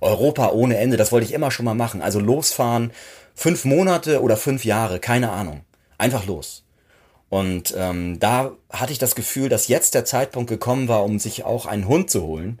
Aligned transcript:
Europa 0.00 0.50
ohne 0.50 0.78
Ende, 0.78 0.96
das 0.96 1.12
wollte 1.12 1.26
ich 1.26 1.32
immer 1.32 1.50
schon 1.50 1.64
mal 1.64 1.74
machen. 1.74 2.02
Also 2.02 2.20
losfahren, 2.20 2.92
fünf 3.34 3.64
Monate 3.64 4.22
oder 4.22 4.36
fünf 4.36 4.64
Jahre, 4.64 5.00
keine 5.00 5.30
Ahnung. 5.30 5.62
Einfach 5.98 6.26
los. 6.26 6.64
Und 7.28 7.74
ähm, 7.76 8.18
da 8.20 8.52
hatte 8.70 8.92
ich 8.92 8.98
das 8.98 9.14
Gefühl, 9.14 9.48
dass 9.48 9.68
jetzt 9.68 9.94
der 9.94 10.04
Zeitpunkt 10.04 10.48
gekommen 10.48 10.88
war, 10.88 11.04
um 11.04 11.18
sich 11.18 11.44
auch 11.44 11.66
einen 11.66 11.86
Hund 11.86 12.10
zu 12.10 12.22
holen. 12.22 12.58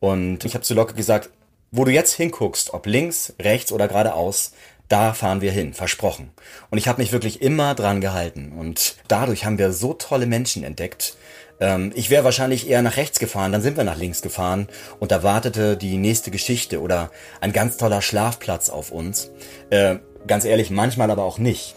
Und 0.00 0.44
ich 0.44 0.54
habe 0.54 0.64
zu 0.64 0.74
Locke 0.74 0.94
gesagt, 0.94 1.30
wo 1.70 1.84
du 1.84 1.92
jetzt 1.92 2.14
hinguckst, 2.14 2.72
ob 2.72 2.86
links, 2.86 3.34
rechts 3.38 3.72
oder 3.72 3.88
geradeaus, 3.88 4.52
da 4.88 5.12
fahren 5.12 5.42
wir 5.42 5.52
hin, 5.52 5.74
versprochen. 5.74 6.30
Und 6.70 6.78
ich 6.78 6.88
habe 6.88 7.02
mich 7.02 7.12
wirklich 7.12 7.42
immer 7.42 7.74
dran 7.74 8.00
gehalten. 8.00 8.52
Und 8.52 8.96
dadurch 9.06 9.44
haben 9.44 9.58
wir 9.58 9.72
so 9.72 9.92
tolle 9.92 10.26
Menschen 10.26 10.64
entdeckt, 10.64 11.16
ähm, 11.60 11.92
ich 11.94 12.10
wäre 12.10 12.24
wahrscheinlich 12.24 12.68
eher 12.68 12.82
nach 12.82 12.96
rechts 12.96 13.18
gefahren, 13.18 13.52
dann 13.52 13.62
sind 13.62 13.76
wir 13.76 13.84
nach 13.84 13.98
links 13.98 14.22
gefahren 14.22 14.68
und 14.98 15.10
da 15.10 15.22
wartete 15.22 15.76
die 15.76 15.96
nächste 15.96 16.30
Geschichte 16.30 16.80
oder 16.80 17.10
ein 17.40 17.52
ganz 17.52 17.76
toller 17.76 18.02
Schlafplatz 18.02 18.70
auf 18.70 18.90
uns. 18.90 19.30
Äh, 19.70 19.96
ganz 20.26 20.44
ehrlich, 20.44 20.70
manchmal 20.70 21.10
aber 21.10 21.24
auch 21.24 21.38
nicht. 21.38 21.74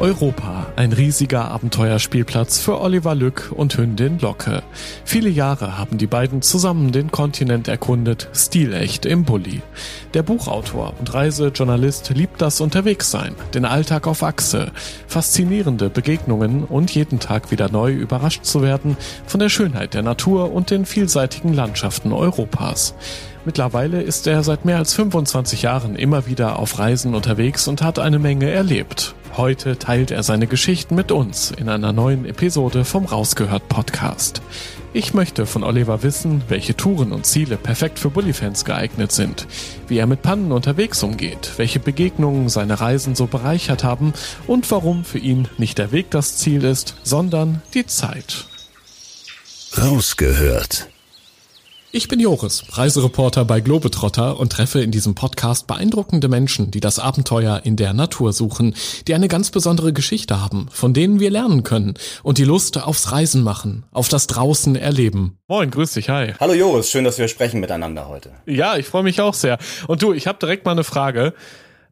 Europa, 0.00 0.66
ein 0.74 0.92
riesiger 0.92 1.50
Abenteuerspielplatz 1.52 2.58
für 2.58 2.80
Oliver 2.80 3.14
Lück 3.14 3.52
und 3.54 3.76
Hündin 3.76 4.18
Locke. 4.18 4.64
Viele 5.04 5.30
Jahre 5.30 5.78
haben 5.78 5.98
die 5.98 6.08
beiden 6.08 6.42
zusammen 6.42 6.90
den 6.90 7.12
Kontinent 7.12 7.68
erkundet, 7.68 8.28
stilecht 8.34 9.06
im 9.06 9.24
Bulli. 9.24 9.62
Der 10.12 10.24
Buchautor 10.24 10.94
und 10.98 11.14
Reisejournalist 11.14 12.10
liebt 12.10 12.42
das 12.42 12.60
Unterwegssein, 12.60 13.36
den 13.54 13.64
Alltag 13.64 14.08
auf 14.08 14.24
Achse, 14.24 14.72
faszinierende 15.06 15.90
Begegnungen 15.90 16.64
und 16.64 16.92
jeden 16.92 17.20
Tag 17.20 17.52
wieder 17.52 17.70
neu 17.70 17.92
überrascht 17.92 18.44
zu 18.44 18.62
werden 18.62 18.96
von 19.26 19.38
der 19.38 19.48
Schönheit 19.48 19.94
der 19.94 20.02
Natur 20.02 20.52
und 20.52 20.70
den 20.70 20.86
vielseitigen 20.86 21.54
Landschaften 21.54 22.12
Europas. 22.12 22.94
Mittlerweile 23.44 24.02
ist 24.02 24.26
er 24.26 24.42
seit 24.42 24.64
mehr 24.64 24.78
als 24.78 24.92
25 24.94 25.62
Jahren 25.62 25.94
immer 25.94 26.26
wieder 26.26 26.58
auf 26.58 26.78
Reisen 26.78 27.14
unterwegs 27.14 27.68
und 27.68 27.80
hat 27.80 27.98
eine 28.00 28.18
Menge 28.18 28.50
erlebt. 28.50 29.14
Heute 29.36 29.76
teilt 29.76 30.12
er 30.12 30.22
seine 30.22 30.46
Geschichten 30.46 30.94
mit 30.94 31.10
uns 31.10 31.50
in 31.50 31.68
einer 31.68 31.92
neuen 31.92 32.24
Episode 32.24 32.84
vom 32.84 33.04
Rausgehört 33.04 33.68
Podcast. 33.68 34.42
Ich 34.92 35.12
möchte 35.12 35.44
von 35.44 35.64
Oliver 35.64 36.04
wissen, 36.04 36.44
welche 36.46 36.76
Touren 36.76 37.10
und 37.10 37.26
Ziele 37.26 37.56
perfekt 37.56 37.98
für 37.98 38.10
Bully-Fans 38.10 38.64
geeignet 38.64 39.10
sind, 39.10 39.48
wie 39.88 39.98
er 39.98 40.06
mit 40.06 40.22
Pannen 40.22 40.52
unterwegs 40.52 41.02
umgeht, 41.02 41.50
welche 41.56 41.80
Begegnungen 41.80 42.48
seine 42.48 42.80
Reisen 42.80 43.16
so 43.16 43.26
bereichert 43.26 43.82
haben 43.82 44.12
und 44.46 44.70
warum 44.70 45.04
für 45.04 45.18
ihn 45.18 45.48
nicht 45.58 45.78
der 45.78 45.90
Weg 45.90 46.12
das 46.12 46.36
Ziel 46.36 46.62
ist, 46.62 46.94
sondern 47.02 47.60
die 47.74 47.86
Zeit. 47.86 48.46
Rausgehört 49.76 50.93
ich 51.94 52.08
bin 52.08 52.18
Joris, 52.18 52.64
Reisereporter 52.70 53.44
bei 53.44 53.60
Globetrotter 53.60 54.40
und 54.40 54.50
treffe 54.50 54.80
in 54.80 54.90
diesem 54.90 55.14
Podcast 55.14 55.68
beeindruckende 55.68 56.26
Menschen, 56.26 56.72
die 56.72 56.80
das 56.80 56.98
Abenteuer 56.98 57.60
in 57.62 57.76
der 57.76 57.92
Natur 57.92 58.32
suchen, 58.32 58.74
die 59.06 59.14
eine 59.14 59.28
ganz 59.28 59.52
besondere 59.52 59.92
Geschichte 59.92 60.40
haben, 60.40 60.66
von 60.72 60.92
denen 60.92 61.20
wir 61.20 61.30
lernen 61.30 61.62
können 61.62 61.94
und 62.24 62.38
die 62.38 62.44
Lust 62.44 62.82
aufs 62.82 63.12
Reisen 63.12 63.44
machen, 63.44 63.84
auf 63.92 64.08
das 64.08 64.26
draußen 64.26 64.74
erleben. 64.74 65.38
Moin, 65.46 65.70
grüß 65.70 65.92
dich, 65.92 66.08
hi. 66.08 66.34
Hallo 66.40 66.54
Joris, 66.54 66.90
schön, 66.90 67.04
dass 67.04 67.18
wir 67.18 67.28
sprechen 67.28 67.60
miteinander 67.60 68.08
heute. 68.08 68.32
Ja, 68.44 68.76
ich 68.76 68.86
freue 68.86 69.04
mich 69.04 69.20
auch 69.20 69.34
sehr. 69.34 69.58
Und 69.86 70.02
du, 70.02 70.12
ich 70.12 70.26
habe 70.26 70.40
direkt 70.40 70.64
mal 70.64 70.72
eine 70.72 70.82
Frage. 70.82 71.32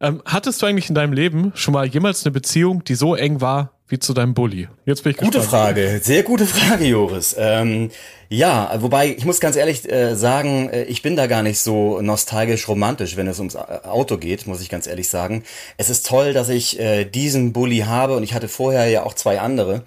Ähm, 0.01 0.21
hattest 0.25 0.61
du 0.61 0.67
eigentlich 0.67 0.89
in 0.89 0.97
deinem 0.97 1.13
Leben 1.13 1.53
schon 1.55 1.75
mal 1.75 1.87
jemals 1.87 2.27
eine 2.27 2.33
Beziehung, 2.33 2.83
die 2.83 2.97
so 2.97 3.15
eng 3.15 3.41
war 3.41 3.71
wie 3.93 3.99
zu 3.99 4.15
deinem 4.15 4.33
Bulli? 4.33 4.69
Jetzt 4.87 5.05
bin 5.05 5.13
ich 5.13 5.19
Gute 5.19 5.39
gespannt. 5.39 5.77
Frage, 5.77 6.01
sehr 6.03 6.23
gute 6.23 6.47
Frage, 6.47 6.87
Joris. 6.87 7.37
Ähm, 7.39 7.91
ja, 8.31 8.75
wobei 8.79 9.09
ich 9.09 9.27
muss 9.27 9.39
ganz 9.39 9.55
ehrlich 9.55 9.89
äh, 9.93 10.17
sagen, 10.17 10.71
äh, 10.71 10.85
ich 10.85 11.03
bin 11.03 11.15
da 11.15 11.27
gar 11.27 11.43
nicht 11.43 11.61
so 11.61 12.01
nostalgisch 12.01 12.67
romantisch, 12.69 13.19
wenn 13.19 13.29
es 13.29 13.39
ums 13.39 13.55
äh, 13.55 13.59
Auto 13.59 14.17
geht, 14.17 14.47
muss 14.47 14.63
ich 14.63 14.71
ganz 14.71 14.87
ehrlich 14.87 15.11
sagen. 15.11 15.45
Es 15.77 15.91
ist 15.91 16.07
toll, 16.07 16.33
dass 16.33 16.49
ich 16.49 16.81
äh, 16.81 17.05
diesen 17.05 17.53
Bulli 17.53 17.81
habe 17.81 18.17
und 18.17 18.23
ich 18.23 18.33
hatte 18.33 18.49
vorher 18.49 18.89
ja 18.89 19.03
auch 19.03 19.13
zwei 19.13 19.41
andere. 19.41 19.83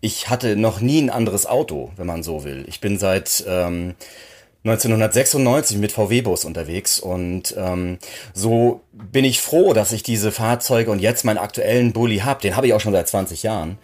Ich 0.00 0.28
hatte 0.28 0.56
noch 0.56 0.80
nie 0.80 1.00
ein 1.00 1.10
anderes 1.10 1.46
Auto, 1.46 1.92
wenn 1.96 2.08
man 2.08 2.24
so 2.24 2.42
will. 2.42 2.64
Ich 2.66 2.80
bin 2.80 2.98
seit 2.98 3.44
ähm, 3.46 3.94
1996 4.64 5.76
mit 5.76 5.92
VW-Bus 5.92 6.46
unterwegs 6.46 6.98
und 6.98 7.54
ähm, 7.58 7.98
so 8.32 8.80
bin 8.92 9.24
ich 9.24 9.42
froh, 9.42 9.74
dass 9.74 9.92
ich 9.92 10.02
diese 10.02 10.32
Fahrzeuge 10.32 10.90
und 10.90 11.00
jetzt 11.00 11.24
meinen 11.24 11.36
aktuellen 11.36 11.92
Bulli 11.92 12.18
habe. 12.18 12.40
Den 12.40 12.56
habe 12.56 12.66
ich 12.66 12.72
auch 12.72 12.80
schon 12.80 12.94
seit 12.94 13.06
20 13.06 13.42
Jahren 13.42 13.78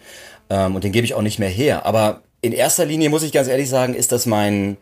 ähm, 0.49 0.73
und 0.73 0.83
den 0.83 0.91
gebe 0.91 1.05
ich 1.05 1.13
auch 1.13 1.21
nicht 1.21 1.37
mehr 1.37 1.49
her. 1.49 1.85
Aber 1.85 2.23
in 2.41 2.51
erster 2.51 2.85
Linie 2.85 3.09
muss 3.09 3.21
ich 3.21 3.31
ganz 3.31 3.47
ehrlich 3.47 3.69
sagen, 3.69 3.93
ist 3.93 4.11
das 4.11 4.25
mein 4.25 4.77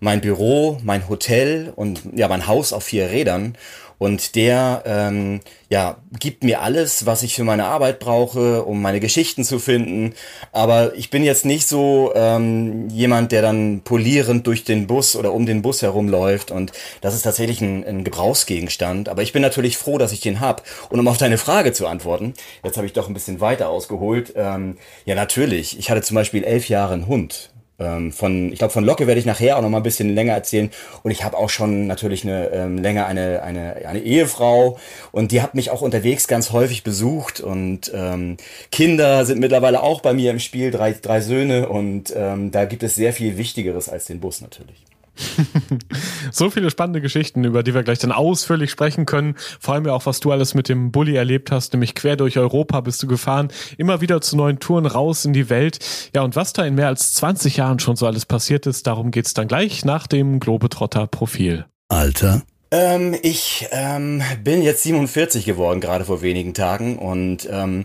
mein 0.00 0.20
Büro, 0.20 0.78
mein 0.82 1.08
Hotel 1.08 1.72
und 1.76 2.02
ja 2.12 2.26
mein 2.26 2.48
Haus 2.48 2.72
auf 2.72 2.82
vier 2.82 3.10
Rädern 3.10 3.54
und 3.98 4.34
der 4.34 4.82
ähm, 4.86 5.40
ja, 5.72 5.96
gibt 6.20 6.44
mir 6.44 6.60
alles, 6.60 7.06
was 7.06 7.22
ich 7.22 7.34
für 7.34 7.44
meine 7.44 7.64
Arbeit 7.64 7.98
brauche, 7.98 8.62
um 8.64 8.82
meine 8.82 9.00
Geschichten 9.00 9.42
zu 9.42 9.58
finden. 9.58 10.12
Aber 10.52 10.94
ich 10.94 11.08
bin 11.08 11.24
jetzt 11.24 11.46
nicht 11.46 11.66
so 11.66 12.12
ähm, 12.14 12.90
jemand, 12.90 13.32
der 13.32 13.40
dann 13.40 13.80
polierend 13.82 14.46
durch 14.46 14.64
den 14.64 14.86
Bus 14.86 15.16
oder 15.16 15.32
um 15.32 15.46
den 15.46 15.62
Bus 15.62 15.80
herumläuft. 15.80 16.50
Und 16.50 16.72
das 17.00 17.14
ist 17.14 17.22
tatsächlich 17.22 17.62
ein, 17.62 17.86
ein 17.86 18.04
Gebrauchsgegenstand. 18.04 19.08
Aber 19.08 19.22
ich 19.22 19.32
bin 19.32 19.40
natürlich 19.40 19.78
froh, 19.78 19.96
dass 19.96 20.12
ich 20.12 20.20
den 20.20 20.40
hab. 20.40 20.62
Und 20.90 21.00
um 21.00 21.08
auf 21.08 21.16
deine 21.16 21.38
Frage 21.38 21.72
zu 21.72 21.86
antworten, 21.86 22.34
jetzt 22.62 22.76
habe 22.76 22.86
ich 22.86 22.92
doch 22.92 23.08
ein 23.08 23.14
bisschen 23.14 23.40
weiter 23.40 23.70
ausgeholt. 23.70 24.34
Ähm, 24.36 24.76
ja, 25.06 25.14
natürlich. 25.14 25.78
Ich 25.78 25.90
hatte 25.90 26.02
zum 26.02 26.16
Beispiel 26.16 26.44
elf 26.44 26.68
Jahre 26.68 26.92
einen 26.92 27.06
Hund. 27.06 27.51
Ähm, 27.82 28.12
von, 28.12 28.52
ich 28.52 28.58
glaube, 28.58 28.72
von 28.72 28.84
Locke 28.84 29.06
werde 29.06 29.18
ich 29.18 29.26
nachher 29.26 29.56
auch 29.56 29.62
noch 29.62 29.68
mal 29.68 29.78
ein 29.78 29.82
bisschen 29.82 30.14
länger 30.14 30.32
erzählen. 30.32 30.70
Und 31.02 31.10
ich 31.10 31.24
habe 31.24 31.36
auch 31.36 31.50
schon 31.50 31.86
natürlich 31.86 32.24
eine 32.24 32.50
ähm, 32.50 32.78
länger 32.78 33.06
eine, 33.06 33.42
eine, 33.42 33.76
eine 33.86 34.00
Ehefrau 34.00 34.78
und 35.10 35.32
die 35.32 35.42
hat 35.42 35.54
mich 35.54 35.70
auch 35.70 35.82
unterwegs 35.82 36.28
ganz 36.28 36.52
häufig 36.52 36.84
besucht. 36.84 37.40
Und 37.40 37.90
ähm, 37.94 38.36
Kinder 38.70 39.24
sind 39.24 39.40
mittlerweile 39.40 39.82
auch 39.82 40.00
bei 40.00 40.12
mir 40.12 40.30
im 40.30 40.38
Spiel, 40.38 40.70
drei, 40.70 40.92
drei 40.92 41.20
Söhne. 41.20 41.68
Und 41.68 42.12
ähm, 42.16 42.50
da 42.50 42.64
gibt 42.64 42.82
es 42.82 42.94
sehr 42.94 43.12
viel 43.12 43.36
Wichtigeres 43.36 43.88
als 43.88 44.06
den 44.06 44.20
Bus 44.20 44.40
natürlich. 44.40 44.91
so 46.32 46.50
viele 46.50 46.70
spannende 46.70 47.00
Geschichten, 47.00 47.44
über 47.44 47.62
die 47.62 47.74
wir 47.74 47.82
gleich 47.82 47.98
dann 47.98 48.12
ausführlich 48.12 48.70
sprechen 48.70 49.06
können. 49.06 49.34
Vor 49.60 49.74
allem 49.74 49.86
ja 49.86 49.92
auch, 49.92 50.06
was 50.06 50.20
du 50.20 50.32
alles 50.32 50.54
mit 50.54 50.68
dem 50.68 50.92
Bulli 50.92 51.16
erlebt 51.16 51.50
hast, 51.50 51.72
nämlich 51.72 51.94
quer 51.94 52.16
durch 52.16 52.38
Europa 52.38 52.80
bist 52.80 53.02
du 53.02 53.06
gefahren, 53.06 53.48
immer 53.76 54.00
wieder 54.00 54.20
zu 54.20 54.36
neuen 54.36 54.58
Touren 54.58 54.86
raus 54.86 55.24
in 55.24 55.32
die 55.32 55.50
Welt. 55.50 55.78
Ja, 56.14 56.22
und 56.22 56.36
was 56.36 56.52
da 56.52 56.64
in 56.64 56.74
mehr 56.74 56.88
als 56.88 57.14
20 57.14 57.56
Jahren 57.56 57.78
schon 57.78 57.96
so 57.96 58.06
alles 58.06 58.26
passiert 58.26 58.66
ist, 58.66 58.86
darum 58.86 59.10
geht's 59.10 59.34
dann 59.34 59.48
gleich 59.48 59.84
nach 59.84 60.06
dem 60.06 60.40
Globetrotter-Profil. 60.40 61.66
Alter? 61.88 62.42
Ähm, 62.70 63.14
ich 63.22 63.68
ähm, 63.70 64.22
bin 64.42 64.62
jetzt 64.62 64.82
47 64.82 65.44
geworden, 65.44 65.80
gerade 65.80 66.06
vor 66.06 66.22
wenigen 66.22 66.54
Tagen 66.54 66.98
und 66.98 67.46
ähm, 67.50 67.84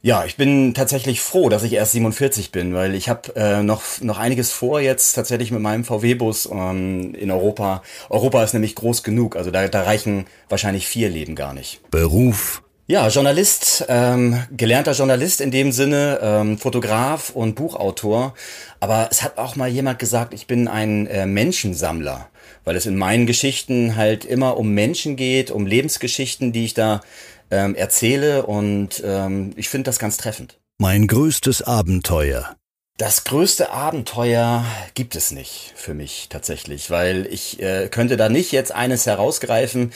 ja, 0.00 0.24
ich 0.24 0.36
bin 0.36 0.74
tatsächlich 0.74 1.20
froh, 1.20 1.48
dass 1.48 1.64
ich 1.64 1.72
erst 1.72 1.92
47 1.92 2.52
bin, 2.52 2.72
weil 2.74 2.94
ich 2.94 3.08
habe 3.08 3.34
äh, 3.34 3.62
noch 3.62 3.82
noch 4.00 4.18
einiges 4.18 4.52
vor 4.52 4.80
jetzt 4.80 5.12
tatsächlich 5.14 5.50
mit 5.50 5.60
meinem 5.60 5.84
VW-Bus 5.84 6.48
ähm, 6.52 7.14
in 7.14 7.30
Europa. 7.30 7.82
Europa 8.08 8.44
ist 8.44 8.52
nämlich 8.52 8.74
groß 8.76 9.02
genug, 9.02 9.36
also 9.36 9.50
da, 9.50 9.66
da 9.66 9.82
reichen 9.82 10.26
wahrscheinlich 10.48 10.86
vier 10.86 11.10
Leben 11.10 11.34
gar 11.34 11.52
nicht. 11.52 11.80
Beruf? 11.90 12.62
Ja, 12.90 13.08
Journalist, 13.08 13.84
ähm, 13.90 14.42
gelernter 14.56 14.92
Journalist 14.92 15.42
in 15.42 15.50
dem 15.50 15.72
Sinne, 15.72 16.20
ähm, 16.22 16.56
Fotograf 16.56 17.28
und 17.28 17.54
Buchautor. 17.54 18.32
Aber 18.80 19.08
es 19.10 19.22
hat 19.22 19.36
auch 19.36 19.56
mal 19.56 19.68
jemand 19.68 19.98
gesagt, 19.98 20.32
ich 20.32 20.46
bin 20.46 20.68
ein 20.68 21.06
äh, 21.06 21.26
Menschensammler, 21.26 22.30
weil 22.64 22.76
es 22.76 22.86
in 22.86 22.96
meinen 22.96 23.26
Geschichten 23.26 23.96
halt 23.96 24.24
immer 24.24 24.56
um 24.56 24.70
Menschen 24.70 25.16
geht, 25.16 25.50
um 25.50 25.66
Lebensgeschichten, 25.66 26.52
die 26.52 26.64
ich 26.64 26.72
da 26.72 27.02
ähm, 27.50 27.74
erzähle 27.74 28.46
und 28.46 29.02
ähm, 29.04 29.52
ich 29.56 29.68
finde 29.68 29.84
das 29.88 29.98
ganz 29.98 30.16
treffend. 30.16 30.58
Mein 30.78 31.06
größtes 31.06 31.62
Abenteuer. 31.62 32.54
Das 32.98 33.22
größte 33.22 33.70
Abenteuer 33.70 34.64
gibt 34.94 35.14
es 35.14 35.30
nicht 35.30 35.72
für 35.76 35.94
mich 35.94 36.26
tatsächlich, 36.30 36.90
weil 36.90 37.26
ich 37.30 37.62
äh, 37.62 37.86
könnte 37.88 38.16
da 38.16 38.28
nicht 38.28 38.50
jetzt 38.50 38.72
eines 38.72 39.06
herausgreifen. 39.06 39.92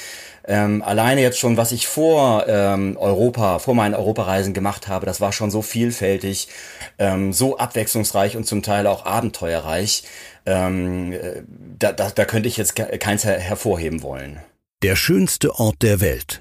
Ähm, 0.46 0.82
alleine 0.82 1.20
jetzt 1.20 1.40
schon, 1.40 1.56
was 1.56 1.72
ich 1.72 1.88
vor 1.88 2.46
ähm, 2.46 2.96
Europa, 2.96 3.58
vor 3.58 3.74
meinen 3.74 3.96
Europareisen 3.96 4.54
gemacht 4.54 4.86
habe, 4.86 5.04
das 5.04 5.20
war 5.20 5.32
schon 5.32 5.50
so 5.50 5.62
vielfältig, 5.62 6.46
ähm, 7.00 7.32
so 7.32 7.58
abwechslungsreich 7.58 8.36
und 8.36 8.44
zum 8.44 8.62
Teil 8.62 8.86
auch 8.86 9.04
abenteuerreich. 9.04 10.04
Ähm, 10.46 11.12
äh, 11.12 11.42
da, 11.78 11.92
da, 11.92 12.10
da 12.10 12.24
könnte 12.24 12.48
ich 12.48 12.56
jetzt 12.56 12.76
keins 12.76 13.24
her 13.24 13.40
hervorheben 13.40 14.02
wollen. 14.02 14.38
Der 14.84 14.94
schönste 14.94 15.58
Ort 15.58 15.82
der 15.82 16.00
Welt. 16.00 16.40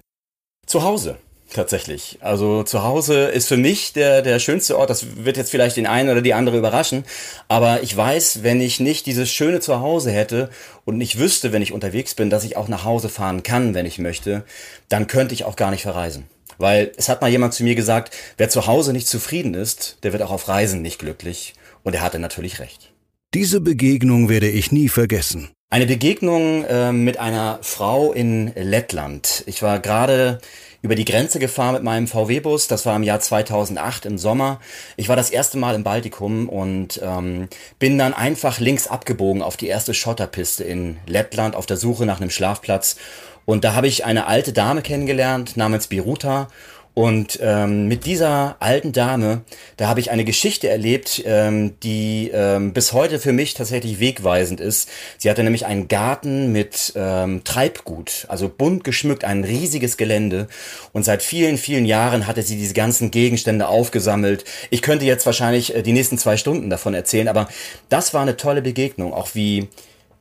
Zu 0.71 0.83
Hause. 0.83 1.17
Tatsächlich. 1.53 2.17
Also 2.21 2.63
zu 2.63 2.81
Hause 2.81 3.25
ist 3.25 3.49
für 3.49 3.57
mich 3.57 3.91
der, 3.91 4.21
der 4.21 4.39
schönste 4.39 4.77
Ort. 4.77 4.89
Das 4.89 5.17
wird 5.17 5.35
jetzt 5.35 5.51
vielleicht 5.51 5.75
den 5.75 5.85
einen 5.85 6.09
oder 6.09 6.21
die 6.21 6.33
andere 6.33 6.57
überraschen. 6.57 7.03
Aber 7.49 7.83
ich 7.83 7.95
weiß, 7.95 8.41
wenn 8.43 8.61
ich 8.61 8.79
nicht 8.79 9.05
dieses 9.05 9.29
schöne 9.29 9.59
Zuhause 9.59 10.11
hätte 10.11 10.49
und 10.85 10.97
nicht 10.97 11.19
wüsste, 11.19 11.51
wenn 11.51 11.61
ich 11.61 11.73
unterwegs 11.73 12.15
bin, 12.15 12.29
dass 12.29 12.45
ich 12.45 12.55
auch 12.55 12.69
nach 12.69 12.85
Hause 12.85 13.09
fahren 13.09 13.43
kann, 13.43 13.73
wenn 13.73 13.85
ich 13.85 13.99
möchte, 13.99 14.45
dann 14.87 15.07
könnte 15.07 15.33
ich 15.33 15.43
auch 15.43 15.57
gar 15.57 15.71
nicht 15.71 15.81
verreisen. 15.81 16.23
Weil 16.57 16.93
es 16.95 17.09
hat 17.09 17.19
mal 17.19 17.29
jemand 17.29 17.53
zu 17.53 17.65
mir 17.65 17.75
gesagt, 17.75 18.15
wer 18.37 18.47
zu 18.47 18.65
Hause 18.65 18.93
nicht 18.93 19.09
zufrieden 19.09 19.53
ist, 19.53 19.97
der 20.03 20.13
wird 20.13 20.23
auch 20.23 20.31
auf 20.31 20.47
Reisen 20.47 20.81
nicht 20.81 20.99
glücklich. 20.99 21.53
Und 21.83 21.95
er 21.95 22.01
hatte 22.01 22.19
natürlich 22.19 22.59
recht. 22.59 22.93
Diese 23.33 23.59
Begegnung 23.59 24.29
werde 24.29 24.47
ich 24.47 24.71
nie 24.71 24.87
vergessen. 24.87 25.49
Eine 25.73 25.85
Begegnung 25.85 26.65
äh, 26.65 26.91
mit 26.91 27.17
einer 27.17 27.59
Frau 27.61 28.11
in 28.11 28.51
Lettland. 28.55 29.45
Ich 29.45 29.63
war 29.63 29.79
gerade 29.79 30.41
über 30.81 30.95
die 30.95 31.05
Grenze 31.05 31.39
gefahren 31.39 31.75
mit 31.75 31.83
meinem 31.83 32.07
VW-Bus. 32.07 32.67
Das 32.67 32.85
war 32.85 32.93
im 32.97 33.03
Jahr 33.03 33.21
2008 33.21 34.05
im 34.05 34.17
Sommer. 34.17 34.59
Ich 34.97 35.07
war 35.07 35.15
das 35.15 35.29
erste 35.29 35.57
Mal 35.57 35.75
im 35.75 35.85
Baltikum 35.85 36.49
und 36.49 36.99
ähm, 37.01 37.47
bin 37.79 37.97
dann 37.97 38.13
einfach 38.13 38.59
links 38.59 38.87
abgebogen 38.87 39.41
auf 39.41 39.55
die 39.55 39.67
erste 39.67 39.93
Schotterpiste 39.93 40.65
in 40.65 40.97
Lettland 41.07 41.55
auf 41.55 41.67
der 41.67 41.77
Suche 41.77 42.05
nach 42.05 42.19
einem 42.19 42.31
Schlafplatz. 42.31 42.97
Und 43.45 43.63
da 43.63 43.73
habe 43.73 43.87
ich 43.87 44.03
eine 44.03 44.27
alte 44.27 44.51
Dame 44.51 44.81
kennengelernt 44.81 45.55
namens 45.55 45.87
Biruta 45.87 46.49
und 46.93 47.39
ähm, 47.41 47.87
mit 47.87 48.05
dieser 48.05 48.57
alten 48.59 48.91
Dame, 48.91 49.43
da 49.77 49.87
habe 49.87 50.01
ich 50.01 50.11
eine 50.11 50.25
Geschichte 50.25 50.67
erlebt, 50.67 51.23
ähm, 51.25 51.79
die 51.83 52.29
ähm, 52.33 52.73
bis 52.73 52.91
heute 52.91 53.17
für 53.19 53.31
mich 53.31 53.53
tatsächlich 53.53 54.01
wegweisend 54.01 54.59
ist. 54.59 54.89
Sie 55.17 55.29
hatte 55.29 55.43
nämlich 55.43 55.65
einen 55.65 55.87
Garten 55.87 56.51
mit 56.51 56.91
ähm, 56.97 57.45
Treibgut, 57.45 58.25
also 58.27 58.49
bunt 58.49 58.83
geschmückt, 58.83 59.23
ein 59.23 59.45
riesiges 59.45 59.95
Gelände. 59.95 60.47
Und 60.91 61.05
seit 61.05 61.23
vielen, 61.23 61.57
vielen 61.57 61.85
Jahren 61.85 62.27
hatte 62.27 62.43
sie 62.43 62.57
diese 62.57 62.73
ganzen 62.73 63.09
Gegenstände 63.09 63.69
aufgesammelt. 63.69 64.43
Ich 64.69 64.81
könnte 64.81 65.05
jetzt 65.05 65.25
wahrscheinlich 65.25 65.73
äh, 65.73 65.83
die 65.83 65.93
nächsten 65.93 66.17
zwei 66.17 66.35
Stunden 66.35 66.69
davon 66.69 66.93
erzählen, 66.93 67.29
aber 67.29 67.47
das 67.87 68.13
war 68.13 68.21
eine 68.21 68.35
tolle 68.35 68.61
Begegnung, 68.61 69.13
auch 69.13 69.29
wie 69.33 69.69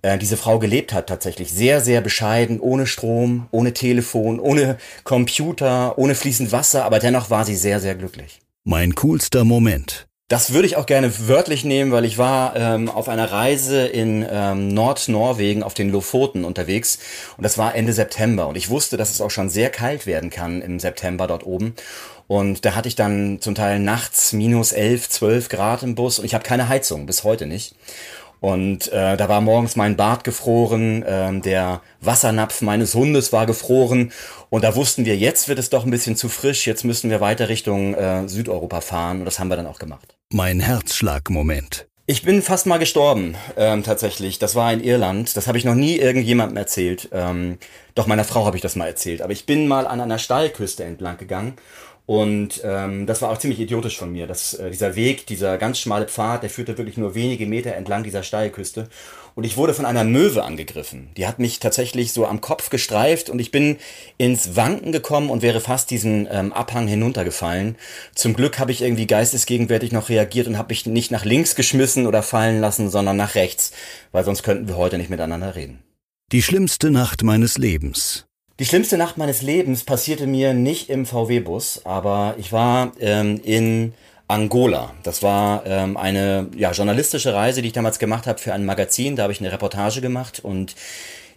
äh, 0.03 0.19
diese 0.19 0.37
Frau 0.37 0.59
gelebt 0.59 0.93
hat 0.93 1.09
tatsächlich. 1.09 1.53
Sehr, 1.53 1.81
sehr 1.81 2.01
bescheiden, 2.01 2.61
ohne 2.61 2.87
Strom, 2.87 3.47
ohne 3.51 3.75
Telefon, 3.75 4.41
ohne 4.41 4.79
Computer, 5.05 5.99
ohne 5.99 6.15
fließend 6.15 6.53
Wasser, 6.53 6.85
aber 6.85 6.99
dennoch 6.99 7.31
war 7.31 7.45
sie 7.45 7.57
sehr, 7.57 7.81
sehr 7.81 7.95
glücklich. 7.95 8.41
Mein 8.65 8.95
coolster 8.95 9.45
Moment. 9.45 10.07
Das 10.29 10.53
würde 10.53 10.67
ich 10.67 10.77
auch 10.77 10.87
gerne 10.87 11.13
wörtlich 11.27 11.65
nehmen, 11.65 11.91
weil 11.91 12.05
ich 12.05 12.17
war 12.17 12.55
ähm, 12.55 12.89
auf 12.89 13.09
einer 13.09 13.33
Reise 13.33 13.85
in 13.87 14.25
ähm, 14.31 14.69
Nordnorwegen 14.69 15.65
auf 15.65 15.75
den 15.75 15.91
Lofoten 15.91 16.45
unterwegs 16.45 17.01
und 17.37 17.43
das 17.43 17.59
war 17.59 17.75
Ende 17.75 17.93
September 17.93 18.47
und 18.47 18.57
ich 18.57 18.71
wusste, 18.71 18.97
dass 18.97 19.11
es 19.11 19.21
auch 19.21 19.33
schon 19.33 19.51
sehr 19.51 19.71
kalt 19.71 20.07
werden 20.07 20.31
kann 20.31 20.63
im 20.63 20.79
September 20.79 21.27
dort 21.27 21.45
oben 21.45 21.75
und 22.29 22.65
da 22.65 22.77
hatte 22.77 22.87
ich 22.87 22.95
dann 22.95 23.41
zum 23.41 23.57
Teil 23.57 23.81
nachts 23.81 24.33
minus 24.33 24.71
11, 24.71 25.09
12 25.09 25.49
Grad 25.49 25.83
im 25.83 25.97
Bus 25.97 26.21
und 26.21 26.25
ich 26.25 26.33
habe 26.33 26.45
keine 26.45 26.69
Heizung, 26.69 27.07
bis 27.07 27.25
heute 27.25 27.47
nicht. 27.47 27.75
Und 28.41 28.91
äh, 28.93 29.17
da 29.17 29.29
war 29.29 29.41
morgens 29.41 29.77
mein 29.77 29.97
Bart 29.97 30.25
gefroren, 30.25 31.03
äh, 31.03 31.41
der 31.41 31.83
Wassernapf 32.01 32.63
meines 32.63 32.95
Hundes 32.95 33.33
war 33.33 33.47
gefroren. 33.47 34.13
Und 34.49 34.65
da 34.65 34.75
wussten 34.75 35.05
wir, 35.05 35.17
jetzt 35.17 35.49
wird 35.49 35.59
es 35.59 35.71
doch 35.71 35.85
ein 35.85 35.91
bisschen 35.91 36.17
zu 36.17 36.29
frisch, 36.29 36.67
jetzt 36.67 36.85
müssen 36.85 37.11
wir 37.11 37.21
weiter 37.21 37.49
Richtung 37.49 37.95
äh, 37.95 38.27
Südeuropa 38.29 38.81
fahren. 38.81 39.21
Und 39.21 39.27
das 39.27 39.39
haben 39.39 39.49
wir 39.49 39.57
dann 39.57 39.67
auch 39.67 39.79
gemacht. 39.79 40.17
Mein 40.33 40.61
Herzschlagmoment. 40.61 41.87
Ich 42.07 42.23
bin 42.23 42.43
fast 42.43 42.67
mal 42.67 42.79
gestorben, 42.79 43.37
ähm, 43.57 43.85
tatsächlich. 43.85 44.41
Das 44.41 44.57
war 44.57 44.73
in 44.73 44.83
Irland. 44.83 45.37
Das 45.37 45.47
habe 45.47 45.59
ich 45.59 45.65
noch 45.65 45.77
nie 45.77 45.97
irgendjemandem 45.97 46.57
erzählt. 46.57 47.09
Ähm, 47.13 47.59
doch 47.95 48.09
meiner 48.09 48.25
Frau 48.25 48.47
habe 48.47 48.57
ich 48.57 48.63
das 48.63 48.75
mal 48.75 48.87
erzählt. 48.87 49.23
Aber 49.23 49.33
ich 49.33 49.47
bin 49.47 49.69
mal 49.69 49.87
an 49.87 50.01
einer 50.01 50.19
Steilküste 50.19 50.83
entlang 50.83 51.19
gegangen 51.19 51.55
und 52.11 52.61
ähm, 52.65 53.07
das 53.07 53.23
war 53.23 53.31
auch 53.31 53.39
ziemlich 53.39 53.61
idiotisch 53.61 53.97
von 53.97 54.11
mir. 54.11 54.27
dass 54.27 54.55
äh, 54.55 54.73
dieser 54.73 54.97
Weg, 54.97 55.29
dieser 55.29 55.59
ganz 55.59 55.79
schmale 55.79 56.09
Pfad, 56.09 56.43
der 56.43 56.51
führte 56.51 56.77
wirklich 56.77 56.97
nur 56.97 57.15
wenige 57.15 57.47
Meter 57.47 57.77
entlang 57.77 58.03
dieser 58.03 58.25
Steilküste. 58.25 58.89
Und 59.37 59.45
ich 59.45 59.57
wurde 59.57 59.75
von 59.75 59.85
einer 59.85 60.03
Möwe 60.03 60.43
angegriffen. 60.43 61.11
Die 61.17 61.29
hat 61.29 61.39
mich 61.39 61.61
tatsächlich 61.61 62.13
so 62.13 62.27
am 62.27 62.41
Kopf 62.41 62.69
gestreift 62.69 63.31
und 63.31 63.39
ich 63.39 63.53
bin 63.53 63.77
ins 64.19 64.57
Wanken 64.57 64.91
gekommen 64.91 65.31
und 65.31 65.43
wäre 65.43 65.61
fast 65.61 65.93
diesen 65.93 66.27
ähm, 66.33 66.53
Abhang 66.53 66.89
hinuntergefallen. 66.89 67.77
Zum 68.17 68.35
Glück 68.35 68.59
habe 68.59 68.73
ich 68.73 68.83
irgendwie 68.83 69.07
geistesgegenwärtig 69.07 69.93
noch 69.93 70.09
reagiert 70.09 70.49
und 70.49 70.59
habe 70.59 70.73
mich 70.73 70.87
nicht 70.87 71.13
nach 71.13 71.25
links 71.25 71.55
geschmissen 71.55 72.09
oder 72.09 72.25
fallen 72.25 72.61
lassen, 72.61 72.91
sondern 72.91 73.19
nach 73.19 73.37
rechts, 73.37 73.71
weil 74.11 74.25
sonst 74.25 74.43
könnten 74.43 74.67
wir 74.67 74.77
heute 74.77 74.99
nicht 74.99 75.11
miteinander 75.11 75.55
reden. 75.55 75.79
Die 76.33 76.43
schlimmste 76.43 76.91
Nacht 76.91 77.23
meines 77.23 77.57
Lebens. 77.57 78.27
Die 78.61 78.67
schlimmste 78.67 78.99
Nacht 78.99 79.17
meines 79.17 79.41
Lebens 79.41 79.85
passierte 79.85 80.27
mir 80.27 80.53
nicht 80.53 80.91
im 80.91 81.07
VW-Bus, 81.07 81.81
aber 81.85 82.35
ich 82.37 82.53
war 82.53 82.93
ähm, 83.01 83.41
in 83.43 83.95
Angola. 84.29 84.93
Das 85.03 85.23
war 85.23 85.65
ähm, 85.65 85.97
eine 85.97 86.47
ja, 86.55 86.73
journalistische 86.73 87.33
Reise, 87.33 87.63
die 87.63 87.69
ich 87.69 87.73
damals 87.73 87.99
gemacht 87.99 88.27
habe 88.27 88.39
für 88.39 88.53
ein 88.53 88.67
Magazin. 88.67 89.17
Da 89.17 89.23
habe 89.23 89.33
ich 89.33 89.41
eine 89.41 89.51
Reportage 89.51 90.03
gemacht 90.03 90.41
und 90.45 90.75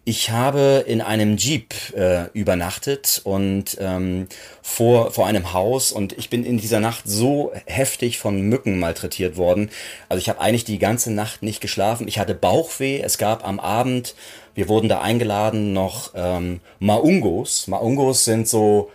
ich 0.03 0.31
habe 0.31 0.83
in 0.85 0.99
einem 0.99 1.37
Jeep 1.37 1.73
äh, 1.95 2.25
übernachtet 2.33 3.21
und 3.23 3.77
ähm, 3.79 4.27
vor, 4.61 5.11
vor 5.11 5.25
einem 5.25 5.53
Haus 5.53 5.93
und 5.93 6.11
ich 6.17 6.29
bin 6.29 6.43
in 6.43 6.57
dieser 6.57 6.81
Nacht 6.81 7.03
so 7.05 7.53
heftig 7.67 8.17
von 8.17 8.41
Mücken 8.41 8.79
malträtiert 8.79 9.37
worden. 9.37 9.69
Also 10.09 10.19
ich 10.19 10.27
habe 10.27 10.41
eigentlich 10.41 10.65
die 10.65 10.77
ganze 10.77 11.13
Nacht 11.13 11.41
nicht 11.41 11.61
geschlafen. 11.61 12.09
Ich 12.09 12.19
hatte 12.19 12.35
Bauchweh. 12.35 12.99
Es 12.99 13.17
gab 13.17 13.47
am 13.47 13.61
Abend, 13.61 14.13
wir 14.55 14.69
wurden 14.69 14.89
da 14.89 15.01
eingeladen, 15.01 15.73
noch 15.73 16.11
ähm, 16.15 16.59
Maungos. 16.79 17.67
Maungos 17.67 18.25
sind 18.25 18.47
so 18.47 18.91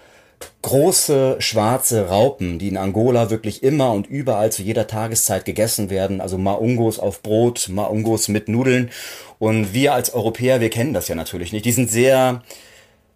große 0.62 1.36
schwarze 1.40 2.08
Raupen, 2.08 2.58
die 2.58 2.68
in 2.68 2.76
Angola 2.76 3.30
wirklich 3.30 3.62
immer 3.62 3.92
und 3.92 4.06
überall 4.06 4.52
zu 4.52 4.62
jeder 4.62 4.86
Tageszeit 4.86 5.44
gegessen 5.44 5.90
werden. 5.90 6.20
Also 6.20 6.38
Maungos 6.38 6.98
auf 6.98 7.22
Brot, 7.22 7.68
Maungos 7.68 8.28
mit 8.28 8.48
Nudeln. 8.48 8.90
Und 9.38 9.72
wir 9.72 9.94
als 9.94 10.14
Europäer, 10.14 10.60
wir 10.60 10.70
kennen 10.70 10.94
das 10.94 11.08
ja 11.08 11.14
natürlich 11.14 11.52
nicht. 11.52 11.64
Die 11.64 11.72
sind 11.72 11.90
sehr 11.90 12.42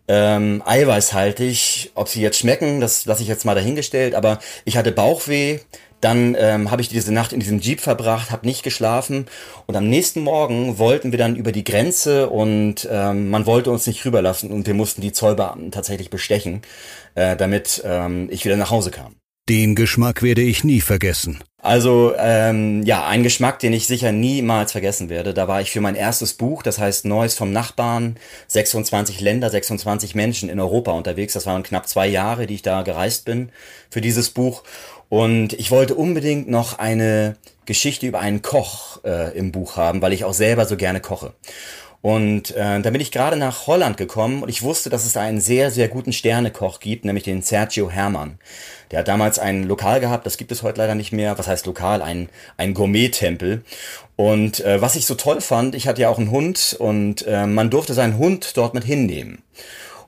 ähm, 0.08 0.62
eiweißhaltig. 0.64 1.92
Ob 1.94 2.08
sie 2.08 2.22
jetzt 2.22 2.38
schmecken, 2.38 2.80
das 2.80 3.04
lasse 3.06 3.22
ich 3.22 3.28
jetzt 3.28 3.44
mal 3.44 3.54
dahingestellt. 3.54 4.14
Aber 4.14 4.38
ich 4.64 4.76
hatte 4.76 4.92
Bauchweh. 4.92 5.60
Dann 6.02 6.36
ähm, 6.38 6.70
habe 6.72 6.82
ich 6.82 6.88
diese 6.88 7.12
Nacht 7.12 7.32
in 7.32 7.38
diesem 7.38 7.60
Jeep 7.60 7.80
verbracht, 7.80 8.32
habe 8.32 8.44
nicht 8.44 8.64
geschlafen 8.64 9.26
und 9.66 9.76
am 9.76 9.88
nächsten 9.88 10.20
Morgen 10.20 10.78
wollten 10.78 11.12
wir 11.12 11.18
dann 11.18 11.36
über 11.36 11.52
die 11.52 11.62
Grenze 11.62 12.28
und 12.28 12.88
ähm, 12.90 13.30
man 13.30 13.46
wollte 13.46 13.70
uns 13.70 13.86
nicht 13.86 14.04
rüberlassen 14.04 14.50
und 14.50 14.66
wir 14.66 14.74
mussten 14.74 15.00
die 15.00 15.12
Zollbeamten 15.12 15.70
tatsächlich 15.70 16.10
bestechen, 16.10 16.62
äh, 17.14 17.36
damit 17.36 17.82
ähm, 17.86 18.28
ich 18.32 18.44
wieder 18.44 18.56
nach 18.56 18.70
Hause 18.70 18.90
kam. 18.90 19.14
Den 19.48 19.74
Geschmack 19.74 20.22
werde 20.22 20.42
ich 20.42 20.64
nie 20.64 20.80
vergessen. 20.80 21.42
Also 21.58 22.14
ähm, 22.16 22.82
ja, 22.84 23.06
ein 23.06 23.22
Geschmack, 23.22 23.58
den 23.58 23.72
ich 23.72 23.86
sicher 23.86 24.10
niemals 24.10 24.72
vergessen 24.72 25.08
werde. 25.08 25.34
Da 25.34 25.46
war 25.46 25.60
ich 25.60 25.70
für 25.70 25.80
mein 25.80 25.94
erstes 25.94 26.34
Buch, 26.34 26.62
das 26.62 26.78
heißt 26.78 27.04
Neues 27.04 27.34
vom 27.34 27.52
Nachbarn, 27.52 28.16
26 28.48 29.20
Länder, 29.20 29.50
26 29.50 30.16
Menschen 30.16 30.48
in 30.48 30.58
Europa 30.58 30.92
unterwegs. 30.92 31.34
Das 31.34 31.46
waren 31.46 31.62
knapp 31.62 31.88
zwei 31.88 32.06
Jahre, 32.08 32.46
die 32.46 32.54
ich 32.54 32.62
da 32.62 32.82
gereist 32.82 33.24
bin 33.24 33.50
für 33.90 34.00
dieses 34.00 34.30
Buch. 34.30 34.62
Und 35.12 35.52
ich 35.52 35.70
wollte 35.70 35.94
unbedingt 35.94 36.48
noch 36.48 36.78
eine 36.78 37.36
Geschichte 37.66 38.06
über 38.06 38.20
einen 38.20 38.40
Koch 38.40 39.04
äh, 39.04 39.36
im 39.36 39.52
Buch 39.52 39.76
haben, 39.76 40.00
weil 40.00 40.14
ich 40.14 40.24
auch 40.24 40.32
selber 40.32 40.64
so 40.64 40.78
gerne 40.78 41.00
koche. 41.00 41.34
Und 42.00 42.52
äh, 42.56 42.80
da 42.80 42.88
bin 42.88 42.98
ich 43.02 43.12
gerade 43.12 43.36
nach 43.36 43.66
Holland 43.66 43.98
gekommen 43.98 44.42
und 44.42 44.48
ich 44.48 44.62
wusste, 44.62 44.88
dass 44.88 45.04
es 45.04 45.12
da 45.12 45.20
einen 45.20 45.42
sehr, 45.42 45.70
sehr 45.70 45.88
guten 45.88 46.14
Sternekoch 46.14 46.80
gibt, 46.80 47.04
nämlich 47.04 47.24
den 47.24 47.42
Sergio 47.42 47.90
Hermann. 47.90 48.38
Der 48.90 49.00
hat 49.00 49.08
damals 49.08 49.38
ein 49.38 49.64
Lokal 49.64 50.00
gehabt, 50.00 50.24
das 50.24 50.38
gibt 50.38 50.50
es 50.50 50.62
heute 50.62 50.78
leider 50.78 50.94
nicht 50.94 51.12
mehr. 51.12 51.36
Was 51.36 51.46
heißt 51.46 51.66
Lokal? 51.66 52.00
Ein, 52.00 52.30
ein 52.56 52.72
Gourmet-Tempel. 52.72 53.64
Und 54.16 54.60
äh, 54.60 54.80
was 54.80 54.96
ich 54.96 55.04
so 55.04 55.14
toll 55.14 55.42
fand, 55.42 55.74
ich 55.74 55.86
hatte 55.86 56.00
ja 56.00 56.08
auch 56.08 56.18
einen 56.18 56.30
Hund 56.30 56.74
und 56.78 57.26
äh, 57.26 57.46
man 57.46 57.68
durfte 57.68 57.92
seinen 57.92 58.16
Hund 58.16 58.56
dort 58.56 58.72
mit 58.72 58.84
hinnehmen. 58.84 59.42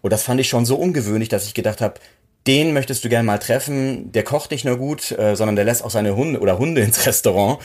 Und 0.01 0.13
das 0.15 0.23
fand 0.23 0.41
ich 0.41 0.49
schon 0.49 0.65
so 0.67 0.77
ungewöhnlich, 0.77 1.29
dass 1.29 1.47
ich 1.47 1.53
gedacht 1.53 1.83
habe, 1.83 1.95
den 2.47 2.73
möchtest 2.73 3.05
du 3.05 3.09
gerne 3.09 3.25
mal 3.25 3.39
treffen. 3.39 4.13
Der 4.13 4.23
kocht 4.23 4.51
nicht 4.51 4.65
nur 4.65 4.77
gut, 4.77 5.13
äh, 5.13 5.35
sondern 5.35 5.57
der 5.57 5.65
lässt 5.65 5.85
auch 5.85 5.91
seine 5.91 6.17
Hunde 6.17 6.41
oder 6.41 6.59
Hunde 6.59 6.83
ins 6.83 7.07
Restaurant. 7.07 7.59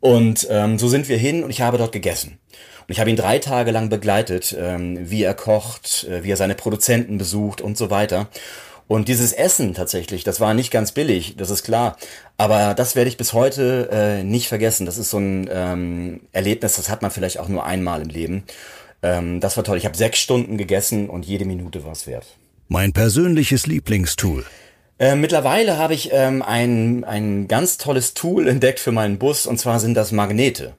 Und 0.00 0.46
ähm, 0.50 0.78
so 0.78 0.88
sind 0.88 1.08
wir 1.08 1.18
hin 1.18 1.44
und 1.44 1.50
ich 1.50 1.60
habe 1.60 1.78
dort 1.78 1.92
gegessen. 1.92 2.38
Und 2.86 2.92
ich 2.92 3.00
habe 3.00 3.10
ihn 3.10 3.16
drei 3.16 3.38
Tage 3.38 3.70
lang 3.70 3.88
begleitet, 3.88 4.56
ähm, 4.58 5.10
wie 5.10 5.22
er 5.22 5.34
kocht, 5.34 6.04
äh, 6.04 6.24
wie 6.24 6.30
er 6.30 6.36
seine 6.36 6.54
Produzenten 6.54 7.18
besucht 7.18 7.60
und 7.60 7.76
so 7.76 7.90
weiter. 7.90 8.28
Und 8.88 9.06
dieses 9.06 9.32
Essen 9.32 9.74
tatsächlich, 9.74 10.24
das 10.24 10.40
war 10.40 10.52
nicht 10.52 10.72
ganz 10.72 10.90
billig, 10.90 11.36
das 11.36 11.50
ist 11.50 11.62
klar. 11.62 11.96
Aber 12.38 12.74
das 12.74 12.96
werde 12.96 13.08
ich 13.08 13.16
bis 13.16 13.32
heute 13.32 13.88
äh, 13.92 14.24
nicht 14.24 14.48
vergessen. 14.48 14.84
Das 14.84 14.98
ist 14.98 15.10
so 15.10 15.18
ein 15.18 15.48
ähm, 15.52 16.20
Erlebnis, 16.32 16.74
das 16.74 16.88
hat 16.88 17.00
man 17.00 17.12
vielleicht 17.12 17.38
auch 17.38 17.46
nur 17.46 17.64
einmal 17.64 18.02
im 18.02 18.08
Leben. 18.08 18.42
Ähm, 19.02 19.38
das 19.38 19.56
war 19.56 19.62
toll. 19.62 19.78
Ich 19.78 19.84
habe 19.84 19.96
sechs 19.96 20.18
Stunden 20.18 20.58
gegessen 20.58 21.08
und 21.08 21.24
jede 21.24 21.44
Minute 21.44 21.84
war 21.84 21.92
es 21.92 22.08
wert. 22.08 22.26
Mein 22.72 22.92
persönliches 22.92 23.66
Lieblingstool. 23.66 24.44
Äh, 25.00 25.16
mittlerweile 25.16 25.76
habe 25.76 25.92
ich 25.92 26.10
ähm, 26.12 26.40
ein, 26.40 27.02
ein 27.02 27.48
ganz 27.48 27.78
tolles 27.78 28.14
Tool 28.14 28.46
entdeckt 28.46 28.78
für 28.78 28.92
meinen 28.92 29.18
Bus 29.18 29.44
und 29.44 29.58
zwar 29.58 29.80
sind 29.80 29.94
das 29.94 30.12
Magnete. 30.12 30.74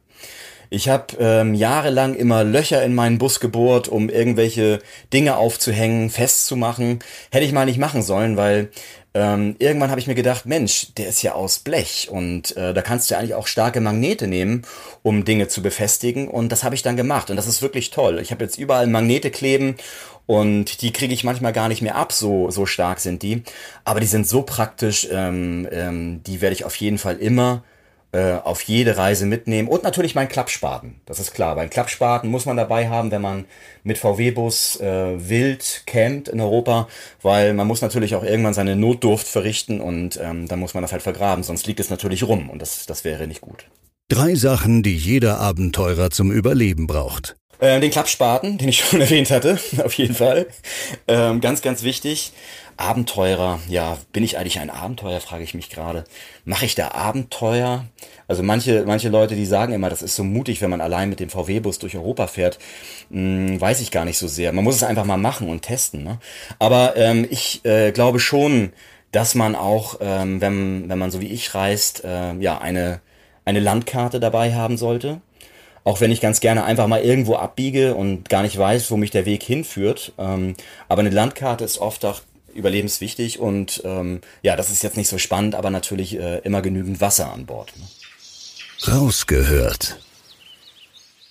Ich 0.69 0.87
habe 0.87 1.17
ähm, 1.19 1.53
jahrelang 1.53 2.15
immer 2.15 2.45
Löcher 2.45 2.81
in 2.81 2.95
meinen 2.95 3.17
Bus 3.17 3.41
gebohrt, 3.41 3.89
um 3.89 4.07
irgendwelche 4.07 4.79
Dinge 5.11 5.35
aufzuhängen, 5.35 6.09
festzumachen. 6.09 6.99
Hätte 7.29 7.43
ich 7.43 7.51
mal 7.51 7.65
nicht 7.65 7.77
machen 7.77 8.03
sollen, 8.03 8.37
weil 8.37 8.69
ähm, 9.13 9.57
irgendwann 9.59 9.89
habe 9.89 9.99
ich 9.99 10.07
mir 10.07 10.15
gedacht, 10.15 10.45
Mensch, 10.45 10.93
der 10.95 11.09
ist 11.09 11.21
ja 11.21 11.33
aus 11.33 11.59
Blech 11.59 12.07
und 12.09 12.55
äh, 12.55 12.73
da 12.73 12.81
kannst 12.81 13.09
du 13.09 13.13
ja 13.13 13.19
eigentlich 13.19 13.35
auch 13.35 13.47
starke 13.47 13.81
Magnete 13.81 14.27
nehmen, 14.27 14.61
um 15.03 15.25
Dinge 15.25 15.49
zu 15.49 15.61
befestigen 15.61 16.29
und 16.29 16.53
das 16.53 16.63
habe 16.63 16.75
ich 16.75 16.83
dann 16.83 16.95
gemacht 16.95 17.29
und 17.29 17.35
das 17.35 17.47
ist 17.47 17.61
wirklich 17.61 17.89
toll. 17.89 18.19
Ich 18.19 18.31
habe 18.31 18.45
jetzt 18.45 18.57
überall 18.57 18.87
Magnete 18.87 19.29
kleben 19.29 19.75
und 20.25 20.81
die 20.81 20.93
kriege 20.93 21.13
ich 21.13 21.23
manchmal 21.23 21.53
gar 21.53 21.67
nicht 21.67 21.81
mehr 21.81 21.95
ab, 21.95 22.11
so, 22.11 22.51
so 22.51 22.65
stark 22.65 22.99
sind 22.99 23.23
die. 23.23 23.43
Aber 23.83 23.99
die 23.99 24.07
sind 24.07 24.27
so 24.27 24.43
praktisch, 24.43 25.07
ähm, 25.11 25.67
ähm, 25.71 26.23
die 26.23 26.41
werde 26.41 26.53
ich 26.53 26.65
auf 26.65 26.75
jeden 26.75 26.97
Fall 26.97 27.17
immer 27.17 27.63
äh, 28.13 28.33
auf 28.33 28.61
jede 28.63 28.97
Reise 28.97 29.25
mitnehmen. 29.25 29.67
Und 29.67 29.83
natürlich 29.83 30.15
mein 30.15 30.27
Klappspaten, 30.27 30.95
das 31.05 31.19
ist 31.19 31.33
klar. 31.33 31.55
Weil 31.55 31.69
Klappspaten 31.69 32.29
muss 32.29 32.45
man 32.45 32.57
dabei 32.57 32.89
haben, 32.89 33.09
wenn 33.11 33.21
man 33.21 33.45
mit 33.83 33.97
VW-Bus 33.97 34.81
äh, 34.81 35.29
wild 35.29 35.83
campt 35.85 36.27
in 36.27 36.41
Europa, 36.41 36.87
weil 37.21 37.53
man 37.53 37.67
muss 37.67 37.81
natürlich 37.81 38.15
auch 38.15 38.23
irgendwann 38.23 38.53
seine 38.53 38.75
Notdurft 38.75 39.27
verrichten 39.27 39.79
und 39.79 40.19
ähm, 40.21 40.47
dann 40.47 40.59
muss 40.59 40.73
man 40.73 40.81
das 40.81 40.91
halt 40.91 41.01
vergraben, 41.03 41.43
sonst 41.43 41.67
liegt 41.67 41.79
es 41.79 41.89
natürlich 41.89 42.23
rum 42.23 42.49
und 42.49 42.61
das, 42.61 42.85
das 42.85 43.03
wäre 43.05 43.27
nicht 43.27 43.41
gut. 43.41 43.65
Drei 44.09 44.35
Sachen, 44.35 44.83
die 44.83 44.97
jeder 44.97 45.39
Abenteurer 45.39 46.09
zum 46.09 46.31
Überleben 46.31 46.87
braucht. 46.87 47.37
Äh, 47.61 47.79
den 47.79 47.91
Klappspaten, 47.91 48.57
den 48.57 48.69
ich 48.69 48.79
schon 48.85 48.99
erwähnt 48.99 49.29
hatte, 49.29 49.59
auf 49.83 49.93
jeden 49.93 50.15
Fall. 50.15 50.47
Ähm, 51.07 51.39
ganz, 51.41 51.61
ganz 51.61 51.83
wichtig. 51.83 52.33
Abenteurer, 52.75 53.59
ja, 53.69 53.99
bin 54.11 54.23
ich 54.23 54.39
eigentlich 54.39 54.59
ein 54.59 54.71
Abenteuer, 54.71 55.19
frage 55.19 55.43
ich 55.43 55.53
mich 55.53 55.69
gerade. 55.69 56.03
Mache 56.43 56.65
ich 56.65 56.73
da 56.73 56.89
Abenteuer? 56.91 57.85
Also 58.27 58.41
manche, 58.41 58.85
manche 58.87 59.09
Leute, 59.09 59.35
die 59.35 59.45
sagen 59.45 59.73
immer, 59.73 59.91
das 59.91 60.01
ist 60.01 60.15
so 60.15 60.23
mutig, 60.23 60.61
wenn 60.61 60.71
man 60.71 60.81
allein 60.81 61.09
mit 61.09 61.19
dem 61.19 61.29
VW-Bus 61.29 61.77
durch 61.77 61.95
Europa 61.95 62.25
fährt, 62.25 62.57
hm, 63.11 63.61
weiß 63.61 63.81
ich 63.81 63.91
gar 63.91 64.05
nicht 64.05 64.17
so 64.17 64.27
sehr. 64.27 64.51
Man 64.53 64.63
muss 64.63 64.77
es 64.77 64.83
einfach 64.83 65.05
mal 65.05 65.17
machen 65.17 65.47
und 65.47 65.61
testen. 65.61 66.03
Ne? 66.03 66.17
Aber 66.57 66.95
ähm, 66.97 67.27
ich 67.29 67.63
äh, 67.63 67.91
glaube 67.91 68.19
schon, 68.19 68.73
dass 69.11 69.35
man 69.35 69.55
auch, 69.55 69.97
ähm, 70.01 70.41
wenn, 70.41 70.89
wenn 70.89 70.97
man 70.97 71.11
so 71.11 71.21
wie 71.21 71.27
ich 71.27 71.53
reist, 71.53 72.03
äh, 72.03 72.33
ja, 72.39 72.57
eine, 72.57 73.01
eine 73.45 73.59
Landkarte 73.59 74.19
dabei 74.19 74.55
haben 74.55 74.77
sollte. 74.77 75.21
Auch 75.83 75.99
wenn 75.99 76.11
ich 76.11 76.21
ganz 76.21 76.39
gerne 76.39 76.63
einfach 76.63 76.87
mal 76.87 77.01
irgendwo 77.01 77.35
abbiege 77.35 77.95
und 77.95 78.29
gar 78.29 78.43
nicht 78.43 78.57
weiß, 78.57 78.91
wo 78.91 78.97
mich 78.97 79.11
der 79.11 79.25
Weg 79.25 79.43
hinführt. 79.43 80.13
Ähm, 80.17 80.55
aber 80.87 81.01
eine 81.01 81.09
Landkarte 81.09 81.63
ist 81.63 81.79
oft 81.79 82.05
auch 82.05 82.21
überlebenswichtig 82.53 83.39
und 83.39 83.81
ähm, 83.85 84.21
ja, 84.41 84.55
das 84.55 84.69
ist 84.69 84.83
jetzt 84.83 84.97
nicht 84.97 85.07
so 85.07 85.17
spannend, 85.17 85.55
aber 85.55 85.69
natürlich 85.69 86.17
äh, 86.17 86.39
immer 86.39 86.61
genügend 86.61 87.01
Wasser 87.01 87.31
an 87.31 87.45
Bord. 87.45 87.73
Ne? 87.77 88.93
Rausgehört. 88.93 89.97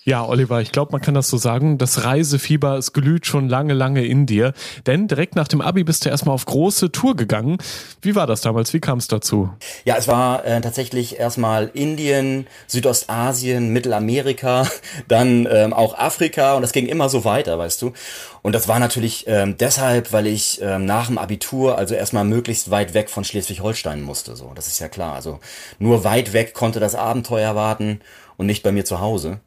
Ja, 0.04 0.26
Oliver, 0.26 0.62
ich 0.62 0.72
glaube, 0.72 0.92
man 0.92 1.02
kann 1.02 1.12
das 1.12 1.28
so 1.28 1.36
sagen. 1.36 1.76
Das 1.76 2.04
Reisefieber, 2.04 2.78
es 2.78 2.94
glüht 2.94 3.26
schon 3.26 3.50
lange, 3.50 3.74
lange 3.74 4.02
in 4.06 4.24
dir. 4.24 4.54
Denn 4.86 5.08
direkt 5.08 5.36
nach 5.36 5.46
dem 5.46 5.60
Abi 5.60 5.84
bist 5.84 6.06
du 6.06 6.08
erstmal 6.08 6.34
auf 6.34 6.46
große 6.46 6.90
Tour 6.90 7.16
gegangen. 7.16 7.58
Wie 8.00 8.14
war 8.14 8.26
das 8.26 8.40
damals? 8.40 8.72
Wie 8.72 8.80
kam 8.80 8.96
es 8.96 9.08
dazu? 9.08 9.50
Ja, 9.84 9.96
es 9.98 10.08
war 10.08 10.46
äh, 10.46 10.58
tatsächlich 10.62 11.18
erstmal 11.18 11.70
Indien, 11.74 12.46
Südostasien, 12.66 13.74
Mittelamerika, 13.74 14.66
dann 15.08 15.46
ähm, 15.50 15.74
auch 15.74 15.98
Afrika 15.98 16.54
und 16.54 16.62
das 16.62 16.72
ging 16.72 16.86
immer 16.86 17.10
so 17.10 17.26
weiter, 17.26 17.58
weißt 17.58 17.82
du. 17.82 17.92
Und 18.40 18.54
das 18.54 18.68
war 18.68 18.78
natürlich 18.78 19.26
ähm, 19.26 19.58
deshalb, 19.58 20.14
weil 20.14 20.26
ich 20.26 20.62
ähm, 20.62 20.86
nach 20.86 21.08
dem 21.08 21.18
Abitur 21.18 21.76
also 21.76 21.94
erstmal 21.94 22.24
möglichst 22.24 22.70
weit 22.70 22.94
weg 22.94 23.10
von 23.10 23.24
Schleswig-Holstein 23.24 24.00
musste. 24.00 24.34
So, 24.34 24.52
das 24.54 24.66
ist 24.66 24.78
ja 24.78 24.88
klar. 24.88 25.14
Also 25.14 25.40
nur 25.78 26.04
weit 26.04 26.32
weg 26.32 26.54
konnte 26.54 26.80
das 26.80 26.94
Abenteuer 26.94 27.54
warten 27.54 28.00
und 28.38 28.46
nicht 28.46 28.62
bei 28.62 28.72
mir 28.72 28.86
zu 28.86 29.00
Hause. 29.00 29.40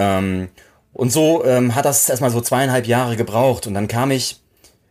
Ähm, 0.00 0.48
und 0.94 1.12
so 1.12 1.44
ähm, 1.44 1.74
hat 1.74 1.84
das 1.84 2.08
erstmal 2.08 2.30
so 2.30 2.40
zweieinhalb 2.40 2.86
Jahre 2.86 3.16
gebraucht 3.16 3.66
und 3.66 3.74
dann 3.74 3.86
kam 3.86 4.10
ich 4.10 4.40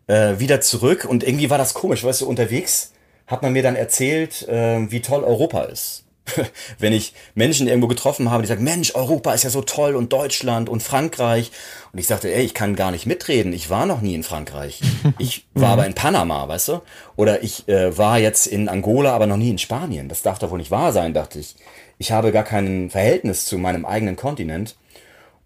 äh, 0.08 0.38
wieder 0.38 0.62
zurück 0.62 1.06
und 1.06 1.24
irgendwie 1.24 1.50
war 1.50 1.58
das 1.58 1.74
komisch, 1.74 2.04
weißt 2.04 2.22
du, 2.22 2.28
unterwegs 2.28 2.94
hat 3.26 3.42
man 3.42 3.54
mir 3.54 3.64
dann 3.64 3.76
erzählt, 3.76 4.48
äh, 4.48 4.92
wie 4.92 5.02
toll 5.02 5.24
Europa 5.24 5.64
ist. 5.64 6.06
Wenn 6.80 6.94
ich 6.94 7.14
Menschen 7.34 7.68
irgendwo 7.68 7.88
getroffen 7.88 8.30
habe, 8.30 8.44
die 8.44 8.48
sagen, 8.48 8.64
Mensch, 8.64 8.94
Europa 8.94 9.34
ist 9.34 9.44
ja 9.44 9.50
so 9.50 9.62
toll 9.62 9.96
und 9.96 10.14
Deutschland 10.14 10.70
und 10.70 10.84
Frankreich. 10.84 11.52
Und 11.92 11.98
ich 11.98 12.08
sagte, 12.08 12.32
ey, 12.32 12.44
ich 12.44 12.54
kann 12.54 12.76
gar 12.76 12.92
nicht 12.92 13.08
mitreden. 13.08 13.52
Ich 13.52 13.72
war 13.72 13.88
noch 13.88 14.02
nie 14.02 14.14
in 14.14 14.24
Frankreich. 14.24 14.82
Ich 15.18 15.48
war 15.54 15.70
aber 15.70 15.88
in 15.88 15.96
Panama, 15.96 16.48
weißt 16.48 16.68
du? 16.68 16.82
Oder 17.16 17.44
ich 17.44 17.68
äh, 17.68 17.98
war 17.98 18.20
jetzt 18.20 18.46
in 18.48 18.70
Angola, 18.70 19.14
aber 19.14 19.26
noch 19.26 19.38
nie 19.38 19.50
in 19.50 19.58
Spanien. 19.58 20.08
Das 20.08 20.22
darf 20.22 20.38
doch 20.40 20.52
wohl 20.52 20.60
nicht 20.60 20.72
wahr 20.72 20.94
sein, 20.94 21.14
dachte 21.14 21.40
ich. 21.40 21.56
Ich 21.98 22.12
habe 22.12 22.32
gar 22.32 22.44
kein 22.44 22.90
Verhältnis 22.90 23.46
zu 23.46 23.58
meinem 23.58 23.86
eigenen 23.86 24.16
Kontinent. 24.16 24.76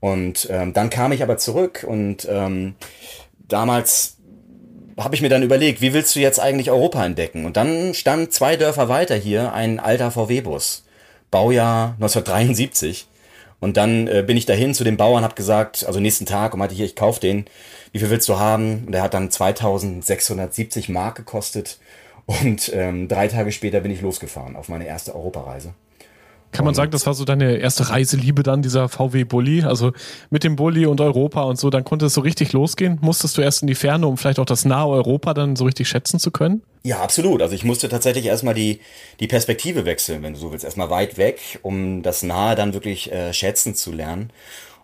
Und 0.03 0.49
ähm, 0.51 0.73
dann 0.73 0.89
kam 0.89 1.13
ich 1.13 1.23
aber 1.23 1.37
zurück 1.37 1.85
und 1.87 2.27
ähm, 2.29 2.75
damals 3.47 4.17
habe 4.99 5.15
ich 5.15 5.21
mir 5.21 5.29
dann 5.29 5.43
überlegt, 5.43 5.79
wie 5.79 5.93
willst 5.93 6.13
du 6.13 6.19
jetzt 6.19 6.41
eigentlich 6.41 6.71
Europa 6.71 7.05
entdecken? 7.05 7.45
Und 7.45 7.55
dann 7.55 7.93
stand 7.93 8.33
zwei 8.33 8.57
Dörfer 8.57 8.89
weiter 8.89 9.15
hier 9.15 9.53
ein 9.53 9.79
alter 9.79 10.11
VW-Bus, 10.11 10.83
Baujahr 11.31 11.93
1973. 12.01 13.07
Und 13.61 13.77
dann 13.77 14.07
äh, 14.09 14.25
bin 14.27 14.35
ich 14.35 14.45
dahin 14.45 14.73
zu 14.73 14.83
dem 14.83 14.97
Bauern, 14.97 15.23
habe 15.23 15.35
gesagt, 15.35 15.85
also 15.87 16.01
nächsten 16.01 16.25
Tag 16.25 16.51
und 16.51 16.59
meinte 16.59 16.75
hier, 16.75 16.85
ich 16.85 16.97
kauf 16.97 17.19
den. 17.19 17.45
Wie 17.93 17.99
viel 17.99 18.09
willst 18.09 18.27
du 18.27 18.37
haben? 18.37 18.83
Und 18.85 18.91
der 18.91 19.03
hat 19.03 19.13
dann 19.13 19.31
2670 19.31 20.89
Mark 20.89 21.15
gekostet. 21.15 21.79
Und 22.25 22.73
ähm, 22.75 23.07
drei 23.07 23.29
Tage 23.29 23.53
später 23.53 23.79
bin 23.79 23.91
ich 23.93 24.01
losgefahren 24.01 24.57
auf 24.57 24.67
meine 24.67 24.85
erste 24.85 25.15
Europareise. 25.15 25.73
Kann 26.53 26.65
man 26.65 26.75
sagen, 26.75 26.91
das 26.91 27.05
war 27.05 27.13
so 27.13 27.25
deine 27.25 27.57
erste 27.57 27.89
Reiseliebe 27.89 28.43
dann, 28.43 28.61
dieser 28.61 28.87
VW 28.87 29.23
Bulli? 29.23 29.63
Also 29.63 29.91
mit 30.29 30.43
dem 30.43 30.55
Bulli 30.55 30.85
und 30.85 31.01
Europa 31.01 31.41
und 31.43 31.59
so, 31.59 31.69
dann 31.69 31.83
konnte 31.83 32.05
es 32.05 32.13
so 32.13 32.21
richtig 32.21 32.53
losgehen? 32.53 32.99
Musstest 33.01 33.37
du 33.37 33.41
erst 33.41 33.63
in 33.63 33.67
die 33.67 33.75
Ferne, 33.75 34.07
um 34.07 34.17
vielleicht 34.17 34.39
auch 34.39 34.45
das 34.45 34.63
nahe 34.63 34.87
Europa 34.87 35.33
dann 35.33 35.55
so 35.55 35.65
richtig 35.65 35.89
schätzen 35.89 36.19
zu 36.19 36.31
können? 36.31 36.61
Ja, 36.83 37.01
absolut. 37.01 37.41
Also 37.41 37.55
ich 37.55 37.63
musste 37.63 37.89
tatsächlich 37.89 38.25
erstmal 38.25 38.53
die, 38.53 38.79
die 39.19 39.27
Perspektive 39.27 39.85
wechseln, 39.85 40.21
wenn 40.21 40.33
du 40.33 40.39
so 40.39 40.51
willst. 40.51 40.65
Erstmal 40.65 40.89
weit 40.89 41.17
weg, 41.17 41.59
um 41.63 42.03
das 42.03 42.23
Nahe 42.23 42.55
dann 42.55 42.73
wirklich 42.73 43.11
äh, 43.11 43.33
schätzen 43.33 43.73
zu 43.73 43.91
lernen. 43.91 44.31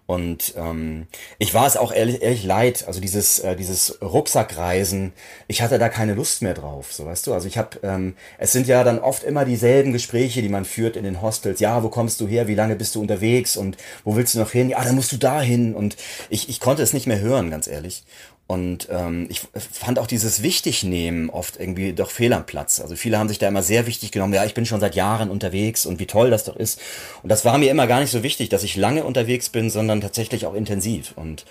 Und 0.09 0.55
ähm, 0.57 1.05
ich 1.37 1.53
war 1.53 1.67
es 1.67 1.77
auch 1.77 1.91
ehrlich, 1.91 2.23
ehrlich 2.23 2.43
leid, 2.43 2.85
also 2.87 2.99
dieses, 2.99 3.37
äh, 3.37 3.55
dieses 3.55 4.01
Rucksackreisen, 4.01 5.13
ich 5.47 5.61
hatte 5.61 5.77
da 5.77 5.87
keine 5.87 6.15
Lust 6.15 6.41
mehr 6.41 6.55
drauf, 6.55 6.91
so 6.91 7.05
weißt 7.05 7.27
du. 7.27 7.33
Also 7.35 7.47
ich 7.47 7.59
habe, 7.59 7.77
ähm, 7.83 8.15
es 8.39 8.51
sind 8.51 8.65
ja 8.65 8.83
dann 8.83 8.97
oft 8.97 9.23
immer 9.23 9.45
dieselben 9.45 9.93
Gespräche, 9.93 10.41
die 10.41 10.49
man 10.49 10.65
führt 10.65 10.95
in 10.95 11.03
den 11.03 11.21
Hostels. 11.21 11.59
Ja, 11.59 11.83
wo 11.83 11.89
kommst 11.89 12.19
du 12.21 12.27
her? 12.27 12.47
Wie 12.47 12.55
lange 12.55 12.75
bist 12.75 12.95
du 12.95 13.01
unterwegs? 13.01 13.55
Und 13.55 13.77
wo 14.03 14.15
willst 14.15 14.33
du 14.33 14.39
noch 14.39 14.49
hin? 14.49 14.69
Ja, 14.69 14.83
dann 14.83 14.95
musst 14.95 15.11
du 15.11 15.17
da 15.17 15.43
hin. 15.43 15.75
Und 15.75 15.95
ich, 16.31 16.49
ich 16.49 16.59
konnte 16.59 16.81
es 16.81 16.91
nicht 16.91 17.05
mehr 17.05 17.19
hören, 17.19 17.51
ganz 17.51 17.67
ehrlich. 17.67 18.03
Und 18.49 18.87
ähm, 18.89 19.27
ich 19.29 19.41
fand 19.53 19.99
auch 19.99 20.07
dieses 20.07 20.41
Wichtignehmen 20.41 21.29
oft 21.29 21.59
irgendwie 21.59 21.93
doch 21.93 22.09
fehl 22.09 22.33
am 22.33 22.47
Platz. 22.47 22.79
Also 22.79 22.95
viele 22.95 23.19
haben 23.19 23.29
sich 23.29 23.37
da 23.37 23.47
immer 23.47 23.61
sehr 23.61 23.85
wichtig 23.85 24.11
genommen, 24.11 24.33
ja, 24.33 24.43
ich 24.43 24.55
bin 24.55 24.65
schon 24.65 24.79
seit 24.79 24.95
Jahren 24.95 25.29
unterwegs 25.29 25.85
und 25.85 25.99
wie 25.99 26.07
toll 26.07 26.31
das 26.31 26.45
doch 26.45 26.55
ist. 26.55 26.81
Und 27.21 27.29
das 27.29 27.45
war 27.45 27.59
mir 27.59 27.69
immer 27.69 27.85
gar 27.85 27.99
nicht 27.99 28.09
so 28.09 28.23
wichtig, 28.23 28.49
dass 28.49 28.63
ich 28.63 28.75
lange 28.75 29.03
unterwegs 29.03 29.49
bin, 29.49 29.69
sondern 29.69 30.01
tatsächlich 30.01 30.47
auch 30.47 30.55
intensiv. 30.55 31.13
Und 31.15 31.45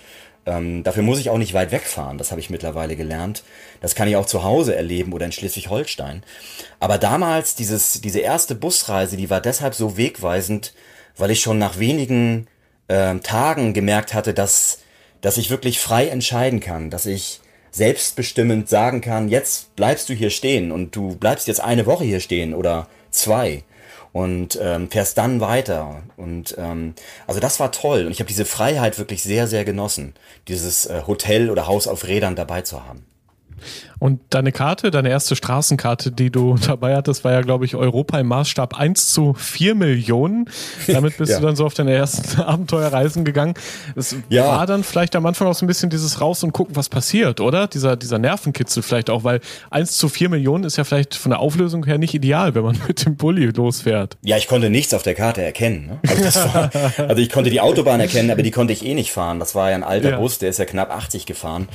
ähm, 0.45 0.83
dafür 0.83 1.03
muss 1.03 1.19
ich 1.19 1.29
auch 1.29 1.37
nicht 1.37 1.53
weit 1.53 1.71
wegfahren, 1.71 2.17
das 2.17 2.31
habe 2.31 2.41
ich 2.41 2.49
mittlerweile 2.49 2.97
gelernt. 2.97 3.43
Das 3.79 3.95
kann 3.95 4.09
ich 4.09 4.17
auch 4.17 4.25
zu 4.25 4.43
Hause 4.43 4.75
erleben 4.75 5.13
oder 5.13 5.25
in 5.25 5.31
Schleswig-Holstein. 5.31 6.23
Aber 6.81 6.97
damals, 6.97 7.55
dieses, 7.55 8.01
diese 8.01 8.19
erste 8.19 8.55
Busreise, 8.55 9.15
die 9.15 9.29
war 9.29 9.39
deshalb 9.39 9.73
so 9.73 9.95
wegweisend, 9.95 10.73
weil 11.15 11.31
ich 11.31 11.39
schon 11.39 11.59
nach 11.59 11.79
wenigen 11.79 12.47
äh, 12.89 13.15
Tagen 13.19 13.73
gemerkt 13.73 14.13
hatte, 14.13 14.33
dass 14.33 14.79
dass 15.21 15.37
ich 15.37 15.49
wirklich 15.49 15.79
frei 15.79 16.07
entscheiden 16.07 16.59
kann, 16.59 16.89
dass 16.89 17.05
ich 17.05 17.41
selbstbestimmend 17.71 18.67
sagen 18.67 19.01
kann, 19.01 19.29
jetzt 19.29 19.75
bleibst 19.75 20.09
du 20.09 20.13
hier 20.13 20.29
stehen 20.29 20.71
und 20.71 20.95
du 20.95 21.15
bleibst 21.15 21.47
jetzt 21.47 21.61
eine 21.61 21.85
Woche 21.85 22.03
hier 22.03 22.19
stehen 22.19 22.53
oder 22.53 22.87
zwei 23.11 23.63
und 24.11 24.57
ähm, 24.61 24.89
fährst 24.89 25.17
dann 25.17 25.39
weiter. 25.39 26.01
Und 26.17 26.55
ähm, 26.57 26.95
also 27.27 27.39
das 27.39 27.59
war 27.59 27.71
toll 27.71 28.05
und 28.05 28.11
ich 28.11 28.19
habe 28.19 28.27
diese 28.27 28.45
Freiheit 28.45 28.97
wirklich 28.97 29.23
sehr, 29.23 29.47
sehr 29.47 29.65
genossen, 29.65 30.15
dieses 30.47 30.87
äh, 30.87 31.03
Hotel 31.05 31.49
oder 31.49 31.67
Haus 31.67 31.87
auf 31.87 32.07
Rädern 32.07 32.35
dabei 32.35 32.61
zu 32.61 32.85
haben. 32.85 33.05
Und 33.99 34.21
deine 34.29 34.51
Karte, 34.51 34.91
deine 34.91 35.09
erste 35.09 35.35
Straßenkarte, 35.35 36.11
die 36.11 36.31
du 36.31 36.55
dabei 36.65 36.95
hattest, 36.95 37.23
war 37.23 37.33
ja, 37.33 37.41
glaube 37.41 37.65
ich, 37.65 37.75
Europa 37.75 38.19
im 38.19 38.27
Maßstab 38.27 38.79
1 38.79 39.13
zu 39.13 39.33
4 39.33 39.75
Millionen. 39.75 40.49
Damit 40.87 41.17
bist 41.17 41.31
ja. 41.33 41.39
du 41.39 41.45
dann 41.45 41.55
so 41.55 41.65
auf 41.65 41.73
deine 41.73 41.93
ersten 41.93 42.41
Abenteuerreisen 42.41 43.25
gegangen. 43.25 43.53
Es 43.95 44.15
ja. 44.29 44.47
war 44.47 44.65
dann 44.65 44.83
vielleicht 44.83 45.15
am 45.15 45.25
Anfang 45.25 45.47
auch 45.47 45.55
so 45.55 45.65
ein 45.65 45.67
bisschen 45.67 45.89
dieses 45.89 46.21
Raus 46.21 46.43
und 46.43 46.53
gucken, 46.53 46.75
was 46.75 46.89
passiert, 46.89 47.41
oder? 47.41 47.67
Dieser, 47.67 47.95
dieser 47.95 48.19
Nervenkitzel 48.19 48.83
vielleicht 48.83 49.09
auch, 49.09 49.23
weil 49.23 49.41
1 49.69 49.97
zu 49.97 50.09
4 50.09 50.29
Millionen 50.29 50.63
ist 50.63 50.77
ja 50.77 50.83
vielleicht 50.83 51.15
von 51.15 51.31
der 51.31 51.39
Auflösung 51.39 51.85
her 51.85 51.97
nicht 51.97 52.13
ideal, 52.13 52.55
wenn 52.55 52.63
man 52.63 52.77
mit 52.87 53.05
dem 53.05 53.17
Bulli 53.17 53.45
losfährt. 53.47 54.17
Ja, 54.23 54.37
ich 54.37 54.47
konnte 54.47 54.69
nichts 54.69 54.93
auf 54.93 55.03
der 55.03 55.15
Karte 55.15 55.41
erkennen. 55.41 55.87
Ne? 55.87 55.99
Also, 56.09 56.39
war, 56.53 56.71
also, 56.97 57.21
ich 57.21 57.29
konnte 57.29 57.49
die 57.49 57.61
Autobahn 57.61 57.99
erkennen, 57.99 58.31
aber 58.31 58.43
die 58.43 58.51
konnte 58.51 58.73
ich 58.73 58.85
eh 58.85 58.93
nicht 58.93 59.11
fahren. 59.11 59.39
Das 59.39 59.55
war 59.55 59.69
ja 59.69 59.75
ein 59.75 59.83
alter 59.83 60.11
ja. 60.11 60.19
Bus, 60.19 60.39
der 60.39 60.49
ist 60.49 60.59
ja 60.59 60.65
knapp 60.65 60.91
80 60.91 61.25
gefahren. 61.25 61.67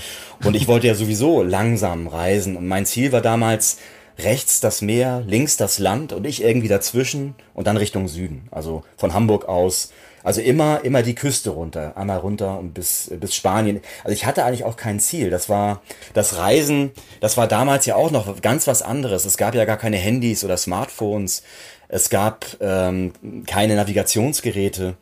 Und 0.43 0.57
ich 0.57 0.69
wollte 0.69 0.87
ja 0.87 0.95
sowieso 0.95 1.43
langsam 1.75 2.07
reisen. 2.07 2.57
Und 2.57 2.69
mein 2.69 2.87
Ziel 2.87 3.11
war 3.11 3.21
damals 3.21 3.79
rechts 4.19 4.61
das 4.61 4.81
Meer, 4.81 5.25
links 5.27 5.57
das 5.57 5.81
Land 5.81 6.13
und 6.13 6.25
ich 6.25 6.41
irgendwie 6.41 6.69
dazwischen 6.69 7.35
und 7.53 7.67
dann 7.67 7.77
Richtung 7.77 8.07
Süden. 8.07 8.47
Also 8.53 8.85
von 8.97 9.13
Hamburg 9.13 9.49
aus. 9.49 9.93
Also 10.23 10.41
immer, 10.41 10.85
immer 10.85 11.03
die 11.03 11.17
Küste 11.17 11.51
runter, 11.51 11.97
einmal 11.97 12.19
runter 12.19 12.59
und 12.59 12.73
bis, 12.73 13.11
bis 13.21 13.35
Spanien. 13.35 13.81
Also 14.05 14.15
ich 14.15 14.25
hatte 14.25 14.45
eigentlich 14.45 14.65
auch 14.65 14.77
kein 14.77 15.01
Ziel. 15.01 15.31
Das 15.31 15.49
war, 15.49 15.83
das 16.15 16.39
Reisen, 16.39 16.93
das 17.21 17.37
war 17.37 17.49
damals 17.49 17.85
ja 17.87 17.97
auch 17.97 18.11
noch 18.13 18.41
ganz 18.41 18.69
was 18.69 18.81
anderes. 18.81 19.25
Es 19.25 19.37
gab 19.37 19.55
ja 19.55 19.65
gar 19.65 19.77
keine 19.77 19.97
Handys 19.97 20.45
oder 20.45 20.57
Smartphones. 20.57 21.43
Es 21.89 22.09
gab 22.09 22.47
ähm, 22.61 23.13
keine 23.47 23.75
Navigationsgeräte. 23.75 24.95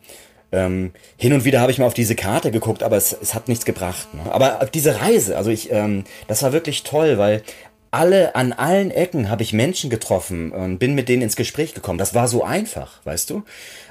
Ähm, 0.53 0.93
hin 1.17 1.33
und 1.33 1.45
wieder 1.45 1.61
habe 1.61 1.73
ich 1.73 1.79
mal 1.79 1.87
auf 1.87 1.95
diese 1.95 2.15
Karte 2.15 2.51
geguckt, 2.51 2.83
aber 2.83 2.97
es, 2.97 3.17
es 3.21 3.35
hat 3.35 3.49
nichts 3.49 3.65
gebracht. 3.65 4.13
Ne? 4.13 4.31
Aber 4.31 4.69
diese 4.73 5.01
Reise, 5.01 5.37
also 5.37 5.51
ich, 5.51 5.73
ähm, 5.73 6.05
das 6.29 6.43
war 6.43 6.53
wirklich 6.53 6.83
toll, 6.83 7.19
weil 7.19 7.43
alle, 7.91 8.35
an 8.35 8.53
allen 8.53 8.91
Ecken 8.91 9.31
habe 9.31 9.43
ich 9.43 9.53
Menschen 9.53 9.91
getroffen 9.91 10.53
und 10.53 10.79
bin 10.79 10.95
mit 10.95 11.09
denen 11.09 11.23
ins 11.23 11.37
Gespräch 11.37 11.75
gekommen. 11.75 11.99
Das 11.99 12.15
war 12.15 12.29
so 12.29 12.43
einfach, 12.45 13.01
weißt 13.05 13.31
du? 13.31 13.43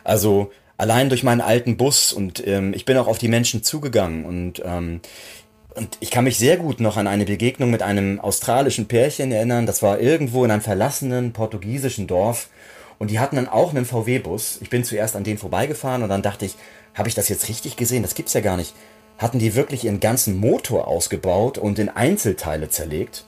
Also 0.03 0.51
allein 0.77 1.10
durch 1.10 1.24
meinen 1.24 1.41
alten 1.41 1.77
Bus 1.77 2.12
und 2.12 2.46
ähm, 2.48 2.74
ich 2.74 2.86
bin 2.86 2.98
auch 2.98 3.08
auf 3.08 3.20
die 3.20 3.27
Menschen 3.27 3.63
zugegangen 3.63 4.25
und 4.25 4.62
ähm, 4.65 5.01
und 5.74 5.98
ich 6.01 6.12
kann 6.12 6.25
mich 6.25 6.38
sehr 6.38 6.58
gut 6.58 6.82
noch 6.82 6.98
an 6.98 7.08
eine 7.08 7.24
Begegnung 7.24 7.72
mit 7.72 7.82
einem 7.82 8.20
australischen 8.20 8.88
Pärchen 8.88 9.32
erinnern. 9.32 9.65
Das 9.65 9.82
war 9.82 10.00
irgendwo 10.00 10.44
in 10.44 10.51
einem 10.51 10.62
verlassenen 10.62 11.32
portugiesischen 11.32 12.08
Dorf. 12.08 12.50
Und 13.01 13.10
die 13.10 13.17
hatten 13.17 13.36
dann 13.36 13.50
auch 13.50 13.72
einen 13.72 13.86
VW-Bus. 13.86 14.60
Ich 14.62 14.70
bin 14.70 14.84
zuerst 14.84 15.15
an 15.15 15.24
denen 15.24 15.39
vorbeigefahren 15.39 16.03
und 16.03 16.10
dann 16.10 16.22
dachte 16.22 16.46
ich, 16.46 16.55
habe 16.93 17.10
ich 17.10 17.15
das 17.15 17.29
jetzt 17.29 17.50
richtig 17.50 17.75
gesehen? 17.75 18.03
Das 18.03 18.13
gibt's 18.13 18.34
ja 18.34 18.41
gar 18.41 18.58
nicht. 18.58 18.75
Hatten 19.17 19.39
die 19.39 19.55
wirklich 19.55 19.86
ihren 19.86 20.00
ganzen 20.00 20.38
Motor 20.38 20.88
ausgebaut 20.88 21.58
und 21.58 21.79
in 21.79 21.89
Einzelteile 21.89 22.70
zerlegt? 22.70 23.25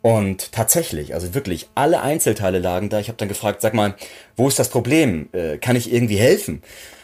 Und 0.00 0.52
tatsächlich, 0.52 1.12
also 1.12 1.34
wirklich, 1.34 1.68
alle 1.74 2.00
Einzelteile 2.00 2.60
lagen 2.60 2.88
da. 2.88 2.98
Ich 2.98 3.08
habe 3.08 3.18
dann 3.18 3.28
gefragt, 3.28 3.60
sag 3.60 3.74
mal, 3.74 3.94
wo 4.36 4.48
ist 4.48 4.58
das 4.58 4.70
Problem? 4.70 5.28
Äh, 5.32 5.58
kann 5.58 5.76
ich 5.76 5.92
irgendwie 5.92 6.16
helfen? 6.16 6.62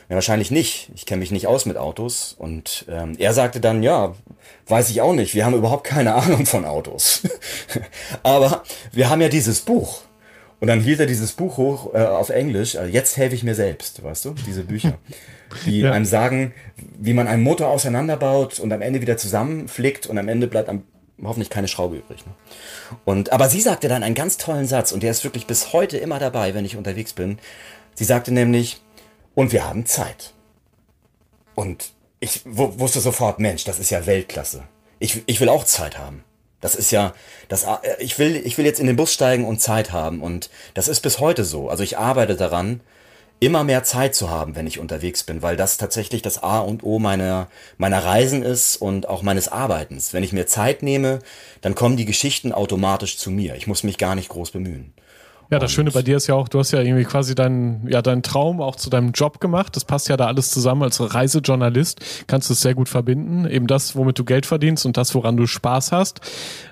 Ja, 0.08 0.14
wahrscheinlich 0.14 0.50
nicht. 0.50 0.90
Ich 0.94 1.04
kenne 1.04 1.20
mich 1.20 1.32
nicht 1.32 1.48
aus 1.48 1.66
mit 1.66 1.76
Autos. 1.76 2.34
Und 2.38 2.86
ähm, 2.88 3.12
er 3.18 3.34
sagte 3.34 3.60
dann, 3.60 3.82
ja, 3.82 4.14
weiß 4.68 4.88
ich 4.88 5.02
auch 5.02 5.12
nicht. 5.12 5.34
Wir 5.34 5.44
haben 5.44 5.54
überhaupt 5.54 5.84
keine 5.84 6.14
Ahnung 6.22 6.46
von 6.46 6.64
Autos. 6.64 7.28
Aber 8.22 8.62
wir 8.90 9.10
haben 9.10 9.20
ja 9.20 9.28
dieses 9.28 9.60
Buch. 9.60 10.00
Und 10.60 10.68
dann 10.68 10.80
hielt 10.80 11.00
er 11.00 11.06
dieses 11.06 11.32
Buch 11.32 11.56
hoch 11.56 11.94
äh, 11.94 11.98
auf 11.98 12.28
Englisch. 12.28 12.76
Also 12.76 12.92
jetzt 12.92 13.16
helfe 13.16 13.34
ich 13.34 13.42
mir 13.42 13.54
selbst, 13.54 14.02
weißt 14.02 14.26
du? 14.26 14.34
Diese 14.46 14.62
Bücher, 14.62 14.98
die 15.66 15.80
ja. 15.80 15.92
einem 15.92 16.04
sagen, 16.04 16.52
wie 16.98 17.14
man 17.14 17.26
einen 17.26 17.42
Motor 17.42 17.68
auseinanderbaut 17.68 18.60
und 18.60 18.72
am 18.72 18.82
Ende 18.82 19.00
wieder 19.00 19.16
zusammenflickt 19.16 20.06
und 20.06 20.18
am 20.18 20.28
Ende 20.28 20.46
bleibt 20.46 20.68
am, 20.68 20.84
hoffentlich 21.22 21.48
keine 21.48 21.66
Schraube 21.66 21.96
übrig. 21.96 22.26
Ne? 22.26 22.32
Und 23.06 23.32
aber 23.32 23.48
sie 23.48 23.60
sagte 23.60 23.88
dann 23.88 24.02
einen 24.02 24.14
ganz 24.14 24.36
tollen 24.36 24.66
Satz 24.66 24.92
und 24.92 25.02
der 25.02 25.10
ist 25.10 25.24
wirklich 25.24 25.46
bis 25.46 25.72
heute 25.72 25.96
immer 25.96 26.18
dabei, 26.18 26.54
wenn 26.54 26.66
ich 26.66 26.76
unterwegs 26.76 27.14
bin. 27.14 27.38
Sie 27.94 28.04
sagte 28.04 28.32
nämlich: 28.32 28.82
Und 29.34 29.52
wir 29.52 29.66
haben 29.66 29.86
Zeit. 29.86 30.34
Und 31.54 31.92
ich 32.20 32.42
wusste 32.44 33.00
sofort, 33.00 33.38
Mensch, 33.38 33.64
das 33.64 33.78
ist 33.78 33.90
ja 33.90 34.06
Weltklasse. 34.06 34.62
Ich, 34.98 35.22
ich 35.26 35.40
will 35.40 35.48
auch 35.48 35.64
Zeit 35.64 35.98
haben. 35.98 36.22
Das 36.60 36.74
ist 36.74 36.90
ja, 36.90 37.14
das, 37.48 37.64
äh, 37.64 37.78
ich 37.98 38.18
will, 38.18 38.36
ich 38.36 38.58
will 38.58 38.66
jetzt 38.66 38.80
in 38.80 38.86
den 38.86 38.96
Bus 38.96 39.12
steigen 39.12 39.44
und 39.44 39.60
Zeit 39.60 39.92
haben 39.92 40.22
und 40.22 40.50
das 40.74 40.88
ist 40.88 41.00
bis 41.00 41.18
heute 41.18 41.44
so. 41.44 41.68
Also 41.68 41.82
ich 41.82 41.98
arbeite 41.98 42.36
daran, 42.36 42.80
immer 43.40 43.64
mehr 43.64 43.82
Zeit 43.82 44.14
zu 44.14 44.28
haben, 44.28 44.54
wenn 44.54 44.66
ich 44.66 44.78
unterwegs 44.78 45.24
bin, 45.24 45.40
weil 45.40 45.56
das 45.56 45.78
tatsächlich 45.78 46.20
das 46.20 46.42
A 46.42 46.60
und 46.60 46.82
O 46.84 46.98
meiner, 46.98 47.48
meiner 47.78 48.04
Reisen 48.04 48.42
ist 48.42 48.76
und 48.76 49.08
auch 49.08 49.22
meines 49.22 49.48
Arbeitens. 49.48 50.12
Wenn 50.12 50.22
ich 50.22 50.34
mir 50.34 50.46
Zeit 50.46 50.82
nehme, 50.82 51.20
dann 51.62 51.74
kommen 51.74 51.96
die 51.96 52.04
Geschichten 52.04 52.52
automatisch 52.52 53.16
zu 53.16 53.30
mir. 53.30 53.54
Ich 53.56 53.66
muss 53.66 53.82
mich 53.82 53.96
gar 53.96 54.14
nicht 54.14 54.28
groß 54.28 54.50
bemühen. 54.50 54.92
Ja, 55.50 55.58
das 55.58 55.72
Schöne 55.72 55.90
bei 55.90 56.02
dir 56.02 56.16
ist 56.16 56.28
ja 56.28 56.36
auch, 56.36 56.48
du 56.48 56.60
hast 56.60 56.70
ja 56.70 56.80
irgendwie 56.80 57.02
quasi 57.02 57.34
deinen, 57.34 57.84
ja, 57.88 58.02
deinen 58.02 58.22
Traum 58.22 58.60
auch 58.60 58.76
zu 58.76 58.88
deinem 58.88 59.10
Job 59.10 59.40
gemacht. 59.40 59.74
Das 59.74 59.84
passt 59.84 60.08
ja 60.08 60.16
da 60.16 60.26
alles 60.26 60.50
zusammen. 60.50 60.84
Als 60.84 61.00
Reisejournalist 61.00 62.24
kannst 62.28 62.48
du 62.48 62.52
es 62.52 62.60
sehr 62.60 62.74
gut 62.74 62.88
verbinden. 62.88 63.48
Eben 63.50 63.66
das, 63.66 63.96
womit 63.96 64.16
du 64.16 64.24
Geld 64.24 64.46
verdienst 64.46 64.86
und 64.86 64.96
das, 64.96 65.12
woran 65.16 65.36
du 65.36 65.48
Spaß 65.48 65.90
hast. 65.90 66.20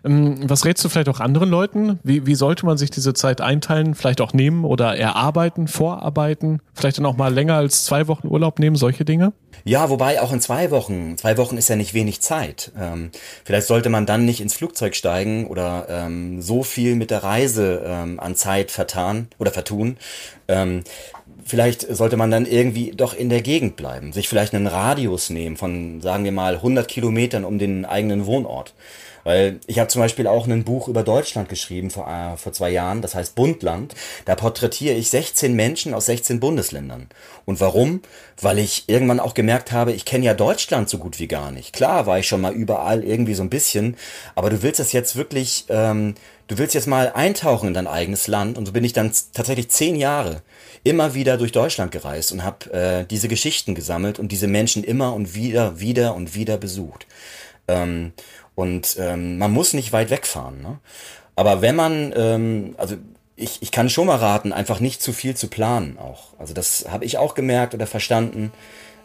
Ähm, 0.04 0.49
was 0.49 0.64
rätst 0.64 0.85
du 0.85 0.88
vielleicht 0.88 1.08
auch 1.08 1.18
anderen 1.18 1.50
Leuten? 1.50 1.99
Wie, 2.04 2.26
wie 2.26 2.37
sollte 2.37 2.66
man 2.66 2.79
sich 2.79 2.90
diese 2.90 3.14
Zeit 3.14 3.40
einteilen? 3.40 3.96
Vielleicht 3.96 4.20
auch 4.20 4.33
nehmen 4.33 4.64
oder 4.64 4.96
erarbeiten, 4.96 5.66
vorarbeiten? 5.66 6.61
Vielleicht 6.72 6.98
dann 6.98 7.07
auch 7.07 7.16
mal 7.16 7.35
länger 7.35 7.57
als 7.57 7.85
zwei 7.85 8.07
Wochen 8.07 8.29
Urlaub 8.29 8.61
nehmen? 8.61 8.76
Solche 8.76 9.05
Dinge? 9.05 9.33
Ja, 9.64 9.90
wobei 9.90 10.22
auch 10.22 10.33
in 10.33 10.40
zwei 10.40 10.70
Wochen. 10.70 11.16
Zwei 11.18 11.37
Wochen 11.37 11.57
ist 11.57 11.68
ja 11.68 11.76
nicht 11.76 11.94
wenig 11.94 12.20
Zeit. 12.20 12.72
Ähm, 12.79 13.11
vielleicht 13.44 13.66
sollte 13.66 13.88
man 13.88 14.07
dann 14.07 14.24
nicht 14.24 14.40
ins 14.40 14.55
Flugzeug 14.55 14.94
steigen 14.94 15.46
oder 15.46 15.87
ähm, 15.88 16.40
so 16.40 16.62
viel 16.62 16.94
mit 16.94 17.11
der 17.11 17.24
Reise 17.24 17.83
ähm, 17.85 18.20
an 18.20 18.37
Zeit 18.37 18.67
vertan 18.70 19.28
oder 19.38 19.50
vertun. 19.50 19.96
Ähm, 20.48 20.85
vielleicht 21.44 21.83
sollte 21.94 22.16
man 22.16 22.31
dann 22.31 22.46
irgendwie 22.46 22.92
doch 22.92 23.14
in 23.14 23.28
der 23.28 23.42
Gegend 23.42 23.76
bleiben, 23.76 24.12
sich 24.12 24.28
vielleicht 24.28 24.54
einen 24.54 24.66
Radius 24.66 25.31
nehmen 25.31 25.57
von, 25.57 26.00
sagen 26.00 26.24
wir 26.24 26.33
mal, 26.33 26.57
100 26.57 26.87
Kilometern 26.88 27.44
um 27.44 27.59
den 27.59 27.85
eigenen 27.85 28.26
Wohnort. 28.26 28.74
Weil 29.24 29.61
ich 29.66 29.78
habe 29.78 29.88
zum 29.88 30.00
Beispiel 30.00 30.26
auch 30.26 30.46
ein 30.46 30.64
Buch 30.64 30.88
über 30.88 31.02
Deutschland 31.02 31.50
geschrieben 31.50 31.90
vor, 31.90 32.09
äh, 32.09 32.38
vor 32.38 32.54
zwei 32.54 32.70
Jahren, 32.70 33.02
das 33.02 33.14
heißt 33.14 33.35
Bundland. 33.35 33.94
Da 34.24 34.35
porträtiere 34.35 34.94
ich 34.94 35.11
16 35.11 35.54
Menschen 35.54 35.92
aus 35.92 36.07
16 36.07 36.40
Bundesländern. 36.40 37.09
Und 37.44 37.61
warum? 37.61 38.00
Weil 38.40 38.59
ich 38.59 38.85
irgendwann 38.87 39.20
auch 39.20 39.35
gemerkt 39.35 39.70
habe, 39.70 39.92
ich 39.92 40.07
kenne 40.07 40.24
ja 40.24 40.33
Deutschland 40.33 40.88
so 40.88 40.96
gut 40.96 41.18
wie 41.18 41.28
gar 41.28 41.50
nicht. 41.50 41.74
Klar 41.74 42.07
war 42.07 42.18
ich 42.18 42.26
schon 42.26 42.40
mal 42.40 42.54
überall 42.54 43.04
irgendwie 43.04 43.35
so 43.35 43.42
ein 43.42 43.50
bisschen, 43.50 43.96
aber 44.35 44.48
du 44.48 44.62
willst 44.62 44.81
das 44.81 44.92
jetzt 44.92 45.16
wirklich, 45.16 45.66
ähm, 45.68 46.14
du 46.48 46.58
willst 46.58 46.74
jetzt 46.74 46.87
mal 46.87 47.12
eintauchen 47.12 47.68
in 47.68 47.74
dein 47.74 47.87
eigenes 47.87 48.26
Land. 48.26 48.58
Und 48.58 48.66
so 48.66 48.72
bin 48.72 48.84
ich 48.84 48.92
dann 48.92 49.12
tatsächlich 49.32 49.70
zehn 49.70 49.96
Jahre 49.96 50.42
immer 50.82 51.14
wieder 51.14 51.37
durch 51.37 51.52
Deutschland 51.52 51.92
gereist 51.92 52.32
und 52.32 52.42
habe 52.42 52.72
äh, 52.72 53.04
diese 53.04 53.28
Geschichten 53.28 53.74
gesammelt 53.74 54.18
und 54.18 54.32
diese 54.32 54.48
Menschen 54.48 54.82
immer 54.82 55.14
und 55.14 55.34
wieder, 55.34 55.78
wieder 55.78 56.14
und 56.14 56.34
wieder 56.34 56.56
besucht. 56.56 57.06
Ähm, 57.68 58.12
und 58.54 58.96
ähm, 58.98 59.38
man 59.38 59.52
muss 59.52 59.72
nicht 59.72 59.92
weit 59.92 60.11
wegfahren. 60.11 60.62
Ne? 60.62 60.78
Aber 61.37 61.62
wenn 61.62 61.76
man, 61.76 62.12
ähm, 62.16 62.74
also 62.78 62.96
ich, 63.37 63.62
ich 63.62 63.70
kann 63.70 63.88
schon 63.88 64.08
mal 64.08 64.16
raten, 64.16 64.52
einfach 64.52 64.80
nicht 64.80 65.00
zu 65.00 65.12
viel 65.12 65.37
zu 65.37 65.48
planen 65.48 65.96
auch. 65.98 66.32
Also 66.38 66.54
das 66.54 66.87
habe 66.90 67.04
ich 67.04 67.18
auch 67.18 67.34
gemerkt 67.34 67.74
oder 67.74 67.87
verstanden. 67.87 68.52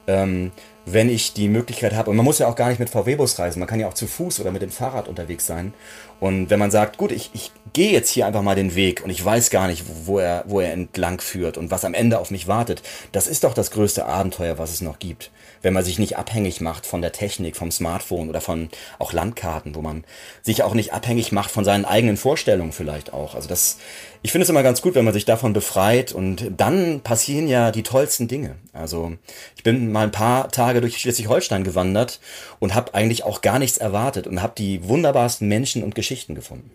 Ähm, 0.08 0.52
wenn 0.86 1.10
ich 1.10 1.34
die 1.34 1.48
Möglichkeit 1.48 1.94
habe, 1.94 2.10
und 2.10 2.18
man 2.18 2.26
muss 2.26 2.40
ja 2.40 2.48
auch 2.48 2.56
gar 2.56 2.70
nicht 2.70 2.80
mit 2.80 2.90
VW-Bus 2.90 3.40
reisen, 3.40 3.60
man 3.60 3.68
kann 3.68 3.80
ja 3.80 3.88
auch 3.88 3.94
zu 3.94 4.08
Fuß 4.08 4.40
oder 4.40 4.52
mit 4.52 4.62
dem 4.62 4.72
Fahrrad 4.72 5.08
unterwegs 5.08 5.46
sein. 5.46 5.74
Und 6.20 6.50
wenn 6.50 6.60
man 6.60 6.72
sagt, 6.72 6.98
gut, 6.98 7.12
ich, 7.12 7.32
ich 7.34 7.52
gehe 7.74 7.92
jetzt 7.92 8.10
hier 8.10 8.26
einfach 8.26 8.42
mal 8.42 8.56
den 8.56 8.76
Weg 8.76 9.04
und 9.04 9.10
ich 9.10 9.24
weiß 9.24 9.50
gar 9.50 9.68
nicht, 9.68 9.84
wo 10.06 10.20
er, 10.20 10.44
wo 10.48 10.60
er 10.60 10.74
entlang 10.74 11.20
führt 11.20 11.58
und 11.58 11.72
was 11.72 11.86
am 11.86 11.94
Ende 11.94 12.20
auf 12.20 12.32
mich 12.32 12.48
wartet, 12.48 12.82
das 13.12 13.28
ist 13.28 13.44
doch 13.44 13.54
das 13.54 13.72
größte 13.72 14.06
Abenteuer, 14.06 14.58
was 14.58 14.72
es 14.72 14.82
noch 14.82 15.00
gibt 15.00 15.32
wenn 15.64 15.74
man 15.74 15.84
sich 15.84 15.98
nicht 15.98 16.18
abhängig 16.18 16.62
macht 16.62 16.86
von 16.86 17.02
der 17.02 17.14
Technik, 17.14 17.56
vom 17.56 17.72
Smartphone 17.72 18.30
oder 18.30 18.42
von 18.42 18.70
auch 19.00 19.14
Landkarten, 19.14 19.74
wo 19.74 19.82
man 19.82 20.04
sich 20.44 20.62
auch 20.62 20.76
nicht 20.76 20.94
abhängig 20.94 21.32
macht 21.32 21.50
von 21.50 21.66
seinen 21.66 21.86
eigenen 21.86 22.18
Vorstellungen 22.18 22.74
vielleicht 22.74 23.14
auch. 23.14 23.34
Also 23.34 23.48
das, 23.48 23.78
ich 24.22 24.32
finde 24.32 24.44
es 24.44 24.50
immer 24.50 24.62
ganz 24.62 24.82
gut, 24.82 24.94
wenn 24.94 25.06
man 25.06 25.14
sich 25.14 25.26
davon 25.26 25.54
befreit 25.54 26.12
und 26.12 26.52
dann 26.56 27.00
passieren 27.00 27.48
ja 27.48 27.72
die 27.72 27.84
tollsten 27.84 28.28
Dinge. 28.28 28.58
Also 28.74 29.14
ich 29.56 29.64
bin 29.64 29.92
mal 29.92 30.04
ein 30.04 30.12
paar 30.12 30.50
Tage 30.50 30.73
durch 30.82 30.98
Schleswig-Holstein 30.98 31.64
gewandert 31.64 32.20
und 32.60 32.76
habe 32.76 32.94
eigentlich 32.94 33.24
auch 33.24 33.42
gar 33.42 33.60
nichts 33.60 33.78
erwartet 33.78 34.28
und 34.28 34.42
habe 34.42 34.54
die 34.58 34.88
wunderbarsten 34.88 35.48
Menschen 35.48 35.84
und 35.84 35.96
Geschichten 35.96 36.36
gefunden. 36.36 36.72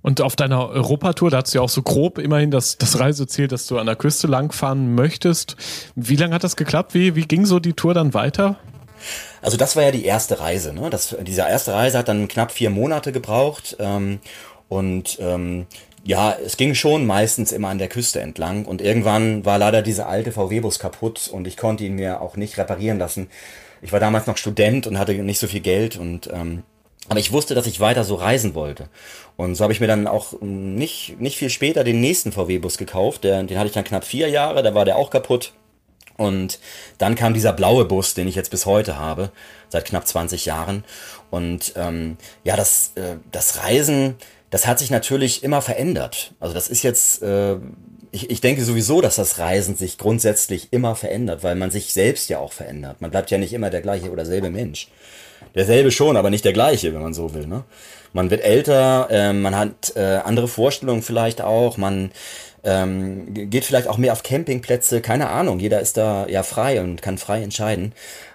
Und 0.00 0.20
auf 0.20 0.36
deiner 0.36 0.68
Europatour, 0.68 1.30
da 1.30 1.38
hast 1.38 1.52
du 1.52 1.58
ja 1.58 1.62
auch 1.62 1.68
so 1.68 1.82
grob 1.82 2.18
immerhin 2.18 2.50
das, 2.50 2.78
das 2.78 2.98
Reiseziel, 3.00 3.48
dass 3.48 3.66
du 3.66 3.78
an 3.78 3.86
der 3.86 3.96
Küste 3.96 4.26
langfahren 4.26 4.94
möchtest. 4.94 5.56
Wie 5.96 6.16
lange 6.16 6.34
hat 6.34 6.44
das 6.44 6.56
geklappt? 6.56 6.94
Wie, 6.94 7.16
wie 7.16 7.26
ging 7.26 7.44
so 7.44 7.58
die 7.58 7.72
Tour 7.72 7.94
dann 7.94 8.14
weiter? 8.14 8.58
Also 9.42 9.56
das 9.56 9.76
war 9.76 9.82
ja 9.82 9.90
die 9.90 10.04
erste 10.04 10.40
Reise. 10.40 10.72
Ne? 10.72 10.88
Das, 10.90 11.16
diese 11.22 11.42
erste 11.42 11.72
Reise 11.72 11.98
hat 11.98 12.08
dann 12.08 12.28
knapp 12.28 12.52
vier 12.52 12.70
Monate 12.70 13.12
gebraucht. 13.12 13.76
Ähm, 13.80 14.20
und 14.68 15.18
ähm, 15.20 15.66
ja, 16.08 16.34
es 16.42 16.56
ging 16.56 16.74
schon 16.74 17.06
meistens 17.06 17.52
immer 17.52 17.68
an 17.68 17.76
der 17.76 17.88
Küste 17.88 18.22
entlang. 18.22 18.64
Und 18.64 18.80
irgendwann 18.80 19.44
war 19.44 19.58
leider 19.58 19.82
dieser 19.82 20.08
alte 20.08 20.32
VW-Bus 20.32 20.78
kaputt 20.78 21.28
und 21.28 21.46
ich 21.46 21.58
konnte 21.58 21.84
ihn 21.84 21.96
mir 21.96 22.22
auch 22.22 22.38
nicht 22.38 22.56
reparieren 22.56 22.98
lassen. 22.98 23.28
Ich 23.82 23.92
war 23.92 24.00
damals 24.00 24.26
noch 24.26 24.38
Student 24.38 24.86
und 24.86 24.98
hatte 24.98 25.12
nicht 25.12 25.38
so 25.38 25.46
viel 25.46 25.60
Geld 25.60 25.98
und 25.98 26.30
ähm, 26.32 26.62
Aber 27.10 27.20
ich 27.20 27.30
wusste, 27.30 27.54
dass 27.54 27.66
ich 27.66 27.80
weiter 27.80 28.04
so 28.04 28.14
reisen 28.14 28.54
wollte. 28.54 28.88
Und 29.36 29.54
so 29.54 29.64
habe 29.64 29.74
ich 29.74 29.80
mir 29.80 29.86
dann 29.86 30.06
auch 30.06 30.32
nicht, 30.40 31.20
nicht 31.20 31.36
viel 31.36 31.50
später 31.50 31.84
den 31.84 32.00
nächsten 32.00 32.32
VW-Bus 32.32 32.78
gekauft. 32.78 33.24
Der, 33.24 33.42
den 33.42 33.58
hatte 33.58 33.68
ich 33.68 33.74
dann 33.74 33.84
knapp 33.84 34.04
vier 34.04 34.30
Jahre, 34.30 34.62
da 34.62 34.74
war 34.74 34.86
der 34.86 34.96
auch 34.96 35.10
kaputt. 35.10 35.52
Und 36.16 36.58
dann 36.96 37.16
kam 37.16 37.34
dieser 37.34 37.52
blaue 37.52 37.84
Bus, 37.84 38.14
den 38.14 38.28
ich 38.28 38.34
jetzt 38.34 38.50
bis 38.50 38.64
heute 38.64 38.98
habe, 38.98 39.30
seit 39.68 39.84
knapp 39.84 40.06
20 40.06 40.46
Jahren. 40.46 40.84
Und 41.30 41.74
ähm, 41.76 42.16
ja, 42.44 42.56
das, 42.56 42.92
äh, 42.94 43.18
das 43.30 43.62
Reisen, 43.62 44.16
das 44.50 44.66
hat 44.66 44.78
sich 44.78 44.90
natürlich 44.90 45.42
immer 45.42 45.62
verändert. 45.62 46.32
Also 46.40 46.54
das 46.54 46.68
ist 46.68 46.82
jetzt, 46.82 47.22
äh, 47.22 47.56
ich, 48.10 48.30
ich 48.30 48.40
denke 48.40 48.64
sowieso, 48.64 49.00
dass 49.00 49.16
das 49.16 49.38
Reisen 49.38 49.76
sich 49.76 49.98
grundsätzlich 49.98 50.68
immer 50.72 50.94
verändert, 50.94 51.42
weil 51.42 51.54
man 51.54 51.70
sich 51.70 51.92
selbst 51.92 52.28
ja 52.30 52.38
auch 52.38 52.52
verändert. 52.52 53.00
Man 53.00 53.10
bleibt 53.10 53.30
ja 53.30 53.38
nicht 53.38 53.52
immer 53.52 53.70
der 53.70 53.82
gleiche 53.82 54.10
oder 54.10 54.24
selbe 54.24 54.50
Mensch. 54.50 54.88
Derselbe 55.54 55.90
schon, 55.90 56.16
aber 56.16 56.30
nicht 56.30 56.44
der 56.44 56.52
gleiche, 56.52 56.94
wenn 56.94 57.02
man 57.02 57.14
so 57.14 57.34
will. 57.34 57.46
Ne? 57.46 57.64
Man 58.12 58.30
wird 58.30 58.42
älter, 58.42 59.08
äh, 59.10 59.32
man 59.32 59.56
hat 59.56 59.92
äh, 59.96 60.20
andere 60.24 60.48
Vorstellungen 60.48 61.02
vielleicht 61.02 61.42
auch, 61.42 61.76
man 61.76 62.10
ähm, 62.64 63.50
geht 63.50 63.64
vielleicht 63.64 63.86
auch 63.86 63.98
mehr 63.98 64.12
auf 64.12 64.22
Campingplätze, 64.22 65.00
keine 65.00 65.28
Ahnung, 65.28 65.58
jeder 65.60 65.80
ist 65.80 65.96
da 65.96 66.26
ja 66.26 66.42
frei 66.42 66.80
und 66.80 67.02
kann 67.02 67.18
frei 67.18 67.42
entscheiden. 67.42 67.92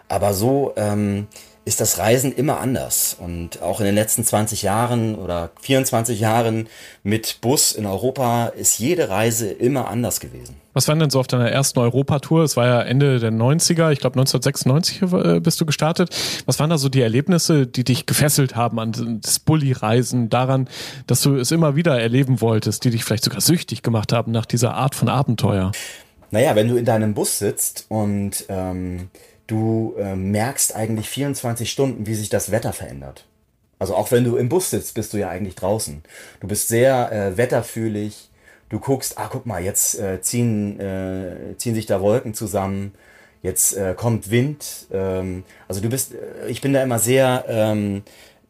Aber 0.07 0.33
so 0.33 0.73
ähm, 0.75 1.27
ist 1.65 1.79
das 1.79 1.97
Reisen 1.97 2.33
immer 2.33 2.59
anders. 2.59 3.15
Und 3.19 3.61
auch 3.61 3.79
in 3.79 3.85
den 3.85 3.95
letzten 3.95 4.23
20 4.23 4.63
Jahren 4.63 5.15
oder 5.15 5.51
24 5.61 6.19
Jahren 6.19 6.67
mit 7.03 7.39
Bus 7.41 7.71
in 7.71 7.85
Europa 7.85 8.47
ist 8.47 8.79
jede 8.79 9.09
Reise 9.09 9.49
immer 9.49 9.87
anders 9.87 10.19
gewesen. 10.19 10.55
Was 10.73 10.87
waren 10.87 10.99
denn 10.99 11.09
so 11.09 11.19
auf 11.19 11.27
deiner 11.27 11.49
ersten 11.49 11.79
Europatour? 11.79 12.43
Es 12.43 12.57
war 12.57 12.65
ja 12.65 12.81
Ende 12.81 13.19
der 13.19 13.31
90er, 13.31 13.91
ich 13.91 13.99
glaube 13.99 14.19
1996 14.19 15.01
äh, 15.03 15.39
bist 15.39 15.61
du 15.61 15.65
gestartet. 15.65 16.09
Was 16.45 16.59
waren 16.59 16.69
da 16.69 16.77
so 16.77 16.89
die 16.89 17.01
Erlebnisse, 17.01 17.67
die 17.67 17.83
dich 17.83 18.07
gefesselt 18.07 18.55
haben 18.55 18.79
an 18.79 19.19
das 19.21 19.39
Bulli-Reisen, 19.39 20.29
daran, 20.29 20.67
dass 21.07 21.21
du 21.21 21.35
es 21.35 21.51
immer 21.51 21.75
wieder 21.75 21.99
erleben 21.99 22.41
wolltest, 22.41 22.83
die 22.83 22.89
dich 22.89 23.05
vielleicht 23.05 23.23
sogar 23.23 23.41
süchtig 23.41 23.83
gemacht 23.83 24.11
haben 24.11 24.31
nach 24.31 24.47
dieser 24.47 24.73
Art 24.73 24.95
von 24.95 25.09
Abenteuer? 25.09 25.71
Naja, 26.31 26.55
wenn 26.55 26.67
du 26.67 26.75
in 26.77 26.85
deinem 26.85 27.13
Bus 27.13 27.37
sitzt 27.37 27.85
und 27.89 28.45
ähm, 28.49 29.09
du 29.47 29.95
äh, 29.97 30.15
merkst 30.15 30.75
eigentlich 30.75 31.09
24 31.09 31.69
Stunden, 31.69 32.07
wie 32.07 32.15
sich 32.15 32.29
das 32.29 32.51
Wetter 32.51 32.73
verändert. 32.73 33.25
Also 33.79 33.95
auch 33.95 34.11
wenn 34.11 34.23
du 34.23 34.37
im 34.37 34.49
Bus 34.49 34.69
sitzt, 34.69 34.95
bist 34.95 35.13
du 35.13 35.17
ja 35.17 35.29
eigentlich 35.29 35.55
draußen. 35.55 36.03
Du 36.39 36.47
bist 36.47 36.69
sehr 36.69 37.11
äh, 37.11 37.37
wetterfühlig. 37.37 38.29
Du 38.69 38.79
guckst, 38.79 39.17
ah, 39.17 39.27
guck 39.29 39.45
mal, 39.45 39.61
jetzt 39.61 39.99
äh, 39.99 40.21
ziehen, 40.21 40.79
äh, 40.79 41.57
ziehen 41.57 41.75
sich 41.75 41.85
da 41.85 41.99
Wolken 41.99 42.33
zusammen. 42.33 42.93
Jetzt 43.41 43.75
äh, 43.75 43.93
kommt 43.93 44.31
Wind. 44.31 44.87
Ähm, 44.91 45.43
also 45.67 45.81
du 45.81 45.89
bist, 45.89 46.13
äh, 46.13 46.47
ich 46.47 46.61
bin 46.61 46.71
da 46.71 46.81
immer 46.81 46.97
sehr, 46.97 47.43
ähm, 47.49 48.03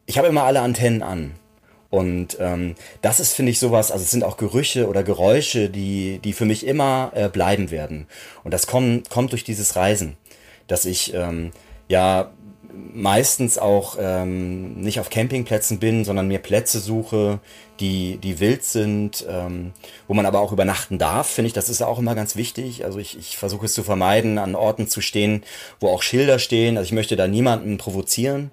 ich 0.06 0.18
habe 0.18 0.28
immer 0.28 0.44
alle 0.44 0.60
Antennen 0.60 1.02
an. 1.02 1.32
Und 1.90 2.36
ähm, 2.40 2.74
das 3.02 3.20
ist, 3.20 3.34
finde 3.34 3.52
ich, 3.52 3.58
sowas, 3.58 3.92
also 3.92 4.02
es 4.02 4.10
sind 4.10 4.24
auch 4.24 4.36
Gerüche 4.36 4.88
oder 4.88 5.02
Geräusche, 5.02 5.68
die, 5.68 6.18
die 6.18 6.32
für 6.32 6.44
mich 6.44 6.66
immer 6.66 7.12
äh, 7.14 7.28
bleiben 7.28 7.70
werden. 7.70 8.06
Und 8.42 8.52
das 8.54 8.66
kommt, 8.66 9.10
kommt 9.10 9.32
durch 9.32 9.44
dieses 9.44 9.76
Reisen 9.76 10.16
dass 10.66 10.84
ich 10.84 11.14
ähm, 11.14 11.52
ja 11.88 12.30
meistens 12.92 13.58
auch 13.58 13.96
ähm, 14.00 14.74
nicht 14.80 15.00
auf 15.00 15.10
Campingplätzen 15.10 15.78
bin, 15.78 16.04
sondern 16.04 16.28
mir 16.28 16.38
Plätze 16.38 16.80
suche, 16.80 17.40
die, 17.80 18.18
die 18.18 18.40
wild 18.40 18.64
sind, 18.64 19.24
ähm, 19.28 19.72
wo 20.08 20.14
man 20.14 20.26
aber 20.26 20.40
auch 20.40 20.52
übernachten 20.52 20.98
darf, 20.98 21.28
finde 21.28 21.48
ich, 21.48 21.52
das 21.52 21.68
ist 21.68 21.82
auch 21.82 21.98
immer 21.98 22.14
ganz 22.14 22.36
wichtig. 22.36 22.84
Also 22.84 22.98
ich, 22.98 23.18
ich 23.18 23.36
versuche 23.36 23.66
es 23.66 23.74
zu 23.74 23.82
vermeiden, 23.82 24.38
an 24.38 24.54
Orten 24.54 24.88
zu 24.88 25.00
stehen, 25.00 25.44
wo 25.80 25.88
auch 25.88 26.02
Schilder 26.02 26.38
stehen. 26.38 26.76
Also 26.76 26.86
ich 26.86 26.92
möchte 26.92 27.16
da 27.16 27.26
niemanden 27.26 27.78
provozieren. 27.78 28.50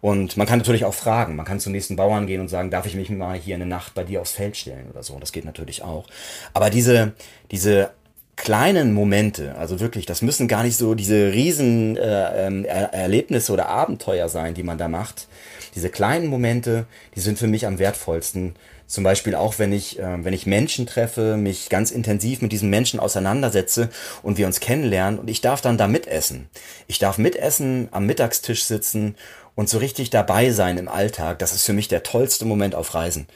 Und 0.00 0.36
man 0.36 0.46
kann 0.46 0.60
natürlich 0.60 0.84
auch 0.84 0.94
fragen. 0.94 1.34
Man 1.34 1.44
kann 1.44 1.58
zum 1.58 1.72
nächsten 1.72 1.96
Bauern 1.96 2.28
gehen 2.28 2.40
und 2.40 2.48
sagen, 2.48 2.70
darf 2.70 2.86
ich 2.86 2.94
mich 2.94 3.10
mal 3.10 3.36
hier 3.36 3.56
eine 3.56 3.66
Nacht 3.66 3.94
bei 3.94 4.04
dir 4.04 4.20
aufs 4.20 4.30
Feld 4.30 4.56
stellen 4.56 4.88
oder 4.90 5.02
so. 5.02 5.18
Das 5.18 5.32
geht 5.32 5.44
natürlich 5.44 5.82
auch. 5.82 6.06
Aber 6.54 6.70
diese, 6.70 7.14
diese 7.50 7.90
kleinen 8.38 8.94
Momente, 8.94 9.56
also 9.58 9.80
wirklich, 9.80 10.06
das 10.06 10.22
müssen 10.22 10.48
gar 10.48 10.62
nicht 10.62 10.76
so 10.76 10.94
diese 10.94 11.32
riesen 11.32 11.96
äh, 11.96 12.46
ähm, 12.46 12.64
er 12.64 12.94
Erlebnisse 12.94 13.52
oder 13.52 13.68
Abenteuer 13.68 14.28
sein, 14.28 14.54
die 14.54 14.62
man 14.62 14.78
da 14.78 14.88
macht. 14.88 15.26
Diese 15.74 15.90
kleinen 15.90 16.28
Momente, 16.28 16.86
die 17.16 17.20
sind 17.20 17.38
für 17.38 17.48
mich 17.48 17.66
am 17.66 17.78
wertvollsten. 17.78 18.54
Zum 18.86 19.04
Beispiel 19.04 19.34
auch, 19.34 19.58
wenn 19.58 19.72
ich, 19.72 19.98
äh, 19.98 20.24
wenn 20.24 20.32
ich 20.32 20.46
Menschen 20.46 20.86
treffe, 20.86 21.36
mich 21.36 21.68
ganz 21.68 21.90
intensiv 21.90 22.40
mit 22.40 22.52
diesen 22.52 22.70
Menschen 22.70 23.00
auseinandersetze 23.00 23.90
und 24.22 24.38
wir 24.38 24.46
uns 24.46 24.60
kennenlernen 24.60 25.18
und 25.18 25.28
ich 25.28 25.40
darf 25.40 25.60
dann 25.60 25.76
da 25.76 25.88
mitessen. 25.88 26.48
Ich 26.86 27.00
darf 27.00 27.18
mitessen, 27.18 27.88
am 27.90 28.06
Mittagstisch 28.06 28.64
sitzen 28.64 29.16
und 29.58 29.68
so 29.68 29.78
richtig 29.78 30.10
dabei 30.10 30.52
sein 30.52 30.78
im 30.78 30.86
Alltag. 30.86 31.40
Das 31.40 31.52
ist 31.52 31.66
für 31.66 31.72
mich 31.72 31.88
der 31.88 32.04
tollste 32.04 32.44
Moment 32.44 32.76
auf 32.76 32.94
Reisen. 32.94 33.26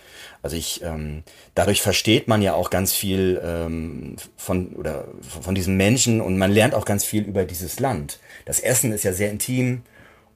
Also 0.41 0.55
ich, 0.55 0.81
ähm, 0.85 1.25
dadurch 1.57 1.83
versteht 1.83 2.29
man 2.29 2.43
ja 2.43 2.55
auch 2.55 2.71
ganz 2.71 2.93
viel 2.93 3.43
ähm, 3.45 4.15
von 4.37 4.69
oder 4.77 5.09
von 5.43 5.57
diesen 5.57 5.77
Menschen 5.77 6.21
und 6.21 6.39
man 6.39 6.53
lernt 6.53 6.77
auch 6.77 6.85
ganz 6.85 7.03
viel 7.03 7.25
über 7.25 7.45
dieses 7.45 7.81
Land. 7.81 8.21
Das 8.45 8.61
Essen 8.61 8.93
ist 8.93 9.03
ja 9.03 9.13
sehr 9.13 9.33
intim 9.33 9.83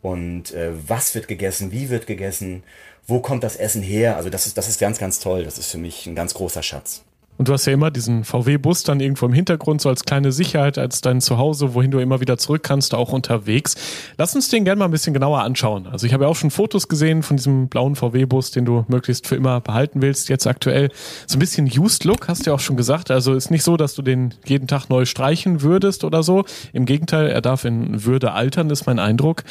und 0.03 0.53
äh, 0.55 0.73
was 0.89 1.15
wird 1.15 1.29
gegessen, 1.29 1.71
wie 1.71 1.89
wird 1.89 2.09
gegessen, 2.09 2.65
wo 3.07 3.21
kommt 3.21 3.45
das 3.45 3.55
Essen 3.55 3.83
her? 3.83 4.17
Also 4.17 4.29
das 4.29 4.49
ist 4.49 4.59
das 4.59 4.69
ist 4.69 4.81
ganz 4.81 4.99
ganz 4.99 5.21
toll. 5.21 5.45
Das 5.45 5.57
ist 5.57 5.71
für 5.71 5.79
mich 5.79 6.05
ein 6.07 6.17
ganz 6.17 6.35
großer 6.35 6.65
Schatz. 6.65 7.05
Und 7.39 7.49
du 7.49 7.53
hast 7.53 7.67
ja 7.67 7.73
immer 7.73 7.91
diesen 7.91 8.25
VW-Bus 8.25 8.83
dann 8.83 9.01
irgendwo 9.01 9.27
im 9.27 9.33
Hintergrund, 9.33 9.81
so 9.81 9.89
als 9.89 10.05
kleine 10.05 10.33
Sicherheit, 10.33 10.79
als 10.79 11.01
dein 11.01 11.21
Zuhause, 11.21 11.75
wohin 11.75 11.91
du 11.91 11.99
immer 11.99 12.21
wieder 12.21 12.39
zurück 12.39 12.63
kannst, 12.63 12.95
auch 12.95 13.13
unterwegs. 13.13 13.75
Lass 14.17 14.35
uns 14.35 14.49
den 14.49 14.65
gerne 14.65 14.79
mal 14.79 14.87
ein 14.87 14.91
bisschen 14.91 15.15
genauer 15.15 15.43
anschauen. 15.43 15.87
Also 15.87 16.07
ich 16.07 16.13
habe 16.13 16.25
ja 16.25 16.31
auch 16.31 16.37
schon 16.37 16.51
Fotos 16.51 16.89
gesehen 16.89 17.23
von 17.23 17.37
diesem 17.37 17.69
blauen 17.69 17.97
VW-Bus, 17.97 18.51
den 18.51 18.65
du 18.65 18.85
möglichst 18.89 19.27
für 19.27 19.37
immer 19.37 19.61
behalten 19.61 20.03
willst, 20.03 20.29
jetzt 20.29 20.47
aktuell. 20.47 20.91
So 21.27 21.37
ein 21.37 21.41
bisschen 21.41 21.67
Used 21.67 22.05
Look, 22.05 22.29
hast 22.29 22.47
du 22.47 22.51
ja 22.51 22.55
auch 22.55 22.61
schon 22.61 22.77
gesagt. 22.77 23.11
Also 23.11 23.35
ist 23.35 23.51
nicht 23.51 23.63
so, 23.63 23.77
dass 23.77 23.95
du 23.95 24.03
den 24.03 24.35
jeden 24.45 24.67
Tag 24.67 24.89
neu 24.89 25.05
streichen 25.05 25.63
würdest 25.63 26.05
oder 26.05 26.23
so. 26.23 26.45
Im 26.73 26.87
Gegenteil, 26.87 27.29
er 27.29 27.41
darf 27.41 27.65
in 27.65 28.05
Würde 28.05 28.33
altern, 28.33 28.71
ist 28.71 28.87
mein 28.87 28.99
Eindruck. 28.99 29.45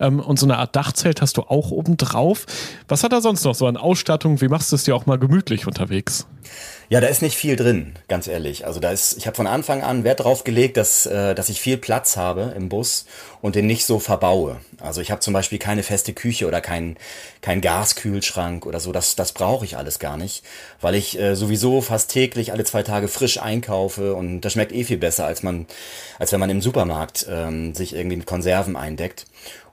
Ähm, 0.00 0.20
und 0.20 0.38
so 0.38 0.46
eine 0.46 0.58
Art 0.58 0.76
Dachzelt 0.76 1.20
hast 1.20 1.36
du 1.36 1.42
auch 1.42 1.70
oben 1.70 1.96
drauf. 1.96 2.46
Was 2.88 3.04
hat 3.04 3.12
er 3.12 3.20
sonst 3.20 3.44
noch 3.44 3.54
so 3.54 3.66
an 3.66 3.76
Ausstattung? 3.76 4.40
Wie 4.40 4.48
machst 4.48 4.72
du 4.72 4.76
es 4.76 4.84
dir 4.84 4.94
auch 4.94 5.06
mal 5.06 5.18
gemütlich 5.18 5.66
unterwegs? 5.66 6.26
Ja, 6.92 7.00
da 7.00 7.06
ist 7.06 7.22
nicht 7.22 7.36
viel 7.38 7.56
drin, 7.56 7.94
ganz 8.06 8.26
ehrlich. 8.26 8.66
Also 8.66 8.78
da 8.78 8.90
ist, 8.90 9.16
ich 9.16 9.26
habe 9.26 9.34
von 9.34 9.46
Anfang 9.46 9.82
an 9.82 10.04
Wert 10.04 10.20
drauf 10.20 10.44
gelegt, 10.44 10.76
dass, 10.76 11.06
äh, 11.06 11.34
dass 11.34 11.48
ich 11.48 11.58
viel 11.58 11.78
Platz 11.78 12.18
habe 12.18 12.52
im 12.54 12.68
Bus 12.68 13.06
und 13.40 13.54
den 13.54 13.66
nicht 13.66 13.86
so 13.86 13.98
verbaue. 13.98 14.58
Also 14.78 15.00
ich 15.00 15.10
habe 15.10 15.22
zum 15.22 15.32
Beispiel 15.32 15.58
keine 15.58 15.84
feste 15.84 16.12
Küche 16.12 16.46
oder 16.46 16.60
keinen 16.60 16.98
kein 17.40 17.62
Gaskühlschrank 17.62 18.66
oder 18.66 18.78
so. 18.78 18.92
Das, 18.92 19.16
das 19.16 19.32
brauche 19.32 19.64
ich 19.64 19.78
alles 19.78 20.00
gar 20.00 20.18
nicht, 20.18 20.44
weil 20.82 20.94
ich 20.94 21.18
äh, 21.18 21.34
sowieso 21.34 21.80
fast 21.80 22.10
täglich 22.10 22.52
alle 22.52 22.64
zwei 22.64 22.82
Tage 22.82 23.08
frisch 23.08 23.40
einkaufe 23.40 24.14
und 24.14 24.42
das 24.42 24.52
schmeckt 24.52 24.72
eh 24.72 24.84
viel 24.84 24.98
besser, 24.98 25.24
als 25.24 25.42
man, 25.42 25.66
als 26.18 26.30
wenn 26.32 26.40
man 26.40 26.50
im 26.50 26.60
Supermarkt 26.60 27.26
ähm, 27.26 27.74
sich 27.74 27.94
irgendwie 27.94 28.18
mit 28.18 28.26
Konserven 28.26 28.76
eindeckt. 28.76 29.24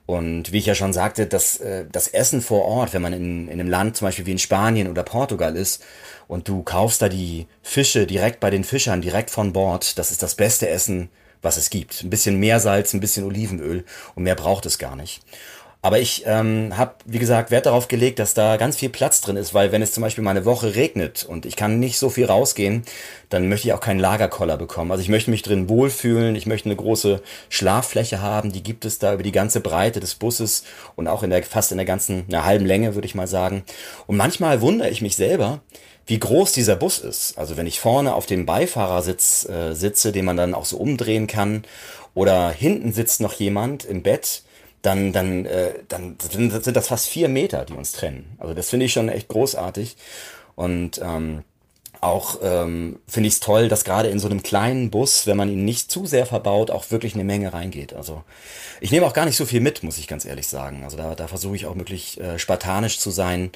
Und 0.06 0.50
wie 0.50 0.58
ich 0.58 0.66
ja 0.66 0.74
schon 0.74 0.92
sagte, 0.92 1.26
das, 1.26 1.58
äh, 1.58 1.84
das 1.92 2.08
Essen 2.08 2.40
vor 2.40 2.64
Ort, 2.64 2.94
wenn 2.94 3.02
man 3.02 3.12
in, 3.12 3.46
in 3.46 3.60
einem 3.60 3.68
Land 3.68 3.96
zum 3.96 4.08
Beispiel 4.08 4.26
wie 4.26 4.32
in 4.32 4.38
Spanien 4.38 4.88
oder 4.88 5.02
Portugal 5.04 5.54
ist, 5.54 5.84
und 6.30 6.46
du 6.46 6.62
kaufst 6.62 7.02
da 7.02 7.08
die 7.08 7.48
Fische 7.60 8.06
direkt 8.06 8.38
bei 8.38 8.50
den 8.50 8.62
Fischern, 8.62 9.02
direkt 9.02 9.30
von 9.30 9.52
Bord. 9.52 9.98
Das 9.98 10.12
ist 10.12 10.22
das 10.22 10.36
beste 10.36 10.68
Essen, 10.68 11.08
was 11.42 11.56
es 11.56 11.70
gibt. 11.70 12.04
Ein 12.04 12.10
bisschen 12.10 12.38
Meersalz, 12.38 12.94
ein 12.94 13.00
bisschen 13.00 13.26
Olivenöl 13.26 13.84
und 14.14 14.22
mehr 14.22 14.36
braucht 14.36 14.64
es 14.64 14.78
gar 14.78 14.94
nicht. 14.94 15.22
Aber 15.82 15.98
ich 15.98 16.24
ähm, 16.26 16.76
habe, 16.76 16.94
wie 17.06 17.18
gesagt, 17.18 17.50
Wert 17.50 17.66
darauf 17.66 17.88
gelegt, 17.88 18.18
dass 18.18 18.34
da 18.34 18.58
ganz 18.58 18.76
viel 18.76 18.90
Platz 18.90 19.22
drin 19.22 19.36
ist, 19.36 19.54
weil 19.54 19.72
wenn 19.72 19.80
es 19.82 19.92
zum 19.92 20.02
Beispiel 20.02 20.22
mal 20.22 20.32
eine 20.32 20.44
Woche 20.44 20.76
regnet 20.76 21.24
und 21.24 21.46
ich 21.46 21.56
kann 21.56 21.80
nicht 21.80 21.98
so 21.98 22.10
viel 22.10 22.26
rausgehen, 22.26 22.84
dann 23.30 23.48
möchte 23.48 23.66
ich 23.66 23.72
auch 23.72 23.80
keinen 23.80 23.98
Lagerkoller 23.98 24.58
bekommen. 24.58 24.92
Also 24.92 25.02
ich 25.02 25.08
möchte 25.08 25.30
mich 25.30 25.42
drin 25.42 25.70
wohlfühlen, 25.70 26.36
ich 26.36 26.46
möchte 26.46 26.68
eine 26.68 26.76
große 26.76 27.22
Schlaffläche 27.48 28.20
haben, 28.20 28.52
die 28.52 28.62
gibt 28.62 28.84
es 28.84 28.98
da 28.98 29.14
über 29.14 29.22
die 29.22 29.32
ganze 29.32 29.62
Breite 29.62 30.00
des 30.00 30.14
Busses 30.14 30.64
und 30.96 31.08
auch 31.08 31.22
in 31.22 31.30
der 31.30 31.42
fast 31.42 31.72
in 31.72 31.78
der 31.78 31.86
ganzen, 31.86 32.26
einer 32.28 32.44
halben 32.44 32.66
Länge, 32.66 32.94
würde 32.94 33.06
ich 33.06 33.14
mal 33.14 33.26
sagen. 33.26 33.64
Und 34.06 34.18
manchmal 34.18 34.60
wundere 34.60 34.90
ich 34.90 35.00
mich 35.00 35.16
selber, 35.16 35.62
wie 36.10 36.18
groß 36.18 36.50
dieser 36.50 36.74
Bus 36.74 36.98
ist. 36.98 37.38
Also 37.38 37.56
wenn 37.56 37.68
ich 37.68 37.78
vorne 37.78 38.14
auf 38.14 38.26
dem 38.26 38.44
Beifahrersitz 38.44 39.48
äh, 39.48 39.74
sitze, 39.74 40.10
den 40.10 40.24
man 40.24 40.36
dann 40.36 40.54
auch 40.54 40.64
so 40.64 40.76
umdrehen 40.76 41.28
kann, 41.28 41.62
oder 42.14 42.50
hinten 42.50 42.92
sitzt 42.92 43.20
noch 43.20 43.34
jemand 43.34 43.84
im 43.84 44.02
Bett, 44.02 44.42
dann, 44.82 45.12
dann, 45.12 45.46
äh, 45.46 45.74
dann 45.86 46.16
sind, 46.20 46.64
sind 46.64 46.76
das 46.76 46.88
fast 46.88 47.06
vier 47.06 47.28
Meter, 47.28 47.64
die 47.64 47.74
uns 47.74 47.92
trennen. 47.92 48.36
Also 48.38 48.54
das 48.54 48.70
finde 48.70 48.86
ich 48.86 48.92
schon 48.92 49.08
echt 49.08 49.28
großartig. 49.28 49.96
Und 50.56 51.00
ähm, 51.00 51.44
auch 52.00 52.38
ähm, 52.42 52.98
finde 53.06 53.28
ich 53.28 53.34
es 53.34 53.40
toll, 53.40 53.68
dass 53.68 53.84
gerade 53.84 54.08
in 54.08 54.18
so 54.18 54.26
einem 54.26 54.42
kleinen 54.42 54.90
Bus, 54.90 55.28
wenn 55.28 55.36
man 55.36 55.48
ihn 55.48 55.64
nicht 55.64 55.92
zu 55.92 56.06
sehr 56.06 56.26
verbaut, 56.26 56.72
auch 56.72 56.90
wirklich 56.90 57.14
eine 57.14 57.24
Menge 57.24 57.52
reingeht. 57.52 57.92
Also 57.92 58.24
ich 58.80 58.90
nehme 58.90 59.06
auch 59.06 59.12
gar 59.12 59.26
nicht 59.26 59.36
so 59.36 59.46
viel 59.46 59.60
mit, 59.60 59.84
muss 59.84 59.98
ich 59.98 60.08
ganz 60.08 60.24
ehrlich 60.24 60.48
sagen. 60.48 60.82
Also 60.82 60.96
da, 60.96 61.14
da 61.14 61.28
versuche 61.28 61.54
ich 61.54 61.66
auch 61.66 61.76
wirklich 61.76 62.20
äh, 62.20 62.38
spartanisch 62.38 62.98
zu 62.98 63.10
sein. 63.10 63.52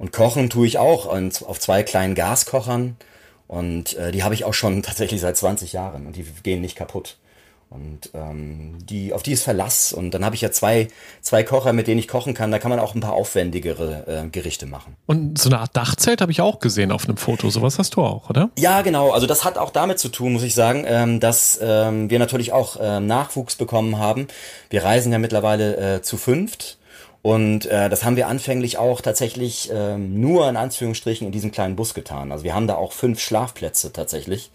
Und 0.00 0.12
kochen 0.12 0.48
tue 0.48 0.66
ich 0.66 0.78
auch 0.78 1.04
auf 1.06 1.60
zwei 1.60 1.82
kleinen 1.82 2.14
Gaskochern. 2.14 2.96
Und 3.46 3.98
äh, 3.98 4.12
die 4.12 4.24
habe 4.24 4.32
ich 4.32 4.46
auch 4.46 4.54
schon 4.54 4.82
tatsächlich 4.82 5.20
seit 5.20 5.36
20 5.36 5.74
Jahren 5.74 6.06
und 6.06 6.16
die 6.16 6.24
gehen 6.42 6.62
nicht 6.62 6.74
kaputt. 6.74 7.18
Und 7.68 8.10
ähm, 8.14 8.78
die, 8.82 9.12
auf 9.12 9.22
die 9.22 9.32
ist 9.32 9.42
Verlass. 9.42 9.92
Und 9.92 10.12
dann 10.12 10.24
habe 10.24 10.34
ich 10.34 10.40
ja 10.40 10.50
zwei, 10.50 10.88
zwei 11.20 11.42
Kocher, 11.42 11.74
mit 11.74 11.86
denen 11.86 12.00
ich 12.00 12.08
kochen 12.08 12.32
kann. 12.32 12.50
Da 12.50 12.58
kann 12.58 12.70
man 12.70 12.80
auch 12.80 12.94
ein 12.94 13.02
paar 13.02 13.12
aufwendigere 13.12 14.24
äh, 14.24 14.28
Gerichte 14.30 14.64
machen. 14.64 14.96
Und 15.04 15.38
so 15.38 15.50
eine 15.50 15.58
Art 15.58 15.76
Dachzelt 15.76 16.22
habe 16.22 16.32
ich 16.32 16.40
auch 16.40 16.60
gesehen 16.60 16.92
auf 16.92 17.04
einem 17.04 17.18
Foto. 17.18 17.50
Sowas 17.50 17.78
hast 17.78 17.94
du 17.94 18.02
auch, 18.02 18.30
oder? 18.30 18.48
Ja, 18.58 18.80
genau. 18.80 19.10
Also 19.10 19.26
das 19.26 19.44
hat 19.44 19.58
auch 19.58 19.70
damit 19.70 19.98
zu 19.98 20.08
tun, 20.08 20.32
muss 20.32 20.44
ich 20.44 20.54
sagen, 20.54 20.84
ähm, 20.88 21.20
dass 21.20 21.60
ähm, 21.62 22.08
wir 22.08 22.18
natürlich 22.18 22.52
auch 22.52 22.78
ähm, 22.80 23.06
Nachwuchs 23.06 23.56
bekommen 23.56 23.98
haben. 23.98 24.28
Wir 24.70 24.82
reisen 24.82 25.12
ja 25.12 25.18
mittlerweile 25.18 25.96
äh, 25.96 26.02
zu 26.02 26.16
fünft. 26.16 26.78
Und 27.22 27.66
äh, 27.66 27.90
das 27.90 28.04
haben 28.04 28.16
wir 28.16 28.28
anfänglich 28.28 28.78
auch 28.78 29.02
tatsächlich 29.02 29.70
ähm, 29.72 30.20
nur 30.20 30.48
in 30.48 30.56
Anführungsstrichen 30.56 31.26
in 31.26 31.32
diesem 31.32 31.52
kleinen 31.52 31.76
Bus 31.76 31.92
getan. 31.92 32.32
Also 32.32 32.44
wir 32.44 32.54
haben 32.54 32.66
da 32.66 32.76
auch 32.76 32.92
fünf 32.92 33.20
Schlafplätze 33.20 33.92
tatsächlich. 33.92 34.50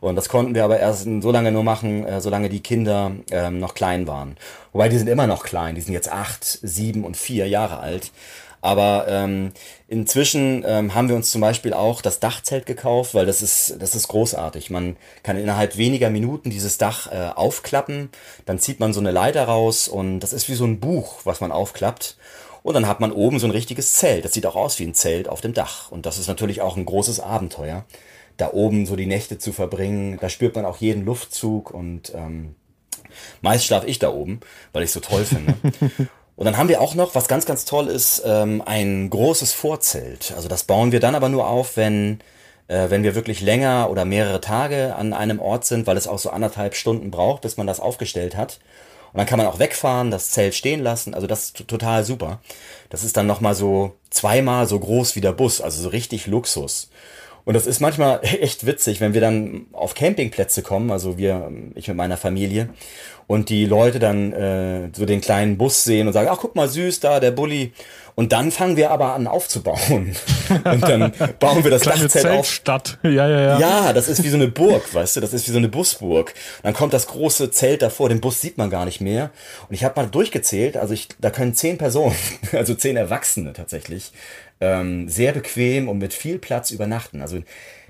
Und 0.00 0.16
das 0.16 0.28
konnten 0.28 0.54
wir 0.54 0.64
aber 0.64 0.78
erst 0.78 1.04
so 1.04 1.30
lange 1.30 1.52
nur 1.52 1.62
machen, 1.62 2.04
äh, 2.04 2.20
solange 2.20 2.48
die 2.48 2.60
Kinder 2.60 3.12
ähm, 3.30 3.60
noch 3.60 3.74
klein 3.74 4.06
waren. 4.06 4.36
Wobei 4.72 4.88
die 4.88 4.98
sind 4.98 5.08
immer 5.08 5.26
noch 5.26 5.44
klein, 5.44 5.74
die 5.74 5.80
sind 5.80 5.94
jetzt 5.94 6.10
acht, 6.12 6.44
sieben 6.44 7.04
und 7.04 7.16
vier 7.16 7.48
Jahre 7.48 7.78
alt. 7.78 8.10
Aber 8.62 9.06
ähm, 9.08 9.52
inzwischen 9.88 10.64
ähm, 10.66 10.94
haben 10.94 11.08
wir 11.08 11.16
uns 11.16 11.30
zum 11.30 11.40
Beispiel 11.40 11.74
auch 11.74 12.00
das 12.00 12.20
Dachzelt 12.20 12.64
gekauft, 12.64 13.12
weil 13.12 13.26
das 13.26 13.42
ist, 13.42 13.76
das 13.80 13.94
ist 13.94 14.08
großartig. 14.08 14.70
Man 14.70 14.96
kann 15.22 15.36
innerhalb 15.36 15.76
weniger 15.76 16.08
Minuten 16.08 16.48
dieses 16.48 16.78
Dach 16.78 17.12
äh, 17.12 17.32
aufklappen, 17.34 18.08
dann 18.46 18.58
zieht 18.58 18.80
man 18.80 18.94
so 18.94 19.00
eine 19.00 19.10
Leiter 19.10 19.44
raus 19.44 19.88
und 19.88 20.20
das 20.20 20.32
ist 20.32 20.48
wie 20.48 20.54
so 20.54 20.64
ein 20.64 20.80
Buch, 20.80 21.20
was 21.24 21.40
man 21.40 21.52
aufklappt. 21.52 22.16
Und 22.62 22.74
dann 22.74 22.86
hat 22.86 23.00
man 23.00 23.10
oben 23.10 23.40
so 23.40 23.48
ein 23.48 23.50
richtiges 23.50 23.94
Zelt. 23.94 24.24
Das 24.24 24.32
sieht 24.32 24.46
auch 24.46 24.54
aus 24.54 24.78
wie 24.78 24.84
ein 24.84 24.94
Zelt 24.94 25.28
auf 25.28 25.40
dem 25.40 25.52
Dach. 25.52 25.90
Und 25.90 26.06
das 26.06 26.16
ist 26.16 26.28
natürlich 26.28 26.60
auch 26.60 26.76
ein 26.76 26.84
großes 26.84 27.18
Abenteuer 27.18 27.84
da 28.36 28.52
oben 28.52 28.86
so 28.86 28.96
die 28.96 29.06
Nächte 29.06 29.38
zu 29.38 29.52
verbringen. 29.52 30.18
Da 30.20 30.28
spürt 30.28 30.56
man 30.56 30.64
auch 30.64 30.78
jeden 30.78 31.04
Luftzug 31.04 31.70
und 31.70 32.12
ähm, 32.14 32.54
meist 33.40 33.64
schlafe 33.64 33.86
ich 33.86 33.98
da 33.98 34.12
oben, 34.12 34.40
weil 34.72 34.82
ich 34.82 34.90
so 34.90 35.00
toll 35.00 35.24
finde. 35.24 35.54
Und 36.42 36.46
dann 36.46 36.56
haben 36.56 36.68
wir 36.68 36.80
auch 36.80 36.96
noch, 36.96 37.14
was 37.14 37.28
ganz, 37.28 37.46
ganz 37.46 37.64
toll 37.64 37.86
ist, 37.86 38.20
ähm, 38.26 38.64
ein 38.66 39.08
großes 39.10 39.52
Vorzelt. 39.52 40.32
Also 40.34 40.48
das 40.48 40.64
bauen 40.64 40.90
wir 40.90 40.98
dann 40.98 41.14
aber 41.14 41.28
nur 41.28 41.46
auf, 41.46 41.76
wenn, 41.76 42.18
äh, 42.66 42.90
wenn 42.90 43.04
wir 43.04 43.14
wirklich 43.14 43.40
länger 43.40 43.88
oder 43.92 44.04
mehrere 44.04 44.40
Tage 44.40 44.96
an 44.96 45.12
einem 45.12 45.38
Ort 45.38 45.64
sind, 45.64 45.86
weil 45.86 45.96
es 45.96 46.08
auch 46.08 46.18
so 46.18 46.30
anderthalb 46.30 46.74
Stunden 46.74 47.12
braucht, 47.12 47.42
bis 47.42 47.58
man 47.58 47.68
das 47.68 47.78
aufgestellt 47.78 48.36
hat. 48.36 48.58
Und 49.12 49.18
dann 49.18 49.26
kann 49.28 49.38
man 49.38 49.46
auch 49.46 49.60
wegfahren, 49.60 50.10
das 50.10 50.32
Zelt 50.32 50.56
stehen 50.56 50.82
lassen. 50.82 51.14
Also 51.14 51.28
das 51.28 51.44
ist 51.44 51.68
total 51.68 52.02
super. 52.02 52.40
Das 52.90 53.04
ist 53.04 53.16
dann 53.16 53.28
nochmal 53.28 53.54
so 53.54 53.92
zweimal 54.10 54.66
so 54.66 54.80
groß 54.80 55.14
wie 55.14 55.20
der 55.20 55.30
Bus, 55.30 55.60
also 55.60 55.80
so 55.80 55.90
richtig 55.90 56.26
Luxus. 56.26 56.90
Und 57.44 57.54
das 57.54 57.66
ist 57.66 57.80
manchmal 57.80 58.20
echt 58.22 58.66
witzig, 58.66 59.00
wenn 59.00 59.14
wir 59.14 59.20
dann 59.20 59.66
auf 59.72 59.94
Campingplätze 59.94 60.62
kommen, 60.62 60.90
also 60.90 61.18
wir, 61.18 61.50
ich 61.74 61.88
mit 61.88 61.96
meiner 61.96 62.16
Familie, 62.16 62.68
und 63.26 63.48
die 63.48 63.64
Leute 63.64 63.98
dann 63.98 64.32
äh, 64.32 64.90
so 64.92 65.06
den 65.06 65.20
kleinen 65.20 65.56
Bus 65.56 65.84
sehen 65.84 66.06
und 66.06 66.12
sagen, 66.12 66.28
ach 66.30 66.38
guck 66.40 66.54
mal 66.54 66.68
süß 66.68 67.00
da, 67.00 67.20
der 67.20 67.30
Bulli. 67.30 67.72
Und 68.14 68.32
dann 68.32 68.50
fangen 68.50 68.76
wir 68.76 68.90
aber 68.90 69.14
an 69.14 69.26
aufzubauen. 69.26 70.14
Und 70.64 70.82
dann 70.82 71.12
bauen 71.40 71.64
wir 71.64 71.70
das 71.70 71.82
Kleine 71.82 72.02
Dachzelt 72.02 72.26
auf. 72.26 72.46
Zeltstadt. 72.46 72.98
Ja, 73.02 73.26
ja, 73.26 73.40
ja. 73.40 73.58
Ja, 73.58 73.92
das 73.94 74.08
ist 74.08 74.22
wie 74.22 74.28
so 74.28 74.36
eine 74.36 74.48
Burg, 74.48 74.92
weißt 74.92 75.16
du, 75.16 75.20
das 75.20 75.32
ist 75.32 75.48
wie 75.48 75.52
so 75.52 75.56
eine 75.56 75.68
Busburg. 75.68 76.34
Und 76.58 76.64
dann 76.64 76.74
kommt 76.74 76.92
das 76.92 77.06
große 77.06 77.50
Zelt 77.52 77.80
davor, 77.80 78.10
den 78.10 78.20
Bus 78.20 78.42
sieht 78.42 78.58
man 78.58 78.68
gar 78.68 78.84
nicht 78.84 79.00
mehr. 79.00 79.30
Und 79.66 79.74
ich 79.74 79.82
habe 79.82 79.98
mal 79.98 80.06
durchgezählt, 80.06 80.76
also 80.76 80.92
ich, 80.92 81.08
da 81.20 81.30
können 81.30 81.54
zehn 81.54 81.78
Personen, 81.78 82.14
also 82.52 82.74
zehn 82.74 82.98
Erwachsene 82.98 83.54
tatsächlich, 83.54 84.12
ähm, 84.62 85.08
sehr 85.08 85.32
bequem 85.32 85.88
und 85.88 85.98
mit 85.98 86.14
viel 86.14 86.38
Platz 86.38 86.70
übernachten. 86.70 87.20
Also 87.20 87.42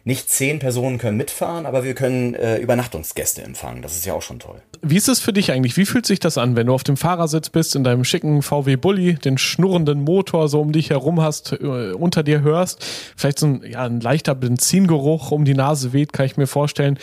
nicht 0.05 0.29
zehn 0.31 0.59
Personen 0.59 0.99
können 0.99 1.17
mitfahren, 1.17 1.65
aber 1.65 1.85
wir 1.85 1.95
können 1.95 2.35
äh, 2.35 2.57
Übernachtungsgäste 2.57 3.43
empfangen. 3.43 3.83
Das 3.83 3.95
ist 3.95 4.05
ja 4.05 4.15
auch 4.15 4.23
schon 4.23 4.41
toll. 4.41 4.61
Wie 4.81 4.97
ist 4.97 5.09
es 5.09 5.21
für 5.21 5.33
dich 5.33 5.53
eigentlich? 5.53 5.77
Wie 5.77 5.87
fühlt 5.87 6.07
sich 6.07 6.19
das 6.19 6.39
an, 6.39 6.57
wenn 6.57 6.67
du 6.67 6.75
auf 6.75 6.83
dem 6.83 6.97
Fahrersitz 6.97 7.51
bist, 7.51 7.77
in 7.77 7.85
deinem 7.85 8.03
schicken 8.03 8.43
VW 8.43 8.75
Bulli, 8.75 9.15
den 9.15 9.39
schnurrenden 9.39 10.03
Motor 10.03 10.49
so 10.49 10.61
um 10.61 10.73
dich 10.73 10.91
herum 10.91 11.21
hast, 11.21 11.53
äh, 11.53 11.93
unter 11.93 12.25
dir 12.25 12.41
hörst, 12.41 12.85
vielleicht 13.17 13.39
so 13.39 13.47
ein, 13.47 13.63
ja, 13.65 13.85
ein 13.85 14.01
leichter 14.01 14.35
Benzingeruch 14.35 15.31
um 15.31 15.45
die 15.45 15.55
Nase 15.55 15.93
weht, 15.93 16.13
kann 16.13 16.27
ich 16.27 16.37
mir 16.37 16.49
vorstellen, 16.49 16.99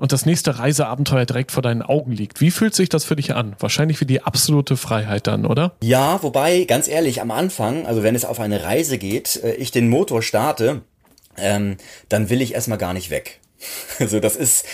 und 0.00 0.12
das 0.12 0.24
nächste 0.24 0.58
Reiseabenteuer 0.58 1.26
direkt 1.26 1.52
vor 1.52 1.62
deinen 1.62 1.82
Augen 1.82 2.12
liegt. 2.12 2.40
Wie 2.40 2.50
fühlt 2.50 2.74
sich 2.74 2.88
das 2.88 3.04
für 3.04 3.16
dich 3.16 3.34
an? 3.34 3.54
Wahrscheinlich 3.58 4.00
wie 4.00 4.06
die 4.06 4.22
absolute 4.22 4.78
Freiheit 4.78 5.26
dann, 5.26 5.44
oder? 5.44 5.72
Ja, 5.82 6.22
wobei, 6.22 6.64
ganz 6.64 6.88
ehrlich, 6.88 7.20
am 7.20 7.30
Anfang, 7.30 7.86
also 7.86 8.02
wenn 8.02 8.14
es 8.14 8.24
auf 8.24 8.40
eine 8.40 8.64
Reise 8.64 8.96
geht, 8.96 9.36
äh, 9.44 9.52
ich 9.54 9.72
den 9.72 9.90
Motor 9.90 10.22
starte, 10.22 10.80
ähm, 11.36 11.76
dann 12.08 12.30
will 12.30 12.40
ich 12.40 12.54
erstmal 12.54 12.78
gar 12.78 12.94
nicht 12.94 13.10
weg. 13.10 13.40
Also 13.98 14.20
das 14.20 14.36
ist, 14.36 14.64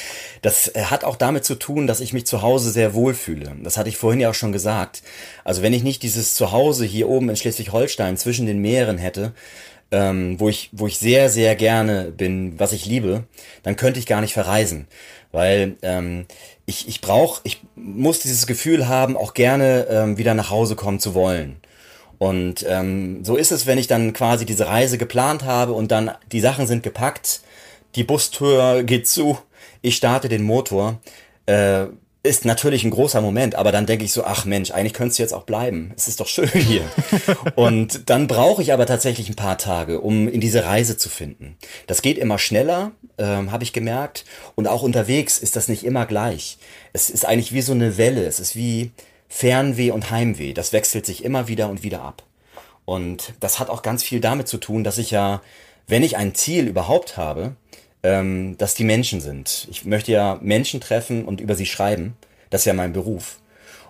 das 0.43 0.73
hat 0.75 1.05
auch 1.05 1.17
damit 1.17 1.45
zu 1.45 1.55
tun, 1.55 1.87
dass 1.87 2.01
ich 2.01 2.13
mich 2.13 2.27
zu 2.27 2.43
Hause 2.43 2.71
sehr 2.71 2.95
wohl 2.95 3.15
fühle. 3.15 3.57
Das 3.63 3.77
hatte 3.77 3.89
ich 3.89 3.97
vorhin 3.97 4.21
ja 4.21 4.31
auch 4.31 4.35
schon 4.35 4.53
gesagt. 4.53 5.03
Also 5.45 5.63
wenn 5.63 5.73
ich 5.73 5.83
nicht 5.83 6.03
dieses 6.03 6.35
Zuhause 6.35 6.85
hier 6.85 7.09
oben 7.09 7.29
in 7.29 7.37
Schleswig-Holstein 7.37 8.17
zwischen 8.17 8.47
den 8.47 8.59
Meeren 8.59 8.99
hätte, 8.99 9.33
ähm, 9.91 10.39
wo 10.41 10.49
ich, 10.49 10.71
wo 10.73 10.87
ich 10.87 10.99
sehr, 10.99 11.29
sehr 11.31 11.55
gerne 11.55 12.11
bin, 12.11 12.59
was 12.59 12.73
ich 12.73 12.87
liebe, 12.87 13.25
dann 13.63 13.77
könnte 13.77 13.99
ich 14.01 14.07
gar 14.07 14.21
nicht 14.21 14.35
verreisen. 14.35 14.89
Weil 15.33 15.77
ähm, 15.83 16.27
ich, 16.67 16.89
ich 16.89 17.01
brauche, 17.01 17.41
ich 17.45 17.63
muss 17.75 18.19
dieses 18.21 18.47
Gefühl 18.47 18.89
haben, 18.89 19.17
auch 19.17 19.35
gerne 19.35 19.87
ähm, 19.89 20.19
wieder 20.19 20.35
nach 20.35 20.51
Hause 20.51 20.77
kommen 20.77 21.01
zu 21.01 21.15
wollen. 21.15 21.57
Und 22.19 22.65
ähm, 22.69 23.25
so 23.25 23.37
ist 23.37 23.53
es, 23.53 23.67
wenn 23.67 23.79
ich 23.79 23.89
dann 23.89 24.13
quasi 24.13 24.47
diese 24.47 24.67
Reise 24.67 24.99
geplant 24.99 25.45
habe 25.45 25.73
und 25.73 25.93
dann 25.93 26.11
die 26.33 26.41
Sachen 26.41 26.67
sind 26.67 26.83
gepackt, 26.83 27.43
die 27.95 28.05
Bustür 28.05 28.83
geht 28.83 29.07
zu, 29.07 29.39
ich 29.83 29.97
starte 29.97 30.29
den 30.29 30.43
Motor. 30.43 31.01
Äh, 31.47 31.87
ist 32.27 32.45
natürlich 32.45 32.85
ein 32.85 32.91
großer 32.91 33.21
Moment, 33.21 33.55
aber 33.55 33.73
dann 33.73 33.87
denke 33.87 34.05
ich 34.05 34.13
so, 34.13 34.25
ach 34.25 34.45
Mensch, 34.45 34.73
eigentlich 34.73 34.93
könntest 34.95 35.19
du 35.19 35.23
jetzt 35.23 35.33
auch 35.33 35.45
bleiben. 35.45 35.93
Es 35.97 36.09
ist 36.09 36.21
doch 36.21 36.27
schön 36.27 36.49
hier. 36.49 36.83
und 37.55 38.11
dann 38.11 38.27
brauche 38.27 38.63
ich 38.63 38.73
aber 38.73 38.85
tatsächlich 38.85 39.29
ein 39.29 39.37
paar 39.37 39.59
Tage, 39.59 40.01
um 40.01 40.29
in 40.29 40.41
diese 40.41 40.65
Reise 40.65 40.97
zu 40.97 41.09
finden. 41.09 41.57
Das 41.87 42.03
geht 42.03 42.19
immer 42.19 42.39
schneller, 42.39 42.93
ähm, 43.17 43.53
habe 43.53 43.65
ich 43.65 43.73
gemerkt. 43.73 44.25
Und 44.57 44.67
auch 44.67 44.83
unterwegs 44.83 45.39
ist 45.39 45.57
das 45.57 45.69
nicht 45.69 45.85
immer 45.85 46.05
gleich. 46.05 46.59
Es 46.93 47.11
ist 47.11 47.25
eigentlich 47.25 47.53
wie 47.53 47.63
so 47.63 47.73
eine 47.73 47.97
Welle. 47.97 48.27
Es 48.27 48.41
ist 48.41 48.57
wie 48.57 48.91
Fernweh 49.29 49.93
und 49.93 50.11
Heimweh. 50.11 50.53
Das 50.53 50.73
wechselt 50.73 51.07
sich 51.07 51.25
immer 51.25 51.49
wieder 51.49 51.69
und 51.69 51.83
wieder 51.83 52.03
ab. 52.03 52.25
Und 52.85 53.35
das 53.41 53.59
hat 53.59 53.71
auch 53.71 53.83
ganz 53.83 54.03
viel 54.03 54.21
damit 54.21 54.49
zu 54.49 54.59
tun, 54.59 54.85
dass 54.85 54.99
ich 54.99 55.11
ja, 55.11 55.43
wenn 55.87 56.03
ich 56.03 56.17
ein 56.17 56.35
Ziel 56.35 56.67
überhaupt 56.67 57.17
habe, 57.17 57.57
ähm, 58.07 58.57
dass 58.57 58.75
die 58.75 58.85
Menschen 58.85 59.21
sind. 59.21 59.67
Ich 59.69 59.85
möchte 59.85 60.13
ja 60.13 60.39
Menschen 60.41 60.81
treffen 60.81 61.25
und 61.25 61.41
über 61.41 61.57
sie 61.57 61.67
schreiben. 61.67 62.17
Das 62.51 62.61
ist 62.61 62.67
ja 62.67 62.73
mein 62.73 62.93
Beruf. 62.93 63.41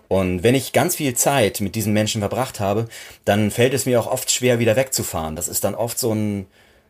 Und 0.09 0.43
wenn 0.43 0.55
ich 0.55 0.73
ganz 0.73 0.97
viel 0.97 1.15
Zeit 1.15 1.61
mit 1.61 1.75
diesen 1.75 1.93
Menschen 1.93 2.23
verbracht 2.23 2.59
habe, 2.59 2.89
dann 3.27 3.51
fällt 3.51 3.75
es 3.75 3.85
mir 3.85 4.01
auch 4.01 4.07
oft 4.07 4.31
schwer, 4.31 4.59
wieder 4.59 4.75
wegzufahren. 4.75 5.37
Das 5.37 5.49
ist 5.49 5.65
dann 5.65 5.75
oft 5.75 5.99
so 5.99 6.15
ein, 6.15 6.47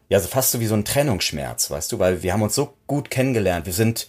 ja, 0.09 0.21
fast 0.21 0.53
so 0.53 0.61
wie 0.61 0.67
so 0.67 0.75
ein 0.75 0.85
Trennungsschmerz, 0.85 1.69
weißt 1.69 1.91
du, 1.91 1.99
weil 1.99 2.23
wir 2.23 2.33
haben 2.33 2.43
uns 2.43 2.55
so 2.55 2.75
gut 2.87 3.11
kennengelernt. 3.11 3.67
Wir 3.67 3.73
sind 3.73 4.07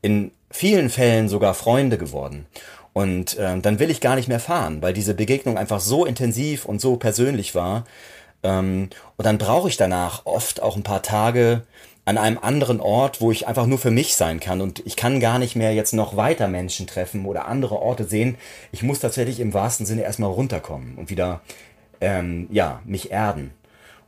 in 0.00 0.30
vielen 0.50 0.90
Fällen 0.90 1.28
sogar 1.28 1.54
Freunde 1.54 1.98
geworden. 1.98 2.46
Und 2.92 3.36
ähm, 3.40 3.62
dann 3.62 3.80
will 3.80 3.90
ich 3.90 4.00
gar 4.00 4.14
nicht 4.14 4.28
mehr 4.28 4.40
fahren, 4.40 4.80
weil 4.80 4.92
diese 4.92 5.14
Begegnung 5.14 5.58
einfach 5.58 5.80
so 5.80 6.04
intensiv 6.04 6.66
und 6.66 6.80
so 6.80 6.96
persönlich 6.96 7.56
war. 7.56 7.84
Ähm, 8.44 8.90
und 9.16 9.24
dann 9.24 9.38
brauche 9.38 9.68
ich 9.68 9.76
danach 9.76 10.24
oft 10.24 10.62
auch 10.62 10.76
ein 10.76 10.82
paar 10.84 11.02
Tage, 11.02 11.62
an 12.10 12.18
einem 12.18 12.38
anderen 12.38 12.80
Ort, 12.80 13.20
wo 13.20 13.30
ich 13.30 13.46
einfach 13.46 13.66
nur 13.66 13.78
für 13.78 13.92
mich 13.92 14.16
sein 14.16 14.40
kann 14.40 14.60
und 14.60 14.84
ich 14.84 14.96
kann 14.96 15.20
gar 15.20 15.38
nicht 15.38 15.54
mehr 15.54 15.72
jetzt 15.72 15.94
noch 15.94 16.16
weiter 16.16 16.48
Menschen 16.48 16.88
treffen 16.88 17.24
oder 17.24 17.46
andere 17.46 17.80
Orte 17.80 18.02
sehen. 18.02 18.36
Ich 18.72 18.82
muss 18.82 18.98
tatsächlich 18.98 19.38
im 19.38 19.54
wahrsten 19.54 19.86
Sinne 19.86 20.02
erstmal 20.02 20.32
runterkommen 20.32 20.96
und 20.96 21.08
wieder, 21.08 21.40
ähm, 22.00 22.48
ja, 22.50 22.80
mich 22.84 23.12
erden. 23.12 23.52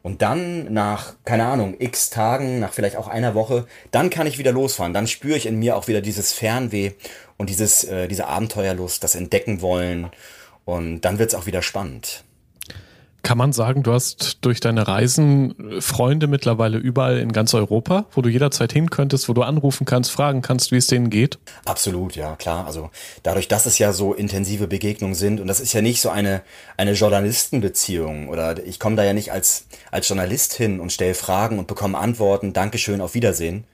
Und 0.02 0.20
dann 0.20 0.72
nach, 0.72 1.14
keine 1.24 1.46
Ahnung, 1.46 1.76
x 1.78 2.10
Tagen, 2.10 2.58
nach 2.58 2.72
vielleicht 2.72 2.96
auch 2.96 3.06
einer 3.06 3.36
Woche, 3.36 3.68
dann 3.92 4.10
kann 4.10 4.26
ich 4.26 4.36
wieder 4.36 4.50
losfahren. 4.50 4.92
Dann 4.92 5.06
spüre 5.06 5.36
ich 5.36 5.46
in 5.46 5.60
mir 5.60 5.76
auch 5.76 5.86
wieder 5.86 6.00
dieses 6.00 6.32
Fernweh 6.32 6.94
und 7.36 7.50
dieses, 7.50 7.84
äh, 7.84 8.08
diese 8.08 8.26
Abenteuerlust, 8.26 9.04
das 9.04 9.14
Entdecken 9.14 9.60
wollen. 9.60 10.10
Und 10.64 11.02
dann 11.02 11.20
wird 11.20 11.32
es 11.32 11.38
auch 11.38 11.46
wieder 11.46 11.62
spannend. 11.62 12.24
Kann 13.22 13.38
man 13.38 13.52
sagen, 13.52 13.82
du 13.82 13.92
hast 13.92 14.38
durch 14.40 14.58
deine 14.58 14.88
Reisen 14.88 15.80
Freunde 15.80 16.26
mittlerweile 16.26 16.78
überall 16.78 17.18
in 17.18 17.32
ganz 17.32 17.54
Europa, 17.54 18.06
wo 18.12 18.20
du 18.20 18.28
jederzeit 18.28 18.72
hin 18.72 18.90
könntest, 18.90 19.28
wo 19.28 19.32
du 19.32 19.42
anrufen 19.42 19.84
kannst, 19.84 20.10
fragen 20.10 20.42
kannst, 20.42 20.72
wie 20.72 20.76
es 20.76 20.88
denen 20.88 21.08
geht? 21.08 21.38
Absolut, 21.64 22.16
ja, 22.16 22.34
klar. 22.34 22.66
Also 22.66 22.90
dadurch, 23.22 23.46
dass 23.46 23.66
es 23.66 23.78
ja 23.78 23.92
so 23.92 24.12
intensive 24.12 24.66
Begegnungen 24.66 25.14
sind 25.14 25.40
und 25.40 25.46
das 25.46 25.60
ist 25.60 25.72
ja 25.72 25.82
nicht 25.82 26.00
so 26.00 26.10
eine, 26.10 26.42
eine 26.76 26.92
Journalistenbeziehung 26.92 28.28
oder 28.28 28.64
ich 28.64 28.80
komme 28.80 28.96
da 28.96 29.04
ja 29.04 29.12
nicht 29.12 29.30
als, 29.30 29.66
als 29.90 30.08
Journalist 30.08 30.54
hin 30.54 30.80
und 30.80 30.92
stelle 30.92 31.14
Fragen 31.14 31.58
und 31.58 31.68
bekomme 31.68 31.98
Antworten, 31.98 32.52
Dankeschön, 32.52 33.00
auf 33.00 33.14
Wiedersehen. 33.14 33.64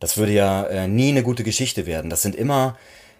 Das 0.00 0.16
würde 0.16 0.32
ja 0.32 0.64
äh, 0.64 0.88
nie 0.88 1.10
eine 1.10 1.22
gute 1.22 1.44
Geschichte 1.44 1.86
werden. 1.86 2.10
Das 2.10 2.22
sind 2.22 2.34
immer 2.34 2.76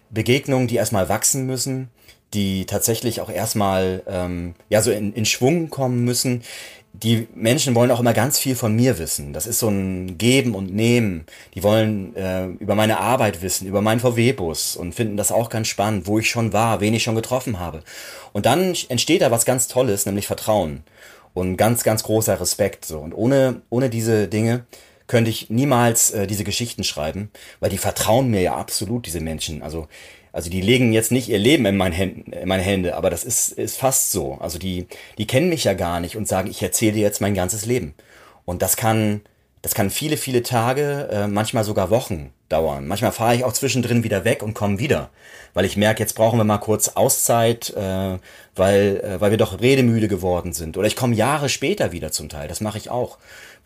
Begegnungen, 0.09 0.67
die 0.67 0.75
erstmal 0.75 1.09
wachsen 1.09 1.45
müssen, 1.45 1.89
die 2.33 2.65
tatsächlich 2.65 3.21
auch 3.21 3.29
erstmal 3.29 4.03
ähm, 4.07 4.55
ja 4.69 4.81
so 4.81 4.91
in, 4.91 5.13
in 5.13 5.25
Schwung 5.25 5.69
kommen 5.69 6.03
müssen. 6.03 6.43
die 6.93 7.27
Menschen 7.35 7.75
wollen 7.75 7.91
auch 7.91 7.99
immer 7.99 8.13
ganz 8.13 8.39
viel 8.39 8.55
von 8.55 8.75
mir 8.75 8.97
wissen. 8.97 9.31
Das 9.33 9.47
ist 9.47 9.59
so 9.59 9.69
ein 9.69 10.17
Geben 10.17 10.55
und 10.55 10.73
Nehmen. 10.73 11.25
Die 11.53 11.63
wollen 11.63 12.15
äh, 12.15 12.47
über 12.47 12.75
meine 12.75 12.99
Arbeit 12.99 13.41
wissen, 13.41 13.67
über 13.67 13.81
meinen 13.81 13.99
VW-Bus 13.99 14.75
und 14.75 14.93
finden 14.93 15.17
das 15.17 15.31
auch 15.31 15.49
ganz 15.49 15.67
spannend, 15.67 16.07
wo 16.07 16.19
ich 16.19 16.29
schon 16.29 16.51
war, 16.51 16.81
wen 16.81 16.93
ich 16.93 17.03
schon 17.03 17.15
getroffen 17.15 17.59
habe. 17.59 17.83
Und 18.33 18.45
dann 18.45 18.75
entsteht 18.89 19.21
da 19.21 19.31
was 19.31 19.45
ganz 19.45 19.67
Tolles, 19.67 20.05
nämlich 20.05 20.27
Vertrauen 20.27 20.83
und 21.33 21.57
ganz, 21.57 21.83
ganz 21.83 22.03
großer 22.03 22.39
Respekt. 22.41 22.85
So 22.85 22.99
und 22.99 23.13
ohne 23.13 23.61
ohne 23.69 23.89
diese 23.89 24.27
Dinge 24.27 24.65
könnte 25.09 25.29
ich 25.29 25.49
niemals 25.49 26.11
äh, 26.11 26.25
diese 26.25 26.45
Geschichten 26.45 26.85
schreiben, 26.85 27.29
weil 27.59 27.69
die 27.69 27.77
vertrauen 27.77 28.29
mir 28.29 28.41
ja 28.41 28.55
absolut 28.55 29.05
diese 29.05 29.19
Menschen. 29.19 29.61
Also 29.61 29.89
also 30.31 30.49
die 30.49 30.61
legen 30.61 30.93
jetzt 30.93 31.11
nicht 31.11 31.27
ihr 31.27 31.39
Leben 31.39 31.65
in, 31.65 31.75
mein 31.75 31.91
Händen, 31.91 32.31
in 32.31 32.47
meine 32.47 32.61
Hände, 32.61 32.95
aber 32.95 33.09
das 33.09 33.23
ist, 33.23 33.49
ist 33.51 33.77
fast 33.77 34.11
so. 34.11 34.37
Also 34.39 34.59
die, 34.59 34.85
die 35.17 35.25
kennen 35.25 35.49
mich 35.49 35.63
ja 35.63 35.73
gar 35.73 35.99
nicht 35.99 36.15
und 36.15 36.27
sagen, 36.27 36.49
ich 36.49 36.61
erzähle 36.61 36.93
dir 36.93 37.01
jetzt 37.01 37.19
mein 37.19 37.33
ganzes 37.33 37.65
Leben. 37.65 37.95
Und 38.45 38.61
das 38.61 38.77
kann, 38.77 39.21
das 39.63 39.73
kann 39.73 39.89
viele, 39.89 40.17
viele 40.17 40.43
Tage, 40.43 41.09
äh, 41.11 41.27
manchmal 41.27 41.63
sogar 41.63 41.89
Wochen 41.89 42.31
dauern. 42.47 42.87
Manchmal 42.87 43.11
fahre 43.11 43.35
ich 43.35 43.43
auch 43.43 43.53
zwischendrin 43.53 44.03
wieder 44.03 44.23
weg 44.23 44.43
und 44.43 44.53
komme 44.53 44.79
wieder, 44.79 45.09
weil 45.53 45.65
ich 45.65 45.77
merke, 45.77 46.01
jetzt 46.01 46.13
brauchen 46.13 46.39
wir 46.39 46.43
mal 46.43 46.57
kurz 46.59 46.89
Auszeit, 46.89 47.71
äh, 47.75 48.17
weil, 48.55 49.01
äh, 49.03 49.21
weil 49.21 49.31
wir 49.31 49.37
doch 49.37 49.59
redemüde 49.61 50.07
geworden 50.07 50.53
sind. 50.53 50.77
Oder 50.77 50.87
ich 50.87 50.95
komme 50.95 51.15
Jahre 51.15 51.49
später 51.49 51.91
wieder 51.91 52.11
zum 52.11 52.29
Teil. 52.29 52.47
Das 52.47 52.61
mache 52.61 52.77
ich 52.77 52.89
auch. 52.91 53.17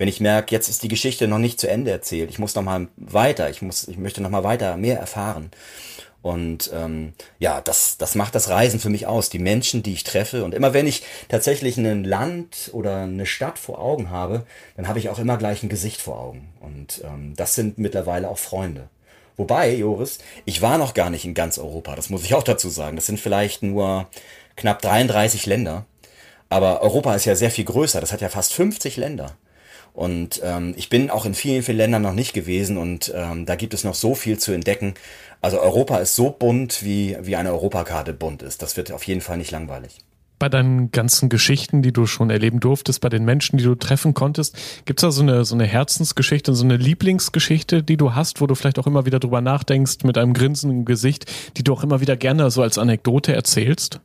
Wenn 0.03 0.09
ich 0.09 0.19
merke, 0.19 0.53
jetzt 0.53 0.67
ist 0.67 0.83
die 0.83 0.89
Geschichte 0.89 1.29
noch 1.29 1.37
nicht 1.37 1.61
zu 1.61 1.69
Ende 1.69 1.89
erzählt, 1.89 2.29
ich 2.29 2.37
muss 2.37 2.55
noch 2.55 2.61
mal 2.61 2.89
weiter, 2.97 3.49
ich 3.49 3.61
muss, 3.61 3.87
ich 3.87 3.97
möchte 3.97 4.21
noch 4.21 4.31
mal 4.31 4.43
weiter 4.43 4.75
mehr 4.75 4.99
erfahren. 4.99 5.49
Und 6.21 6.69
ähm, 6.73 7.13
ja, 7.39 7.61
das, 7.61 7.97
das 7.97 8.13
macht 8.13 8.35
das 8.35 8.49
Reisen 8.49 8.81
für 8.81 8.89
mich 8.89 9.07
aus, 9.07 9.29
die 9.29 9.39
Menschen, 9.39 9.81
die 9.81 9.93
ich 9.93 10.03
treffe. 10.03 10.43
Und 10.43 10.53
immer 10.53 10.73
wenn 10.73 10.87
ich 10.87 11.03
tatsächlich 11.29 11.77
ein 11.77 12.03
Land 12.03 12.69
oder 12.73 13.03
eine 13.03 13.25
Stadt 13.25 13.57
vor 13.57 13.79
Augen 13.79 14.09
habe, 14.09 14.45
dann 14.75 14.89
habe 14.89 14.99
ich 14.99 15.07
auch 15.07 15.19
immer 15.19 15.37
gleich 15.37 15.63
ein 15.63 15.69
Gesicht 15.69 16.01
vor 16.01 16.19
Augen. 16.19 16.49
Und 16.59 17.01
ähm, 17.05 17.33
das 17.37 17.55
sind 17.55 17.77
mittlerweile 17.77 18.27
auch 18.27 18.39
Freunde. 18.39 18.89
Wobei, 19.37 19.73
Joris, 19.73 20.17
ich 20.43 20.61
war 20.61 20.77
noch 20.77 20.95
gar 20.95 21.11
nicht 21.11 21.23
in 21.23 21.33
ganz 21.33 21.57
Europa, 21.57 21.95
das 21.95 22.09
muss 22.09 22.25
ich 22.25 22.33
auch 22.33 22.43
dazu 22.43 22.67
sagen. 22.67 22.97
Das 22.97 23.05
sind 23.05 23.21
vielleicht 23.21 23.63
nur 23.63 24.09
knapp 24.57 24.81
33 24.81 25.45
Länder. 25.45 25.85
Aber 26.49 26.81
Europa 26.81 27.15
ist 27.15 27.23
ja 27.23 27.37
sehr 27.37 27.51
viel 27.51 27.63
größer, 27.63 28.01
das 28.01 28.11
hat 28.11 28.19
ja 28.19 28.27
fast 28.27 28.53
50 28.53 28.97
Länder. 28.97 29.37
Und 29.93 30.41
ähm, 30.43 30.73
ich 30.75 30.89
bin 30.89 31.11
auch 31.11 31.25
in 31.25 31.35
vielen, 31.35 31.61
vielen 31.61 31.77
Ländern 31.77 32.01
noch 32.01 32.13
nicht 32.13 32.33
gewesen 32.33 32.77
und 32.77 33.13
ähm, 33.15 33.45
da 33.45 33.55
gibt 33.55 33.75
es 33.75 33.83
noch 33.83 33.93
so 33.93 34.15
viel 34.15 34.39
zu 34.39 34.51
entdecken. 34.51 34.95
Also 35.41 35.59
Europa 35.59 35.97
ist 35.97 36.15
so 36.15 36.31
bunt, 36.31 36.83
wie, 36.83 37.15
wie 37.21 37.35
eine 37.35 37.51
Europakarte 37.51 38.13
bunt 38.13 38.41
ist. 38.41 38.61
Das 38.63 38.75
wird 38.75 38.91
auf 38.91 39.03
jeden 39.03 39.21
Fall 39.21 39.37
nicht 39.37 39.51
langweilig. 39.51 39.99
Bei 40.39 40.49
deinen 40.49 40.91
ganzen 40.91 41.29
Geschichten, 41.29 41.83
die 41.83 41.93
du 41.93 42.07
schon 42.07 42.31
erleben 42.31 42.59
durftest, 42.59 43.01
bei 43.01 43.09
den 43.09 43.23
Menschen, 43.23 43.57
die 43.57 43.63
du 43.63 43.75
treffen 43.75 44.15
konntest, 44.15 44.57
gibt 44.85 44.99
es 44.99 45.01
da 45.01 45.11
so 45.11 45.21
eine, 45.21 45.45
so 45.45 45.53
eine 45.53 45.65
Herzensgeschichte, 45.65 46.55
so 46.55 46.63
eine 46.63 46.75
Lieblingsgeschichte, 46.77 47.83
die 47.83 47.95
du 47.95 48.15
hast, 48.15 48.41
wo 48.41 48.47
du 48.47 48.55
vielleicht 48.55 48.79
auch 48.79 48.87
immer 48.87 49.05
wieder 49.05 49.19
drüber 49.19 49.41
nachdenkst, 49.41 50.03
mit 50.03 50.17
einem 50.17 50.33
Grinsen 50.33 50.71
im 50.71 50.85
Gesicht, 50.85 51.31
die 51.55 51.63
du 51.63 51.71
auch 51.71 51.83
immer 51.83 52.01
wieder 52.01 52.17
gerne 52.17 52.49
so 52.49 52.63
als 52.63 52.77
Anekdote 52.77 53.33
erzählst? 53.33 54.01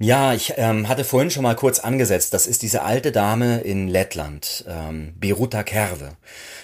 Ja, 0.00 0.32
ich 0.32 0.54
ähm, 0.56 0.86
hatte 0.86 1.02
vorhin 1.02 1.30
schon 1.30 1.42
mal 1.42 1.56
kurz 1.56 1.80
angesetzt. 1.80 2.32
Das 2.32 2.46
ist 2.46 2.62
diese 2.62 2.82
alte 2.82 3.10
Dame 3.10 3.58
in 3.62 3.88
Lettland, 3.88 4.64
ähm, 4.68 5.14
Beruta 5.18 5.64
Kerve. 5.64 6.10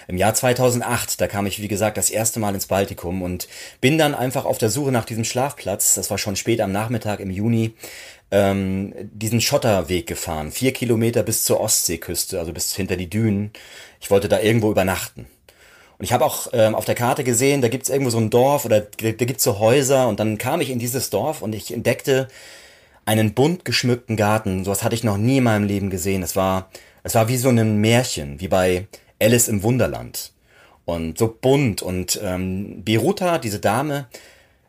Im 0.07 0.15
Jahr 0.15 0.33
2008, 0.33 1.19
da 1.19 1.27
kam 1.27 1.45
ich, 1.45 1.61
wie 1.61 1.67
gesagt, 1.67 1.97
das 1.97 2.09
erste 2.09 2.39
Mal 2.39 2.55
ins 2.55 2.67
Baltikum 2.67 3.21
und 3.21 3.49
bin 3.81 3.97
dann 3.97 4.15
einfach 4.15 4.45
auf 4.45 4.57
der 4.57 4.69
Suche 4.69 4.93
nach 4.93 5.03
diesem 5.03 5.25
Schlafplatz, 5.25 5.95
das 5.95 6.09
war 6.09 6.17
schon 6.17 6.37
spät 6.37 6.61
am 6.61 6.71
Nachmittag 6.71 7.19
im 7.19 7.29
Juni, 7.29 7.73
ähm, 8.31 8.93
diesen 9.01 9.41
Schotterweg 9.41 10.07
gefahren. 10.07 10.51
Vier 10.53 10.71
Kilometer 10.71 11.21
bis 11.21 11.43
zur 11.43 11.59
Ostseeküste, 11.59 12.39
also 12.39 12.53
bis 12.53 12.73
hinter 12.73 12.95
die 12.95 13.09
Dünen. 13.09 13.51
Ich 13.99 14.11
wollte 14.11 14.29
da 14.29 14.39
irgendwo 14.39 14.71
übernachten. 14.71 15.27
Und 15.97 16.05
ich 16.05 16.13
habe 16.13 16.23
auch 16.23 16.47
ähm, 16.53 16.73
auf 16.73 16.85
der 16.85 16.95
Karte 16.95 17.25
gesehen, 17.25 17.61
da 17.61 17.67
gibt's 17.67 17.89
irgendwo 17.89 18.11
so 18.11 18.17
ein 18.17 18.29
Dorf 18.29 18.63
oder 18.63 18.79
da 18.79 19.11
gibt's 19.11 19.43
so 19.43 19.59
Häuser 19.59 20.07
und 20.07 20.21
dann 20.21 20.37
kam 20.37 20.61
ich 20.61 20.69
in 20.69 20.79
dieses 20.79 21.09
Dorf 21.09 21.41
und 21.41 21.53
ich 21.53 21.73
entdeckte, 21.73 22.29
einen 23.05 23.33
bunt 23.33 23.65
geschmückten 23.65 24.17
Garten. 24.17 24.65
Sowas 24.65 24.83
hatte 24.83 24.95
ich 24.95 25.03
noch 25.03 25.17
nie 25.17 25.37
in 25.37 25.43
meinem 25.43 25.65
Leben 25.65 25.89
gesehen. 25.89 26.23
Es 26.23 26.35
war, 26.35 26.69
es 27.03 27.15
war 27.15 27.27
wie 27.27 27.37
so 27.37 27.49
ein 27.49 27.79
Märchen, 27.79 28.39
wie 28.39 28.47
bei 28.47 28.87
Alice 29.21 29.47
im 29.47 29.63
Wunderland. 29.63 30.33
Und 30.85 31.17
so 31.17 31.27
bunt. 31.39 31.81
Und 31.81 32.19
ähm, 32.23 32.83
Beruta, 32.83 33.37
diese 33.37 33.59
Dame, 33.59 34.07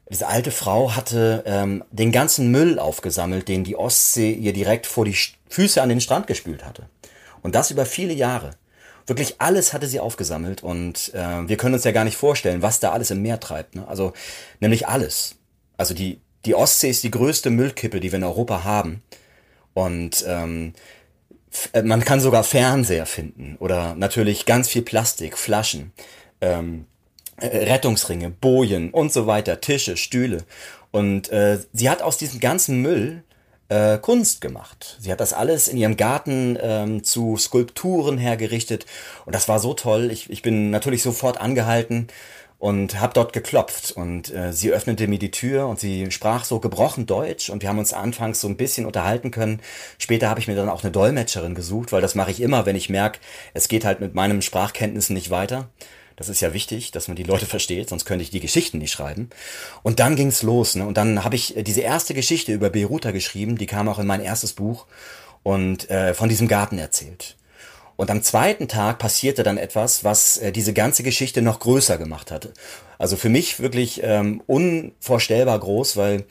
diese 0.08 0.28
alte 0.28 0.50
Frau 0.50 0.94
hatte 0.94 1.42
ähm, 1.46 1.82
den 1.90 2.12
ganzen 2.12 2.50
Müll 2.50 2.78
aufgesammelt, 2.78 3.48
den 3.48 3.64
die 3.64 3.76
Ostsee 3.76 4.32
ihr 4.32 4.52
direkt 4.52 4.86
vor 4.86 5.04
die 5.04 5.16
Füße 5.48 5.82
an 5.82 5.88
den 5.88 6.00
Strand 6.00 6.26
gespült 6.26 6.64
hatte. 6.64 6.88
Und 7.42 7.54
das 7.54 7.70
über 7.70 7.86
viele 7.86 8.12
Jahre. 8.12 8.50
Wirklich 9.06 9.40
alles 9.40 9.72
hatte 9.72 9.86
sie 9.86 10.00
aufgesammelt 10.00 10.64
und 10.64 11.14
äh, 11.14 11.48
wir 11.48 11.56
können 11.56 11.74
uns 11.74 11.84
ja 11.84 11.92
gar 11.92 12.02
nicht 12.02 12.16
vorstellen, 12.16 12.60
was 12.60 12.80
da 12.80 12.90
alles 12.90 13.12
im 13.12 13.22
Meer 13.22 13.38
treibt. 13.38 13.76
Ne? 13.76 13.86
Also 13.86 14.12
nämlich 14.58 14.88
alles. 14.88 15.36
Also 15.76 15.94
die, 15.94 16.20
die 16.46 16.54
Ostsee 16.54 16.90
ist 16.90 17.04
die 17.04 17.10
größte 17.10 17.50
Müllkippe, 17.50 18.00
die 18.00 18.12
wir 18.12 18.18
in 18.18 18.24
Europa 18.24 18.64
haben. 18.64 19.02
Und 19.74 20.24
ähm, 20.26 20.72
äh, 21.72 21.82
man 21.82 22.04
kann 22.04 22.20
sogar 22.20 22.44
Fernseher 22.44 23.06
finden 23.06 23.56
oder 23.58 23.94
natürlich 23.94 24.46
ganz 24.46 24.68
viel 24.68 24.82
Plastik, 24.82 25.36
Flaschen, 25.36 25.92
ähm, 26.40 26.86
äh, 27.38 27.46
Rettungsringe, 27.46 28.30
Bojen 28.30 28.90
und 28.90 29.12
so 29.12 29.26
weiter, 29.26 29.60
Tische, 29.60 29.96
Stühle. 29.96 30.44
Und 30.92 31.28
äh, 31.30 31.58
sie 31.72 31.90
hat 31.90 32.00
aus 32.00 32.16
diesem 32.16 32.40
ganzen 32.40 32.80
Müll 32.80 33.22
äh, 33.68 33.98
Kunst 33.98 34.40
gemacht. 34.40 34.96
Sie 35.00 35.10
hat 35.10 35.20
das 35.20 35.32
alles 35.32 35.68
in 35.68 35.76
ihrem 35.76 35.96
Garten 35.96 36.56
ähm, 36.60 37.04
zu 37.04 37.36
Skulpturen 37.36 38.16
hergerichtet 38.16 38.86
und 39.26 39.34
das 39.34 39.48
war 39.48 39.58
so 39.58 39.74
toll. 39.74 40.10
Ich, 40.10 40.30
ich 40.30 40.42
bin 40.42 40.70
natürlich 40.70 41.02
sofort 41.02 41.40
angehalten 41.40 42.06
und 42.58 43.00
habe 43.00 43.12
dort 43.12 43.32
geklopft 43.32 43.92
und 43.92 44.32
äh, 44.32 44.52
sie 44.52 44.72
öffnete 44.72 45.08
mir 45.08 45.18
die 45.18 45.30
Tür 45.30 45.66
und 45.66 45.78
sie 45.78 46.10
sprach 46.10 46.44
so 46.44 46.58
gebrochen 46.58 47.06
Deutsch 47.06 47.50
und 47.50 47.62
wir 47.62 47.68
haben 47.68 47.78
uns 47.78 47.92
anfangs 47.92 48.40
so 48.40 48.48
ein 48.48 48.56
bisschen 48.56 48.86
unterhalten 48.86 49.30
können. 49.30 49.60
Später 49.98 50.30
habe 50.30 50.40
ich 50.40 50.48
mir 50.48 50.56
dann 50.56 50.70
auch 50.70 50.82
eine 50.82 50.92
Dolmetscherin 50.92 51.54
gesucht, 51.54 51.92
weil 51.92 52.00
das 52.00 52.14
mache 52.14 52.30
ich 52.30 52.40
immer, 52.40 52.64
wenn 52.64 52.76
ich 52.76 52.88
merke, 52.88 53.20
es 53.52 53.68
geht 53.68 53.84
halt 53.84 54.00
mit 54.00 54.14
meinen 54.14 54.40
Sprachkenntnissen 54.40 55.14
nicht 55.14 55.30
weiter. 55.30 55.68
Das 56.16 56.30
ist 56.30 56.40
ja 56.40 56.54
wichtig, 56.54 56.92
dass 56.92 57.08
man 57.08 57.16
die 57.16 57.24
Leute 57.24 57.46
versteht, 57.46 57.90
sonst 57.90 58.06
könnte 58.06 58.22
ich 58.22 58.30
die 58.30 58.40
Geschichten 58.40 58.78
nicht 58.78 58.92
schreiben. 58.92 59.28
Und 59.82 60.00
dann 60.00 60.16
ging's 60.16 60.42
los, 60.42 60.74
ne? 60.76 60.86
Und 60.86 60.96
dann 60.96 61.24
habe 61.24 61.36
ich 61.36 61.56
äh, 61.56 61.62
diese 61.62 61.82
erste 61.82 62.14
Geschichte 62.14 62.52
über 62.52 62.70
Beiruta 62.70 63.10
geschrieben, 63.10 63.58
die 63.58 63.66
kam 63.66 63.88
auch 63.88 63.98
in 63.98 64.06
mein 64.06 64.22
erstes 64.22 64.54
Buch 64.54 64.86
und 65.42 65.90
äh, 65.90 66.14
von 66.14 66.30
diesem 66.30 66.48
Garten 66.48 66.78
erzählt. 66.78 67.36
Und 67.96 68.10
am 68.10 68.22
zweiten 68.22 68.68
Tag 68.68 68.98
passierte 68.98 69.42
dann 69.42 69.56
etwas, 69.56 70.04
was 70.04 70.36
äh, 70.38 70.52
diese 70.52 70.74
ganze 70.74 71.02
Geschichte 71.02 71.40
noch 71.42 71.60
größer 71.60 71.96
gemacht 71.96 72.30
hatte. 72.30 72.52
Also 72.98 73.16
für 73.16 73.30
mich 73.30 73.58
wirklich 73.58 74.02
ähm, 74.02 74.42
unvorstellbar 74.46 75.58
groß, 75.58 75.96
weil 75.96 76.26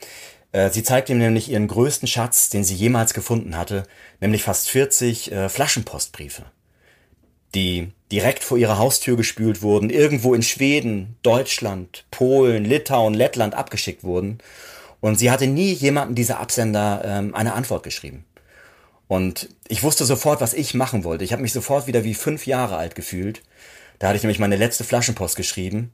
äh, 0.52 0.70
sie 0.70 0.84
zeigte 0.84 1.12
ihm 1.12 1.18
nämlich 1.18 1.50
ihren 1.50 1.66
größten 1.66 2.08
Schatz, 2.08 2.50
den 2.50 2.64
sie 2.64 2.74
jemals 2.74 3.14
gefunden 3.14 3.56
hatte, 3.56 3.82
nämlich 4.20 4.42
fast 4.42 4.70
40 4.70 5.32
äh, 5.32 5.48
Flaschenpostbriefe, 5.48 6.44
die 7.54 7.92
direkt 8.12 8.44
vor 8.44 8.58
ihrer 8.58 8.78
Haustür 8.78 9.16
gespült 9.16 9.62
wurden, 9.62 9.90
irgendwo 9.90 10.34
in 10.34 10.42
Schweden, 10.42 11.16
Deutschland, 11.22 12.04
Polen, 12.12 12.64
Litauen, 12.64 13.14
Lettland 13.14 13.54
abgeschickt 13.54 14.04
wurden. 14.04 14.38
Und 15.00 15.18
sie 15.18 15.30
hatte 15.30 15.46
nie 15.46 15.72
jemanden 15.72 16.14
dieser 16.14 16.40
Absender 16.40 17.02
ähm, 17.04 17.34
eine 17.34 17.54
Antwort 17.54 17.82
geschrieben. 17.82 18.24
Und 19.08 19.48
ich 19.68 19.82
wusste 19.82 20.04
sofort, 20.04 20.40
was 20.40 20.54
ich 20.54 20.74
machen 20.74 21.04
wollte. 21.04 21.24
Ich 21.24 21.32
habe 21.32 21.42
mich 21.42 21.52
sofort 21.52 21.86
wieder 21.86 22.04
wie 22.04 22.14
fünf 22.14 22.46
Jahre 22.46 22.76
alt 22.76 22.94
gefühlt. 22.94 23.42
Da 23.98 24.08
hatte 24.08 24.16
ich 24.16 24.22
nämlich 24.22 24.38
meine 24.38 24.56
letzte 24.56 24.84
Flaschenpost 24.84 25.36
geschrieben. 25.36 25.92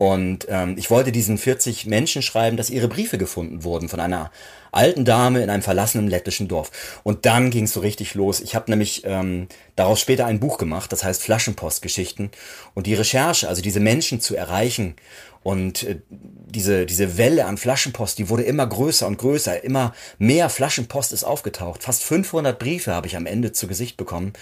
Und 0.00 0.46
ähm, 0.48 0.76
ich 0.78 0.90
wollte 0.90 1.12
diesen 1.12 1.36
40 1.36 1.84
Menschen 1.84 2.22
schreiben, 2.22 2.56
dass 2.56 2.70
ihre 2.70 2.88
Briefe 2.88 3.18
gefunden 3.18 3.64
wurden 3.64 3.90
von 3.90 4.00
einer 4.00 4.30
alten 4.72 5.04
Dame 5.04 5.42
in 5.42 5.50
einem 5.50 5.62
verlassenen 5.62 6.08
lettischen 6.08 6.48
Dorf. 6.48 7.00
Und 7.02 7.26
dann 7.26 7.50
ging 7.50 7.64
es 7.64 7.74
so 7.74 7.80
richtig 7.80 8.14
los. 8.14 8.40
Ich 8.40 8.54
habe 8.54 8.70
nämlich 8.70 9.02
ähm, 9.04 9.48
daraus 9.76 10.00
später 10.00 10.24
ein 10.24 10.40
Buch 10.40 10.56
gemacht, 10.56 10.90
das 10.90 11.04
heißt 11.04 11.22
Flaschenpostgeschichten. 11.22 12.30
Und 12.72 12.86
die 12.86 12.94
Recherche, 12.94 13.46
also 13.46 13.60
diese 13.60 13.80
Menschen 13.80 14.22
zu 14.22 14.36
erreichen 14.36 14.96
und 15.42 15.84
äh, 15.84 16.00
diese, 16.08 16.84
diese 16.86 17.16
Welle 17.16 17.46
an 17.46 17.56
Flaschenpost, 17.56 18.18
die 18.18 18.28
wurde 18.28 18.42
immer 18.42 18.66
größer 18.66 19.06
und 19.06 19.18
größer. 19.18 19.64
Immer 19.64 19.94
mehr 20.18 20.50
Flaschenpost 20.50 21.12
ist 21.12 21.24
aufgetaucht. 21.24 21.82
Fast 21.82 22.02
500 22.04 22.58
Briefe 22.58 22.92
habe 22.92 23.06
ich 23.06 23.16
am 23.16 23.26
Ende 23.26 23.52
zu 23.52 23.66
Gesicht 23.66 23.96
bekommen. 23.96 24.32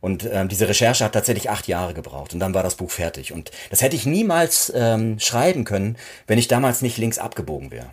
Und 0.00 0.28
ähm, 0.30 0.48
diese 0.48 0.68
Recherche 0.68 1.04
hat 1.04 1.12
tatsächlich 1.12 1.50
acht 1.50 1.66
Jahre 1.66 1.92
gebraucht 1.92 2.32
und 2.32 2.38
dann 2.38 2.54
war 2.54 2.62
das 2.62 2.76
Buch 2.76 2.90
fertig. 2.90 3.32
Und 3.32 3.50
das 3.70 3.82
hätte 3.82 3.96
ich 3.96 4.06
niemals 4.06 4.72
ähm, 4.74 5.18
schreiben 5.18 5.64
können, 5.64 5.96
wenn 6.28 6.38
ich 6.38 6.46
damals 6.46 6.82
nicht 6.82 6.98
links 6.98 7.18
abgebogen 7.18 7.72
wäre. 7.72 7.90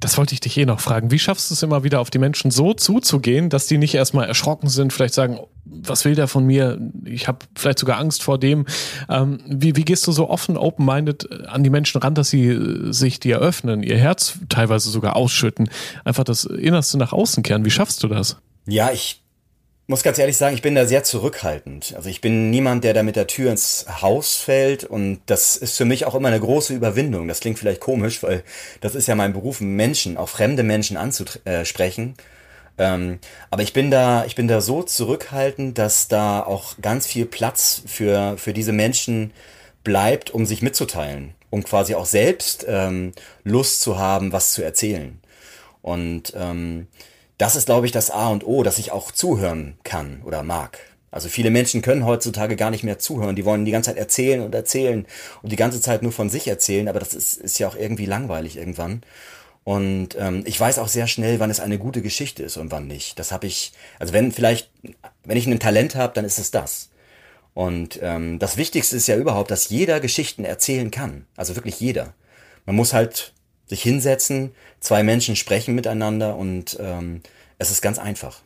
Das 0.00 0.16
wollte 0.16 0.32
ich 0.32 0.40
dich 0.40 0.56
eh 0.56 0.64
noch 0.64 0.80
fragen. 0.80 1.10
Wie 1.10 1.18
schaffst 1.18 1.50
du 1.50 1.54
es 1.54 1.62
immer 1.62 1.82
wieder 1.82 2.00
auf 2.00 2.10
die 2.10 2.18
Menschen 2.18 2.50
so 2.50 2.72
zuzugehen, 2.72 3.50
dass 3.50 3.66
die 3.66 3.78
nicht 3.78 3.94
erstmal 3.94 4.28
erschrocken 4.28 4.68
sind, 4.68 4.92
vielleicht 4.92 5.14
sagen, 5.14 5.40
was 5.64 6.04
will 6.04 6.14
der 6.14 6.28
von 6.28 6.46
mir? 6.46 6.78
Ich 7.04 7.26
habe 7.26 7.38
vielleicht 7.56 7.80
sogar 7.80 7.98
Angst 7.98 8.22
vor 8.22 8.38
dem. 8.38 8.66
Ähm, 9.08 9.40
wie, 9.46 9.76
wie 9.76 9.84
gehst 9.84 10.06
du 10.06 10.12
so 10.12 10.30
offen, 10.30 10.56
open-minded 10.56 11.48
an 11.48 11.64
die 11.64 11.70
Menschen 11.70 12.00
ran, 12.00 12.14
dass 12.14 12.30
sie 12.30 12.46
äh, 12.46 12.92
sich 12.92 13.20
dir 13.20 13.38
öffnen, 13.38 13.82
ihr 13.82 13.98
Herz 13.98 14.38
teilweise 14.48 14.90
sogar 14.90 15.16
ausschütten, 15.16 15.68
einfach 16.04 16.24
das 16.24 16.44
Innerste 16.44 16.96
nach 16.96 17.12
außen 17.12 17.42
kehren? 17.42 17.64
Wie 17.64 17.70
schaffst 17.70 18.02
du 18.02 18.08
das? 18.08 18.36
Ja, 18.66 18.90
ich 18.92 19.22
muss 19.88 20.02
ganz 20.02 20.18
ehrlich 20.18 20.36
sagen, 20.36 20.54
ich 20.54 20.60
bin 20.60 20.74
da 20.74 20.84
sehr 20.86 21.02
zurückhaltend. 21.02 21.94
Also 21.96 22.10
ich 22.10 22.20
bin 22.20 22.50
niemand, 22.50 22.84
der 22.84 22.92
da 22.92 23.02
mit 23.02 23.16
der 23.16 23.26
Tür 23.26 23.50
ins 23.50 23.86
Haus 24.02 24.36
fällt 24.36 24.84
und 24.84 25.20
das 25.24 25.56
ist 25.56 25.78
für 25.78 25.86
mich 25.86 26.04
auch 26.04 26.14
immer 26.14 26.28
eine 26.28 26.38
große 26.38 26.74
Überwindung. 26.74 27.26
Das 27.26 27.40
klingt 27.40 27.58
vielleicht 27.58 27.80
komisch, 27.80 28.22
weil 28.22 28.44
das 28.82 28.94
ist 28.94 29.08
ja 29.08 29.14
mein 29.14 29.32
Beruf, 29.32 29.62
Menschen, 29.62 30.18
auch 30.18 30.28
fremde 30.28 30.62
Menschen 30.62 30.98
anzusprechen. 30.98 32.14
Ähm, 32.76 33.18
aber 33.50 33.62
ich 33.62 33.72
bin 33.72 33.90
da, 33.90 34.26
ich 34.26 34.34
bin 34.34 34.46
da 34.46 34.60
so 34.60 34.82
zurückhaltend, 34.82 35.78
dass 35.78 36.06
da 36.06 36.42
auch 36.42 36.74
ganz 36.82 37.06
viel 37.06 37.24
Platz 37.24 37.82
für, 37.86 38.36
für 38.36 38.52
diese 38.52 38.72
Menschen 38.72 39.32
bleibt, 39.84 40.30
um 40.30 40.44
sich 40.44 40.60
mitzuteilen, 40.60 41.32
um 41.48 41.64
quasi 41.64 41.94
auch 41.94 42.06
selbst 42.06 42.66
ähm, 42.68 43.12
Lust 43.42 43.80
zu 43.80 43.98
haben, 43.98 44.32
was 44.32 44.52
zu 44.52 44.62
erzählen. 44.62 45.18
Und 45.80 46.34
ähm, 46.36 46.88
das 47.38 47.56
ist, 47.56 47.66
glaube 47.66 47.86
ich, 47.86 47.92
das 47.92 48.10
A 48.10 48.28
und 48.28 48.46
O, 48.46 48.62
dass 48.62 48.78
ich 48.78 48.92
auch 48.92 49.12
zuhören 49.12 49.78
kann 49.84 50.22
oder 50.24 50.42
mag. 50.42 50.78
Also 51.10 51.28
viele 51.28 51.50
Menschen 51.50 51.80
können 51.80 52.04
heutzutage 52.04 52.56
gar 52.56 52.70
nicht 52.70 52.84
mehr 52.84 52.98
zuhören. 52.98 53.36
Die 53.36 53.44
wollen 53.44 53.64
die 53.64 53.70
ganze 53.70 53.90
Zeit 53.90 53.96
erzählen 53.96 54.42
und 54.42 54.54
erzählen 54.54 55.06
und 55.42 55.50
die 55.50 55.56
ganze 55.56 55.80
Zeit 55.80 56.02
nur 56.02 56.12
von 56.12 56.28
sich 56.28 56.46
erzählen, 56.48 56.88
aber 56.88 56.98
das 56.98 57.14
ist, 57.14 57.38
ist 57.38 57.58
ja 57.58 57.68
auch 57.68 57.76
irgendwie 57.76 58.06
langweilig 58.06 58.56
irgendwann. 58.56 59.02
Und 59.64 60.16
ähm, 60.18 60.42
ich 60.46 60.58
weiß 60.58 60.78
auch 60.78 60.88
sehr 60.88 61.06
schnell, 61.06 61.40
wann 61.40 61.50
es 61.50 61.60
eine 61.60 61.78
gute 61.78 62.02
Geschichte 62.02 62.42
ist 62.42 62.56
und 62.56 62.70
wann 62.72 62.86
nicht. 62.86 63.18
Das 63.18 63.32
habe 63.32 63.46
ich, 63.46 63.72
also 63.98 64.12
wenn 64.12 64.32
vielleicht, 64.32 64.70
wenn 65.24 65.36
ich 65.36 65.46
ein 65.46 65.60
Talent 65.60 65.94
habe, 65.94 66.14
dann 66.14 66.24
ist 66.24 66.38
es 66.38 66.50
das. 66.50 66.90
Und 67.54 67.98
ähm, 68.02 68.38
das 68.38 68.56
Wichtigste 68.56 68.96
ist 68.96 69.08
ja 69.08 69.16
überhaupt, 69.16 69.50
dass 69.50 69.68
jeder 69.68 70.00
Geschichten 70.00 70.44
erzählen 70.44 70.90
kann. 70.90 71.26
Also 71.36 71.56
wirklich 71.56 71.80
jeder. 71.80 72.14
Man 72.66 72.76
muss 72.76 72.92
halt 72.92 73.34
sich 73.68 73.82
hinsetzen, 73.82 74.52
zwei 74.80 75.02
Menschen 75.02 75.36
sprechen 75.36 75.74
miteinander 75.74 76.36
und 76.36 76.76
ähm, 76.80 77.22
es 77.58 77.70
ist 77.70 77.82
ganz 77.82 77.98
einfach. 77.98 78.40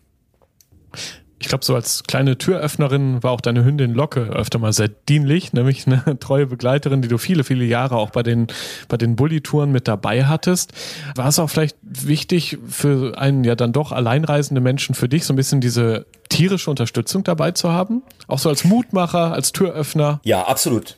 Ich 1.39 1.49
glaube, 1.49 1.65
so 1.65 1.75
als 1.75 2.05
kleine 2.05 2.39
Türöffnerin 2.39 3.21
war 3.25 3.33
auch 3.33 3.41
deine 3.41 3.65
Hündin 3.65 3.95
Locke 3.95 4.21
öfter 4.21 4.61
mal 4.61 4.73
sehr 4.73 4.87
dienlich, 4.87 5.53
nämlich 5.53 5.89
eine 5.89 6.17
treue 6.21 6.47
Begleiterin, 6.47 7.03
die 7.03 7.09
du 7.09 7.19
viele, 7.19 7.43
viele 7.43 7.65
Jahre 7.65 7.97
auch 7.97 8.11
bei 8.11 8.23
den, 8.23 8.47
bei 8.89 8.97
den 8.97 9.17
Bulli-Touren 9.17 9.73
mit 9.73 9.89
dabei 9.89 10.25
hattest. 10.25 10.73
War 11.17 11.27
es 11.27 11.41
auch 11.41 11.51
vielleicht 11.51 11.77
wichtig 11.83 12.59
für 12.69 13.19
einen 13.19 13.43
ja 13.43 13.57
dann 13.57 13.73
doch 13.73 13.91
alleinreisende 13.91 14.61
Menschen 14.61 14.95
für 14.95 15.09
dich, 15.09 15.25
so 15.25 15.33
ein 15.33 15.37
bisschen 15.37 15.61
diese 15.61 16.07
tierische 16.29 16.71
Unterstützung 16.71 17.25
dabei 17.25 17.51
zu 17.51 17.73
haben? 17.73 18.03
Auch 18.29 18.39
so 18.39 18.49
als 18.49 18.63
Mutmacher, 18.63 19.33
als 19.33 19.51
Türöffner? 19.51 20.21
Ja, 20.23 20.45
absolut 20.45 20.97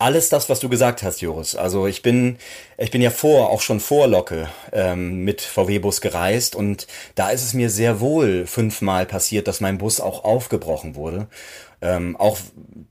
alles 0.00 0.30
das, 0.30 0.48
was 0.48 0.60
du 0.60 0.68
gesagt 0.68 1.02
hast, 1.02 1.20
Joris. 1.20 1.54
Also 1.54 1.86
ich 1.86 2.02
bin, 2.02 2.38
ich 2.78 2.90
bin 2.90 3.02
ja 3.02 3.10
vor, 3.10 3.50
auch 3.50 3.60
schon 3.60 3.80
vor 3.80 4.08
Locke 4.08 4.48
ähm, 4.72 5.24
mit 5.24 5.42
VW-Bus 5.42 6.00
gereist 6.00 6.56
und 6.56 6.86
da 7.14 7.30
ist 7.30 7.44
es 7.44 7.52
mir 7.52 7.68
sehr 7.68 8.00
wohl 8.00 8.46
fünfmal 8.46 9.04
passiert, 9.04 9.46
dass 9.46 9.60
mein 9.60 9.78
Bus 9.78 10.00
auch 10.00 10.24
aufgebrochen 10.24 10.94
wurde. 10.94 11.26
Ähm, 11.82 12.16
auch 12.16 12.38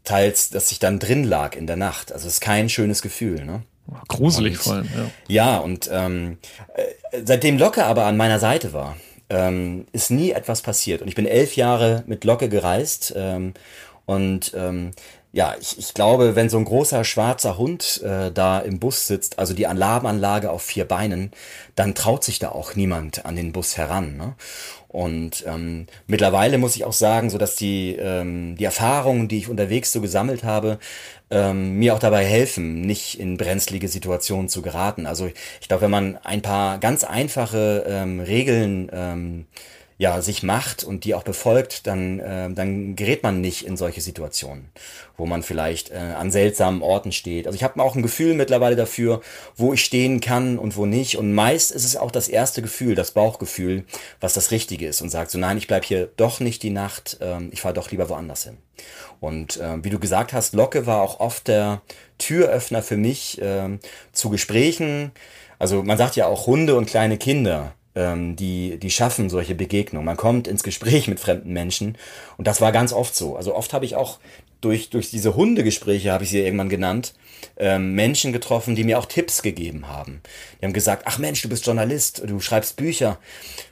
teils, 0.03 0.49
dass 0.49 0.71
ich 0.71 0.79
dann 0.79 0.99
drin 0.99 1.23
lag 1.23 1.55
in 1.55 1.67
der 1.67 1.75
Nacht. 1.75 2.11
Also 2.11 2.27
es 2.27 2.33
ist 2.33 2.41
kein 2.41 2.69
schönes 2.69 3.01
Gefühl. 3.01 3.43
Ne? 3.43 3.63
Gruselig 4.07 4.57
und, 4.57 4.63
vor 4.63 4.73
allem, 4.73 4.89
ja. 4.95 5.11
Ja, 5.27 5.57
und 5.57 5.89
ähm, 5.91 6.37
äh, 6.75 6.83
seitdem 7.25 7.57
Locke 7.57 7.85
aber 7.85 8.05
an 8.05 8.17
meiner 8.17 8.39
Seite 8.39 8.71
war, 8.71 8.97
ähm, 9.29 9.85
ist 9.91 10.11
nie 10.11 10.31
etwas 10.31 10.61
passiert. 10.61 11.01
Und 11.01 11.07
ich 11.07 11.15
bin 11.15 11.25
elf 11.25 11.55
Jahre 11.55 12.03
mit 12.07 12.23
Locke 12.23 12.49
gereist 12.49 13.13
ähm, 13.15 13.53
und 14.05 14.53
ähm, 14.55 14.91
ja, 15.31 15.55
ich, 15.59 15.77
ich 15.77 15.93
glaube, 15.93 16.35
wenn 16.35 16.49
so 16.49 16.57
ein 16.57 16.65
großer 16.65 17.03
schwarzer 17.03 17.57
Hund 17.57 18.01
äh, 18.03 18.31
da 18.31 18.59
im 18.59 18.79
Bus 18.79 19.05
sitzt, 19.05 19.37
also 19.37 19.53
die 19.53 19.67
Alarmanlage 19.67 20.49
auf 20.49 20.63
vier 20.63 20.85
Beinen, 20.85 21.31
dann 21.75 21.93
traut 21.93 22.23
sich 22.23 22.39
da 22.39 22.49
auch 22.49 22.75
niemand 22.75 23.25
an 23.25 23.35
den 23.35 23.51
Bus 23.51 23.77
heran. 23.77 24.17
Ne? 24.17 24.35
Und 24.87 25.43
ähm, 25.45 25.85
mittlerweile 26.07 26.57
muss 26.57 26.75
ich 26.75 26.83
auch 26.83 26.93
sagen, 26.93 27.29
so 27.29 27.37
dass 27.37 27.55
die 27.55 27.95
ähm, 27.95 28.55
die 28.57 28.63
Erfahrungen, 28.65 29.27
die 29.27 29.37
ich 29.37 29.49
unterwegs 29.49 29.91
so 29.91 30.01
gesammelt 30.01 30.43
habe, 30.43 30.79
ähm, 31.29 31.75
mir 31.75 31.93
auch 31.93 31.99
dabei 31.99 32.25
helfen, 32.25 32.81
nicht 32.81 33.19
in 33.19 33.37
brenzlige 33.37 33.87
Situationen 33.87 34.49
zu 34.49 34.63
geraten. 34.63 35.05
Also 35.05 35.29
ich 35.61 35.67
glaube, 35.67 35.83
wenn 35.83 35.91
man 35.91 36.17
ein 36.23 36.41
paar 36.41 36.79
ganz 36.79 37.03
einfache 37.03 37.85
ähm, 37.87 38.19
Regeln 38.19 38.89
ähm, 38.91 39.45
ja, 39.99 40.21
sich 40.21 40.43
macht 40.43 40.85
und 40.85 41.03
die 41.03 41.13
auch 41.13 41.23
befolgt, 41.23 41.85
dann, 41.85 42.21
äh, 42.21 42.49
dann 42.49 42.95
gerät 42.95 43.21
man 43.21 43.41
nicht 43.41 43.65
in 43.65 43.75
solche 43.75 43.99
Situationen, 43.99 44.69
wo 45.17 45.25
man 45.25 45.43
vielleicht 45.43 45.91
äh, 45.91 45.97
an 45.97 46.31
seltsamen 46.31 46.81
Orten 46.81 47.11
steht. 47.11 47.47
Also 47.47 47.57
ich 47.57 47.63
habe 47.63 47.83
auch 47.83 47.97
ein 47.97 48.01
Gefühl 48.01 48.33
mittlerweile 48.33 48.77
dafür, 48.77 49.19
wo 49.57 49.73
ich 49.73 49.83
stehen 49.83 50.21
kann 50.21 50.57
und 50.57 50.77
wo 50.77 50.85
nicht. 50.85 51.17
Und 51.17 51.33
meist 51.33 51.71
ist 51.71 51.83
es 51.83 51.97
auch 51.97 52.11
das 52.11 52.29
erste 52.29 52.61
Gefühl, 52.61 52.95
das 52.95 53.11
Bauchgefühl, 53.11 53.83
was 54.21 54.33
das 54.33 54.51
Richtige 54.51 54.87
ist 54.87 55.01
und 55.01 55.09
sagt 55.09 55.31
so, 55.31 55.37
nein, 55.37 55.57
ich 55.57 55.67
bleib 55.67 55.83
hier 55.83 56.09
doch 56.15 56.39
nicht 56.39 56.63
die 56.63 56.69
Nacht, 56.69 57.17
ähm, 57.19 57.49
ich 57.51 57.59
fahre 57.59 57.73
doch 57.73 57.91
lieber 57.91 58.07
woanders 58.07 58.45
hin. 58.45 58.57
Und 59.19 59.57
äh, 59.57 59.83
wie 59.83 59.89
du 59.89 59.99
gesagt 59.99 60.31
hast, 60.31 60.53
Locke 60.53 60.85
war 60.85 61.01
auch 61.01 61.19
oft 61.19 61.49
der 61.49 61.81
Türöffner 62.19 62.81
für 62.83 62.95
mich 62.95 63.41
äh, 63.41 63.77
zu 64.13 64.29
Gesprächen. 64.29 65.11
Also 65.57 65.83
man 65.83 65.97
sagt 65.97 66.15
ja 66.15 66.27
auch 66.27 66.47
Hunde 66.47 66.75
und 66.75 66.85
kleine 66.85 67.17
Kinder 67.17 67.73
ähm, 67.95 68.35
die, 68.35 68.77
die 68.77 68.91
schaffen 68.91 69.29
solche 69.29 69.55
Begegnungen. 69.55 70.05
Man 70.05 70.17
kommt 70.17 70.47
ins 70.47 70.63
Gespräch 70.63 71.07
mit 71.07 71.19
fremden 71.19 71.53
Menschen 71.53 71.97
und 72.37 72.47
das 72.47 72.61
war 72.61 72.71
ganz 72.71 72.93
oft 72.93 73.15
so. 73.15 73.35
Also 73.35 73.55
oft 73.55 73.73
habe 73.73 73.85
ich 73.85 73.95
auch 73.95 74.19
durch, 74.61 74.89
durch 74.89 75.09
diese 75.09 75.35
Hundegespräche, 75.35 76.11
habe 76.11 76.23
ich 76.23 76.31
sie 76.31 76.39
irgendwann 76.39 76.69
genannt, 76.69 77.13
ähm, 77.57 77.93
Menschen 77.93 78.33
getroffen, 78.33 78.75
die 78.75 78.83
mir 78.83 78.99
auch 78.99 79.05
Tipps 79.05 79.41
gegeben 79.41 79.87
haben. 79.87 80.21
Die 80.59 80.65
haben 80.65 80.73
gesagt, 80.73 81.03
ach 81.05 81.17
Mensch, 81.17 81.41
du 81.41 81.49
bist 81.49 81.65
Journalist, 81.65 82.23
du 82.25 82.39
schreibst 82.41 82.75
Bücher, 82.75 83.17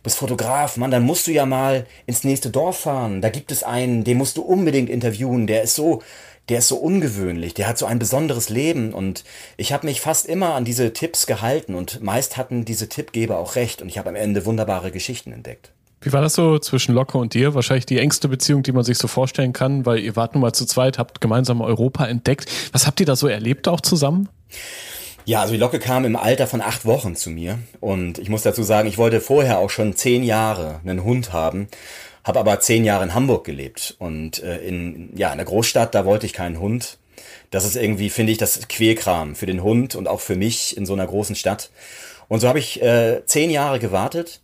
bist 0.04 0.18
Fotograf, 0.18 0.78
Mann, 0.78 0.92
dann 0.92 1.04
musst 1.04 1.28
du 1.28 1.32
ja 1.32 1.46
mal 1.46 1.86
ins 2.06 2.24
nächste 2.24 2.50
Dorf 2.50 2.80
fahren. 2.80 3.22
Da 3.22 3.30
gibt 3.30 3.52
es 3.52 3.64
einen, 3.64 4.04
den 4.04 4.18
musst 4.18 4.38
du 4.38 4.42
unbedingt 4.42 4.90
interviewen, 4.90 5.48
der 5.48 5.64
ist 5.64 5.76
so, 5.76 6.02
der 6.50 6.60
ist 6.60 6.68
so 6.70 6.78
ungewöhnlich, 6.78 7.54
der 7.54 7.68
hat 7.68 7.78
so 7.78 7.86
ein 7.86 8.00
besonderes 8.00 8.50
Leben 8.50 8.94
und 8.94 9.24
ich 9.58 9.74
habe 9.74 9.86
mich 9.86 10.02
fast 10.02 10.26
immer 10.26 10.54
an 10.54 10.66
diese 10.66 10.94
Tipps 10.94 11.26
gehalten 11.26 11.76
und 11.76 12.02
meist 12.02 12.38
hatten 12.38 12.66
diese 12.66 12.90
Tippgeber 12.90 13.38
auch 13.38 13.56
recht 13.56 13.82
und 13.82 13.90
ich 13.90 13.98
habe 13.98 14.10
am 14.10 14.16
Ende 14.16 14.46
wunderbare 14.46 14.92
Geschichten 14.92 15.32
entdeckt. 15.32 15.72
Wie 16.00 16.14
war 16.14 16.22
das 16.22 16.36
so 16.36 16.60
zwischen 16.60 16.94
Locke 16.94 17.18
und 17.18 17.34
dir? 17.34 17.56
Wahrscheinlich 17.56 17.88
die 17.88 17.98
engste 17.98 18.28
Beziehung, 18.28 18.62
die 18.64 18.72
man 18.72 18.84
sich 18.84 18.98
so 18.98 19.08
vorstellen 19.08 19.52
kann, 19.52 19.86
weil 19.86 20.00
ihr 20.00 20.16
wart 20.16 20.36
nun 20.36 20.42
mal 20.42 20.54
zu 20.54 20.66
zweit, 20.66 21.00
habt 21.00 21.22
gemeinsam 21.22 21.60
Europa 21.60 22.06
entdeckt. 22.06 22.50
Was 22.72 22.86
habt 22.86 23.00
ihr 23.00 23.06
da 23.06 23.16
so 23.16 23.28
erlebt 23.28 23.68
auch 23.68 23.82
zusammen? 23.82 24.30
Ja, 25.28 25.42
also 25.42 25.52
die 25.52 25.60
Locke 25.60 25.80
kam 25.80 26.06
im 26.06 26.16
Alter 26.16 26.48
von 26.48 26.62
acht 26.62 26.86
Wochen 26.86 27.18
zu 27.18 27.30
mir 27.30 27.60
und 27.82 28.18
ich 28.18 28.30
muss 28.30 28.44
dazu 28.44 28.64
sagen, 28.64 28.88
ich 28.88 28.98
wollte 28.98 29.20
vorher 29.20 29.60
auch 29.60 29.70
schon 29.70 29.94
zehn 29.94 30.24
Jahre 30.24 30.80
einen 30.86 31.04
Hund 31.04 31.34
haben 31.34 31.68
habe 32.24 32.40
aber 32.40 32.62
zehn 32.62 32.86
Jahre 32.86 33.04
in 33.04 33.14
Hamburg 33.14 33.44
gelebt 33.44 33.96
und 34.00 34.42
äh, 34.42 34.60
in 34.60 35.12
ja 35.18 35.30
in 35.32 35.38
der 35.38 35.46
Großstadt 35.46 35.94
da 35.94 36.06
wollte 36.06 36.26
ich 36.26 36.32
keinen 36.34 36.62
Hund. 36.62 36.98
Das 37.52 37.66
ist 37.66 37.76
irgendwie 37.76 38.10
finde 38.10 38.32
ich 38.32 38.38
das 38.38 38.70
Quälkram 38.70 39.36
für 39.36 39.46
den 39.46 39.64
Hund 39.64 39.96
und 39.96 40.08
auch 40.08 40.22
für 40.22 40.38
mich 40.38 40.78
in 40.78 40.86
so 40.86 40.94
einer 40.94 41.08
großen 41.08 41.36
Stadt. 41.36 41.72
Und 42.30 42.40
so 42.40 42.48
habe 42.48 42.60
ich 42.60 42.82
äh, 42.82 43.22
zehn 43.26 43.50
Jahre 43.50 43.80
gewartet 43.80 44.40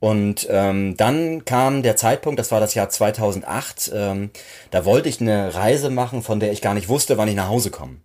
und 0.00 0.48
ähm, 0.50 0.96
dann 0.96 1.44
kam 1.44 1.84
der 1.84 1.96
Zeitpunkt, 1.96 2.40
das 2.40 2.50
war 2.50 2.58
das 2.58 2.74
Jahr 2.74 2.88
2008, 2.88 3.92
ähm, 3.94 4.30
da 4.72 4.84
wollte 4.84 5.08
ich 5.08 5.20
eine 5.20 5.54
Reise 5.54 5.88
machen, 5.88 6.22
von 6.22 6.40
der 6.40 6.50
ich 6.50 6.62
gar 6.62 6.74
nicht 6.74 6.88
wusste, 6.88 7.16
wann 7.16 7.28
ich 7.28 7.36
nach 7.36 7.48
Hause 7.48 7.70
komme. 7.70 7.98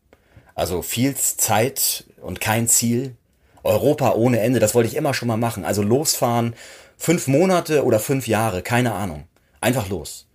Also 0.62 0.84
viel 0.84 1.16
Zeit 1.16 2.03
und 2.22 2.39
kein 2.39 2.68
Ziel. 2.68 3.16
Europa 3.64 4.12
ohne 4.12 4.41
Ende, 4.41 4.59
das 4.59 4.76
wollte 4.76 4.89
ich 4.89 4.95
immer 4.95 5.16
schon 5.16 5.28
mal 5.28 5.36
machen. 5.36 5.66
Also 5.66 5.82
losfahren 5.82 6.53
fünf 6.99 7.26
Monate 7.26 7.84
oder 7.84 7.99
fünf 7.99 8.28
Jahre, 8.28 8.62
keine 8.62 8.93
Ahnung. 8.93 9.24
Einfach 9.59 9.89
los. 9.89 10.28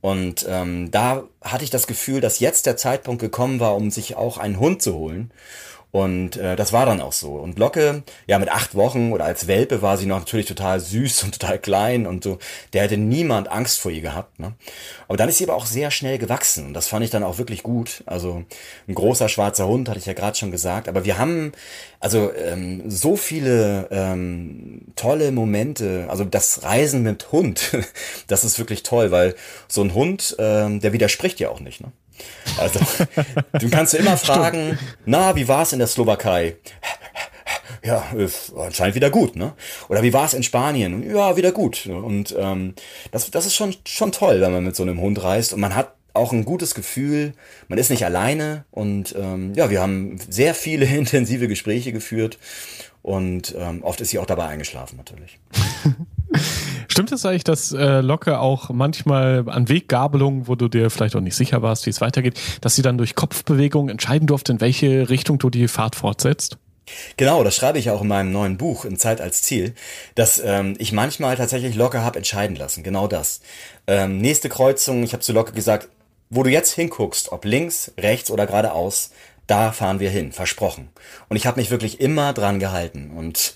Und 0.00 0.44
ähm, 0.48 0.90
da 0.90 1.22
hatte 1.40 1.62
ich 1.62 1.70
das 1.70 1.86
Gefühl, 1.86 2.20
dass 2.20 2.40
jetzt 2.40 2.66
der 2.66 2.76
Zeitpunkt 2.76 3.20
gekommen 3.20 3.60
war, 3.60 3.76
um 3.76 3.92
sich 3.92 4.16
auch 4.16 4.38
einen 4.38 4.58
Hund 4.58 4.82
zu 4.82 4.94
holen. 4.96 5.30
Und 5.92 6.36
äh, 6.36 6.54
das 6.54 6.72
war 6.72 6.86
dann 6.86 7.00
auch 7.00 7.12
so. 7.12 7.32
Und 7.32 7.58
Locke, 7.58 8.02
ja, 8.26 8.38
mit 8.38 8.50
acht 8.50 8.74
Wochen 8.74 9.12
oder 9.12 9.24
als 9.24 9.48
Welpe 9.48 9.82
war 9.82 9.96
sie 9.96 10.06
noch 10.06 10.20
natürlich 10.20 10.46
total 10.46 10.78
süß 10.78 11.24
und 11.24 11.32
total 11.40 11.58
klein 11.58 12.06
und 12.06 12.22
so. 12.22 12.38
Der 12.72 12.82
hätte 12.82 12.96
niemand 12.96 13.50
Angst 13.50 13.80
vor 13.80 13.90
ihr 13.90 14.00
gehabt. 14.00 14.38
Ne? 14.38 14.54
Aber 15.08 15.16
dann 15.16 15.28
ist 15.28 15.38
sie 15.38 15.44
aber 15.44 15.56
auch 15.56 15.66
sehr 15.66 15.90
schnell 15.90 16.18
gewachsen. 16.18 16.66
Und 16.66 16.74
das 16.74 16.86
fand 16.86 17.04
ich 17.04 17.10
dann 17.10 17.24
auch 17.24 17.38
wirklich 17.38 17.62
gut. 17.62 18.04
Also 18.06 18.44
ein 18.86 18.94
großer 18.94 19.28
schwarzer 19.28 19.66
Hund, 19.66 19.88
hatte 19.88 19.98
ich 19.98 20.06
ja 20.06 20.12
gerade 20.12 20.38
schon 20.38 20.52
gesagt. 20.52 20.88
Aber 20.88 21.04
wir 21.04 21.18
haben 21.18 21.52
also 21.98 22.32
ähm, 22.34 22.88
so 22.88 23.16
viele 23.16 23.88
ähm, 23.90 24.82
tolle 24.96 25.32
Momente. 25.32 26.06
Also 26.08 26.24
das 26.24 26.62
Reisen 26.62 27.02
mit 27.02 27.32
Hund, 27.32 27.76
das 28.28 28.44
ist 28.44 28.58
wirklich 28.58 28.84
toll, 28.84 29.10
weil 29.10 29.34
so 29.66 29.82
ein 29.82 29.94
Hund, 29.94 30.36
ähm, 30.38 30.80
der 30.80 30.92
widerspricht 30.92 31.40
ja 31.40 31.50
auch 31.50 31.60
nicht. 31.60 31.80
Ne? 31.80 31.90
Also, 32.58 32.80
du 33.52 33.70
kannst 33.70 33.94
immer 33.94 34.16
fragen, 34.16 34.78
na, 35.04 35.36
wie 35.36 35.48
war 35.48 35.62
es 35.62 35.72
in 35.72 35.78
der 35.78 35.88
Slowakei? 35.88 36.56
Ja, 37.82 38.04
anscheinend 38.58 38.94
wieder 38.94 39.10
gut, 39.10 39.36
ne? 39.36 39.54
Oder 39.88 40.02
wie 40.02 40.12
war 40.12 40.26
es 40.26 40.34
in 40.34 40.42
Spanien? 40.42 41.08
Ja, 41.14 41.36
wieder 41.36 41.52
gut. 41.52 41.86
Und 41.86 42.34
ähm, 42.38 42.74
das, 43.10 43.30
das 43.30 43.46
ist 43.46 43.54
schon, 43.54 43.74
schon 43.86 44.12
toll, 44.12 44.40
wenn 44.40 44.52
man 44.52 44.64
mit 44.64 44.76
so 44.76 44.82
einem 44.82 45.00
Hund 45.00 45.22
reist. 45.22 45.54
Und 45.54 45.60
man 45.60 45.74
hat 45.74 45.94
auch 46.12 46.32
ein 46.32 46.44
gutes 46.44 46.74
Gefühl, 46.74 47.32
man 47.68 47.78
ist 47.78 47.90
nicht 47.90 48.04
alleine. 48.04 48.64
Und 48.70 49.14
ähm, 49.18 49.54
ja, 49.54 49.70
wir 49.70 49.80
haben 49.80 50.18
sehr 50.28 50.54
viele 50.54 50.84
intensive 50.96 51.48
Gespräche 51.48 51.92
geführt. 51.92 52.38
Und 53.02 53.54
ähm, 53.58 53.82
oft 53.82 54.00
ist 54.02 54.10
sie 54.10 54.18
auch 54.18 54.26
dabei 54.26 54.46
eingeschlafen, 54.46 54.96
natürlich. 54.98 55.38
Stimmt 56.88 57.12
es 57.12 57.24
eigentlich, 57.24 57.44
dass 57.44 57.72
äh, 57.72 58.00
Locke 58.00 58.40
auch 58.40 58.70
manchmal 58.70 59.44
an 59.46 59.68
Weggabelungen, 59.68 60.48
wo 60.48 60.54
du 60.54 60.68
dir 60.68 60.90
vielleicht 60.90 61.14
auch 61.16 61.20
nicht 61.20 61.36
sicher 61.36 61.62
warst, 61.62 61.86
wie 61.86 61.90
es 61.90 62.00
weitergeht, 62.00 62.38
dass 62.60 62.74
sie 62.74 62.82
dann 62.82 62.98
durch 62.98 63.14
Kopfbewegungen 63.14 63.90
entscheiden 63.90 64.26
durfte, 64.26 64.52
in 64.52 64.60
welche 64.60 65.08
Richtung 65.08 65.38
du 65.38 65.50
die 65.50 65.68
Fahrt 65.68 65.96
fortsetzt? 65.96 66.58
Genau, 67.16 67.44
das 67.44 67.54
schreibe 67.54 67.78
ich 67.78 67.90
auch 67.90 68.02
in 68.02 68.08
meinem 68.08 68.32
neuen 68.32 68.56
Buch, 68.56 68.84
in 68.84 68.96
Zeit 68.96 69.20
als 69.20 69.42
Ziel, 69.42 69.74
dass 70.14 70.42
ähm, 70.44 70.74
ich 70.78 70.92
manchmal 70.92 71.36
tatsächlich 71.36 71.76
Locke 71.76 72.02
habe 72.02 72.18
entscheiden 72.18 72.56
lassen. 72.56 72.82
Genau 72.82 73.06
das. 73.06 73.40
Ähm, 73.86 74.18
nächste 74.18 74.48
Kreuzung, 74.48 75.02
ich 75.02 75.12
habe 75.12 75.22
zu 75.22 75.32
Locke 75.32 75.52
gesagt, 75.52 75.88
wo 76.30 76.42
du 76.42 76.50
jetzt 76.50 76.72
hinguckst, 76.72 77.32
ob 77.32 77.44
links, 77.44 77.92
rechts 77.98 78.30
oder 78.30 78.46
geradeaus, 78.46 79.10
da 79.46 79.72
fahren 79.72 80.00
wir 80.00 80.10
hin, 80.10 80.32
versprochen. 80.32 80.88
Und 81.28 81.36
ich 81.36 81.46
habe 81.46 81.60
mich 81.60 81.70
wirklich 81.70 82.00
immer 82.00 82.32
dran 82.32 82.60
gehalten. 82.60 83.10
Und 83.16 83.54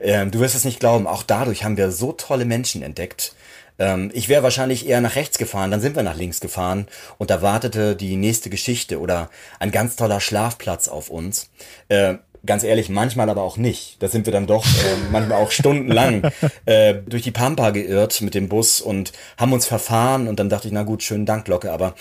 ähm, 0.00 0.30
du 0.30 0.40
wirst 0.40 0.54
es 0.54 0.64
nicht 0.64 0.80
glauben, 0.80 1.06
auch 1.06 1.22
dadurch 1.22 1.64
haben 1.64 1.76
wir 1.76 1.90
so 1.90 2.12
tolle 2.12 2.44
Menschen 2.44 2.82
entdeckt. 2.82 3.34
Ähm, 3.78 4.10
ich 4.14 4.28
wäre 4.28 4.42
wahrscheinlich 4.42 4.88
eher 4.88 5.00
nach 5.00 5.16
rechts 5.16 5.38
gefahren, 5.38 5.70
dann 5.70 5.80
sind 5.80 5.96
wir 5.96 6.02
nach 6.02 6.16
links 6.16 6.40
gefahren 6.40 6.86
und 7.18 7.30
da 7.30 7.42
wartete 7.42 7.96
die 7.96 8.16
nächste 8.16 8.50
Geschichte 8.50 9.00
oder 9.00 9.30
ein 9.58 9.72
ganz 9.72 9.96
toller 9.96 10.20
Schlafplatz 10.20 10.88
auf 10.88 11.10
uns. 11.10 11.50
Äh, 11.88 12.14
ganz 12.46 12.62
ehrlich, 12.62 12.88
manchmal 12.88 13.30
aber 13.30 13.42
auch 13.42 13.56
nicht. 13.56 14.02
Da 14.02 14.08
sind 14.08 14.26
wir 14.26 14.32
dann 14.32 14.46
doch 14.46 14.64
äh, 14.64 15.10
manchmal 15.10 15.40
auch 15.40 15.50
stundenlang 15.50 16.30
äh, 16.66 16.94
durch 16.94 17.22
die 17.22 17.30
Pampa 17.30 17.70
geirrt 17.70 18.20
mit 18.20 18.34
dem 18.34 18.48
Bus 18.48 18.80
und 18.80 19.12
haben 19.36 19.52
uns 19.52 19.66
verfahren 19.66 20.28
und 20.28 20.38
dann 20.38 20.48
dachte 20.48 20.68
ich, 20.68 20.74
na 20.74 20.82
gut, 20.82 21.02
schönen 21.02 21.26
Dank, 21.26 21.44
Glocke, 21.44 21.72
aber 21.72 21.94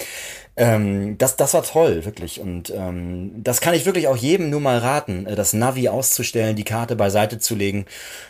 ähm, 0.56 1.18
das, 1.18 1.36
das 1.36 1.54
war 1.56 1.64
toll, 1.64 2.06
wirklich. 2.06 2.39
Und 2.39 2.72
ähm, 2.76 3.32
das 3.43 3.60
kann 3.60 3.74
ich 3.74 3.86
wirklich 3.86 4.08
auch 4.08 4.18
jedem 4.18 4.49
nur 4.51 4.62
mal 4.62 4.78
raten, 4.78 5.26
äh, 5.26 5.36
das 5.36 5.54
Navi 5.54 5.89
auszustellen, 5.89 6.56
die 6.56 6.64
Karte 6.64 6.95
beiseite 6.95 7.39
zu 7.39 7.56
legen, 7.56 7.86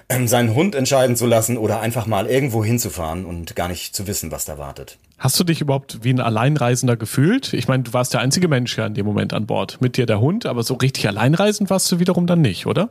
ähm, 0.08 0.28
seinen 0.28 0.56
Hund 0.56 0.74
entscheiden 0.74 1.18
zu 1.18 1.26
lassen 1.26 1.58
oder 1.58 1.82
einfach 1.82 2.06
mal 2.06 2.28
irgendwo 2.28 2.64
hinzufahren 2.64 3.26
und 3.26 3.56
gar 3.56 3.68
nicht 3.68 3.94
zu 3.96 4.08
wissen, 4.08 4.32
was 4.32 4.46
da 4.46 4.58
wartet. 4.58 4.98
Hast 5.20 5.40
du 5.40 5.44
dich 5.44 5.62
überhaupt 5.62 6.00
wie 6.04 6.12
ein 6.12 6.22
Alleinreisender 6.22 6.96
gefühlt? 6.96 7.54
Ich 7.54 7.68
meine, 7.68 7.84
du 7.84 7.94
warst 7.94 8.14
der 8.14 8.22
einzige 8.22 8.48
Mensch 8.48 8.78
ja 8.78 8.86
in 8.86 8.94
dem 8.94 9.06
Moment 9.06 9.34
an 9.34 9.46
Bord. 9.46 9.80
Mit 9.82 9.98
dir 9.98 10.06
der 10.06 10.22
Hund, 10.22 10.46
aber 10.46 10.64
so 10.64 10.76
richtig 10.76 11.08
alleinreisend 11.08 11.70
warst 11.70 11.92
du 11.92 12.00
wiederum 12.00 12.26
dann 12.26 12.42
nicht, 12.42 12.66
oder? 12.66 12.90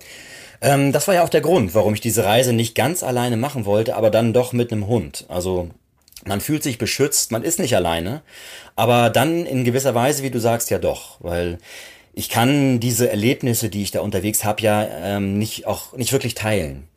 Ähm, 0.61 0.93
das 0.93 1.09
war 1.09 1.15
ja 1.15 1.25
auch 1.25 1.29
der 1.29 1.41
Grund, 1.41 1.75
warum 1.75 1.95
ich 1.95 2.01
diese 2.01 2.25
Reise 2.25 2.53
nicht 2.53 2.75
ganz 2.75 3.03
alleine 3.03 3.37
machen 3.37 3.65
wollte, 3.65 3.97
aber 3.97 4.11
dann 4.11 4.33
doch 4.33 4.53
mit 4.53 4.73
einem 4.73 4.87
Hund. 4.87 5.25
Also 5.29 5.71
man 6.25 6.41
fühlt 6.41 6.63
sich 6.63 6.79
beschützt, 6.79 7.33
man 7.33 7.43
ist 7.43 7.59
nicht 7.59 7.77
alleine, 7.77 8.23
aber 8.77 9.11
dann 9.11 9.47
in 9.47 9.65
gewisser 9.65 9.95
Weise, 9.95 10.23
wie 10.23 10.31
du 10.31 10.41
sagst, 10.41 10.71
ja 10.71 10.79
doch, 10.79 11.17
weil 11.21 11.59
ich 12.15 12.29
kann 12.29 12.81
diese 12.81 13.09
Erlebnisse, 13.11 13.69
die 13.69 13.83
ich 13.83 13.91
da 13.91 14.01
unterwegs 14.01 14.45
habe, 14.45 14.63
ja 14.63 14.87
ähm, 15.03 15.39
nicht 15.39 15.67
auch 15.67 15.95
nicht 15.95 16.13
wirklich 16.13 16.35
teilen. 16.35 16.89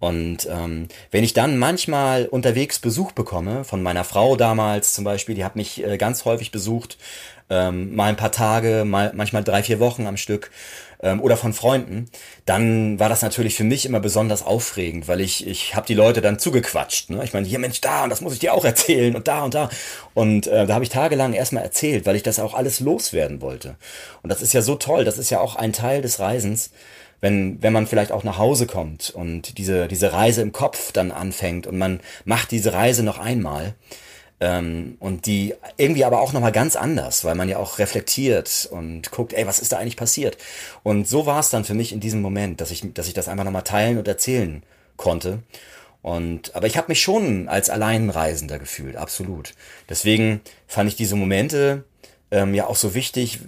Und 0.00 0.48
ähm, 0.50 0.88
wenn 1.10 1.24
ich 1.24 1.32
dann 1.32 1.56
manchmal 1.56 2.26
unterwegs 2.26 2.78
Besuch 2.78 3.12
bekomme, 3.12 3.64
von 3.64 3.82
meiner 3.82 4.04
Frau 4.04 4.36
damals 4.36 4.92
zum 4.92 5.04
Beispiel, 5.04 5.34
die 5.34 5.44
hat 5.44 5.56
mich 5.56 5.82
äh, 5.82 5.96
ganz 5.96 6.24
häufig 6.24 6.50
besucht, 6.50 6.98
ähm, 7.48 7.94
mal 7.94 8.10
ein 8.10 8.16
paar 8.16 8.32
Tage, 8.32 8.84
mal 8.84 9.12
manchmal 9.14 9.44
drei, 9.44 9.62
vier 9.62 9.80
Wochen 9.80 10.06
am 10.06 10.16
Stück 10.16 10.50
ähm, 11.04 11.20
oder 11.20 11.36
von 11.36 11.52
Freunden, 11.52 12.06
dann 12.46 12.98
war 12.98 13.08
das 13.08 13.22
natürlich 13.22 13.54
für 13.54 13.62
mich 13.62 13.86
immer 13.86 14.00
besonders 14.00 14.42
aufregend, 14.42 15.06
weil 15.06 15.20
ich, 15.20 15.46
ich 15.46 15.76
habe 15.76 15.86
die 15.86 15.94
Leute 15.94 16.20
dann 16.20 16.38
zugequatscht. 16.38 17.10
Ne? 17.10 17.22
Ich 17.22 17.32
meine, 17.32 17.46
hier 17.46 17.60
Mensch, 17.60 17.80
da 17.80 18.02
und 18.02 18.10
das 18.10 18.22
muss 18.22 18.32
ich 18.32 18.40
dir 18.40 18.54
auch 18.54 18.64
erzählen 18.64 19.14
und 19.14 19.28
da 19.28 19.44
und 19.44 19.54
da. 19.54 19.68
Und 20.14 20.46
äh, 20.46 20.66
da 20.66 20.74
habe 20.74 20.82
ich 20.82 20.90
tagelang 20.90 21.34
erstmal 21.34 21.62
erzählt, 21.62 22.06
weil 22.06 22.16
ich 22.16 22.22
das 22.24 22.40
auch 22.40 22.54
alles 22.54 22.80
loswerden 22.80 23.40
wollte. 23.40 23.76
Und 24.22 24.30
das 24.30 24.42
ist 24.42 24.54
ja 24.54 24.62
so 24.62 24.74
toll, 24.74 25.04
das 25.04 25.18
ist 25.18 25.30
ja 25.30 25.40
auch 25.40 25.54
ein 25.54 25.72
Teil 25.72 26.02
des 26.02 26.18
Reisens 26.18 26.70
wenn, 27.20 27.62
wenn 27.62 27.72
man 27.72 27.86
vielleicht 27.86 28.12
auch 28.12 28.22
nach 28.22 28.36
Hause 28.36 28.66
kommt 28.66 29.08
und 29.08 29.56
diese, 29.56 29.88
diese 29.88 30.12
Reise 30.12 30.42
im 30.42 30.52
Kopf 30.52 30.92
dann 30.92 31.10
anfängt 31.10 31.66
und 31.66 31.78
man 31.78 32.00
macht 32.26 32.50
diese 32.50 32.74
Reise 32.74 33.02
noch 33.02 33.18
einmal, 33.18 33.74
ähm, 34.40 34.96
und 35.00 35.26
die 35.26 35.54
irgendwie 35.76 36.04
aber 36.04 36.20
auch 36.20 36.32
nochmal 36.32 36.52
ganz 36.52 36.76
anders, 36.76 37.24
weil 37.24 37.34
man 37.34 37.48
ja 37.48 37.58
auch 37.58 37.78
reflektiert 37.78 38.68
und 38.70 39.10
guckt, 39.10 39.32
ey, 39.32 39.46
was 39.46 39.58
ist 39.58 39.72
da 39.72 39.78
eigentlich 39.78 39.96
passiert? 39.96 40.36
Und 40.82 41.08
so 41.08 41.26
war 41.26 41.40
es 41.40 41.50
dann 41.50 41.64
für 41.64 41.74
mich 41.74 41.92
in 41.92 42.00
diesem 42.00 42.20
Moment, 42.20 42.60
dass 42.60 42.70
ich, 42.70 42.94
dass 42.94 43.08
ich 43.08 43.14
das 43.14 43.28
einfach 43.28 43.44
nochmal 43.44 43.62
teilen 43.62 43.98
und 43.98 44.08
erzählen 44.08 44.62
konnte. 44.96 45.40
Und, 46.02 46.54
aber 46.54 46.66
ich 46.66 46.76
habe 46.76 46.88
mich 46.88 47.00
schon 47.00 47.48
als 47.48 47.70
Alleinreisender 47.70 48.58
gefühlt, 48.58 48.96
absolut. 48.96 49.54
Deswegen 49.88 50.42
fand 50.66 50.90
ich 50.90 50.96
diese 50.96 51.16
Momente 51.16 51.84
ähm, 52.34 52.52
ja 52.52 52.66
auch 52.66 52.74
so 52.76 52.94
wichtig, 52.94 53.38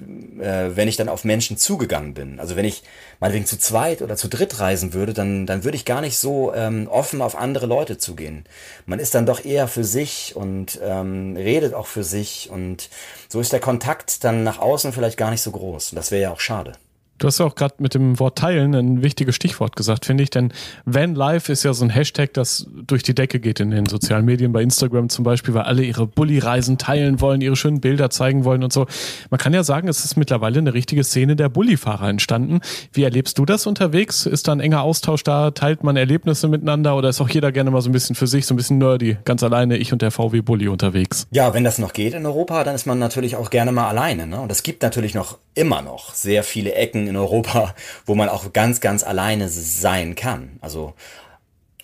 äh, 0.40 0.76
wenn 0.76 0.86
ich 0.86 0.96
dann 0.96 1.08
auf 1.08 1.24
Menschen 1.24 1.56
zugegangen 1.56 2.14
bin. 2.14 2.38
Also 2.38 2.54
wenn 2.54 2.64
ich 2.64 2.84
meinetwegen 3.18 3.46
zu 3.46 3.58
zweit 3.58 4.00
oder 4.00 4.16
zu 4.16 4.28
dritt 4.28 4.60
reisen 4.60 4.92
würde, 4.94 5.12
dann, 5.12 5.44
dann 5.44 5.64
würde 5.64 5.76
ich 5.76 5.84
gar 5.84 6.00
nicht 6.00 6.16
so 6.16 6.54
ähm, 6.54 6.86
offen 6.88 7.20
auf 7.20 7.36
andere 7.36 7.66
Leute 7.66 7.98
zugehen. 7.98 8.44
Man 8.86 9.00
ist 9.00 9.14
dann 9.14 9.26
doch 9.26 9.44
eher 9.44 9.66
für 9.66 9.84
sich 9.84 10.36
und 10.36 10.78
ähm, 10.82 11.36
redet 11.36 11.74
auch 11.74 11.86
für 11.86 12.04
sich 12.04 12.48
und 12.50 12.88
so 13.28 13.40
ist 13.40 13.52
der 13.52 13.60
Kontakt 13.60 14.22
dann 14.22 14.44
nach 14.44 14.60
außen 14.60 14.92
vielleicht 14.92 15.16
gar 15.16 15.30
nicht 15.30 15.42
so 15.42 15.50
groß. 15.50 15.90
Und 15.90 15.96
das 15.96 16.12
wäre 16.12 16.22
ja 16.22 16.30
auch 16.30 16.40
schade. 16.40 16.74
Du 17.18 17.26
hast 17.26 17.38
ja 17.38 17.46
auch 17.46 17.54
gerade 17.54 17.76
mit 17.78 17.94
dem 17.94 18.18
Wort 18.18 18.36
teilen 18.36 18.74
ein 18.74 19.02
wichtiges 19.02 19.34
Stichwort 19.34 19.74
gesagt, 19.74 20.04
finde 20.04 20.22
ich, 20.22 20.30
denn 20.30 20.52
Van 20.84 21.14
Life 21.14 21.50
ist 21.50 21.62
ja 21.62 21.72
so 21.72 21.84
ein 21.84 21.90
Hashtag, 21.90 22.34
das 22.34 22.66
durch 22.86 23.02
die 23.02 23.14
Decke 23.14 23.40
geht 23.40 23.58
in 23.58 23.70
den 23.70 23.86
sozialen 23.86 24.26
Medien, 24.26 24.52
bei 24.52 24.62
Instagram 24.62 25.08
zum 25.08 25.24
Beispiel, 25.24 25.54
weil 25.54 25.62
alle 25.62 25.82
ihre 25.82 26.06
Bulli-Reisen 26.06 26.76
teilen 26.76 27.20
wollen, 27.22 27.40
ihre 27.40 27.56
schönen 27.56 27.80
Bilder 27.80 28.10
zeigen 28.10 28.44
wollen 28.44 28.62
und 28.62 28.72
so. 28.72 28.86
Man 29.30 29.38
kann 29.38 29.54
ja 29.54 29.62
sagen, 29.62 29.88
es 29.88 30.04
ist 30.04 30.16
mittlerweile 30.16 30.58
eine 30.58 30.74
richtige 30.74 31.04
Szene 31.04 31.36
der 31.36 31.48
Bulli-Fahrer 31.48 32.08
entstanden. 32.08 32.60
Wie 32.92 33.02
erlebst 33.02 33.38
du 33.38 33.46
das 33.46 33.66
unterwegs? 33.66 34.26
Ist 34.26 34.48
da 34.48 34.52
ein 34.52 34.60
enger 34.60 34.82
Austausch 34.82 35.24
da? 35.24 35.52
Teilt 35.52 35.84
man 35.84 35.96
Erlebnisse 35.96 36.48
miteinander 36.48 36.96
oder 36.96 37.08
ist 37.08 37.20
auch 37.22 37.30
jeder 37.30 37.50
gerne 37.50 37.70
mal 37.70 37.80
so 37.80 37.88
ein 37.88 37.92
bisschen 37.92 38.14
für 38.14 38.26
sich, 38.26 38.46
so 38.46 38.52
ein 38.52 38.58
bisschen 38.58 38.76
nerdy, 38.76 39.16
ganz 39.24 39.42
alleine, 39.42 39.78
ich 39.78 39.92
und 39.92 40.02
der 40.02 40.10
VW 40.10 40.42
Bulli 40.42 40.68
unterwegs? 40.68 41.26
Ja, 41.30 41.54
wenn 41.54 41.64
das 41.64 41.78
noch 41.78 41.94
geht 41.94 42.12
in 42.12 42.26
Europa, 42.26 42.62
dann 42.62 42.74
ist 42.74 42.86
man 42.86 42.98
natürlich 42.98 43.36
auch 43.36 43.48
gerne 43.48 43.72
mal 43.72 43.88
alleine. 43.88 44.26
Ne? 44.26 44.38
Und 44.38 44.52
es 44.52 44.62
gibt 44.62 44.82
natürlich 44.82 45.14
noch 45.14 45.38
immer 45.54 45.80
noch 45.80 46.12
sehr 46.12 46.42
viele 46.42 46.74
Ecken 46.74 47.05
in 47.08 47.16
Europa, 47.16 47.74
wo 48.04 48.14
man 48.14 48.28
auch 48.28 48.52
ganz, 48.52 48.80
ganz 48.80 49.04
alleine 49.04 49.48
sein 49.48 50.14
kann. 50.14 50.58
Also 50.60 50.94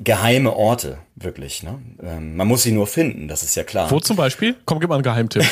geheime 0.00 0.54
Orte, 0.54 0.98
wirklich. 1.16 1.62
Ne? 1.62 1.80
Ähm, 2.02 2.36
man 2.36 2.48
muss 2.48 2.62
sie 2.62 2.72
nur 2.72 2.86
finden, 2.86 3.28
das 3.28 3.42
ist 3.42 3.54
ja 3.54 3.64
klar. 3.64 3.90
Wo 3.90 4.00
zum 4.00 4.16
Beispiel? 4.16 4.56
Komm, 4.64 4.80
gib 4.80 4.88
mal 4.88 4.96
einen 4.96 5.04
Geheimtipp. 5.04 5.44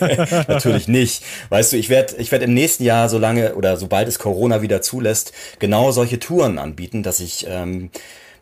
Natürlich 0.48 0.88
nicht. 0.88 1.22
Weißt 1.48 1.72
du, 1.72 1.76
ich 1.76 1.88
werde 1.88 2.16
ich 2.16 2.32
werd 2.32 2.42
im 2.42 2.54
nächsten 2.54 2.84
Jahr, 2.84 3.08
solange 3.08 3.54
oder 3.54 3.76
sobald 3.76 4.08
es 4.08 4.18
Corona 4.18 4.62
wieder 4.62 4.82
zulässt, 4.82 5.32
genau 5.58 5.92
solche 5.92 6.18
Touren 6.18 6.58
anbieten, 6.58 7.02
dass 7.02 7.20
ich 7.20 7.46
ähm, 7.48 7.90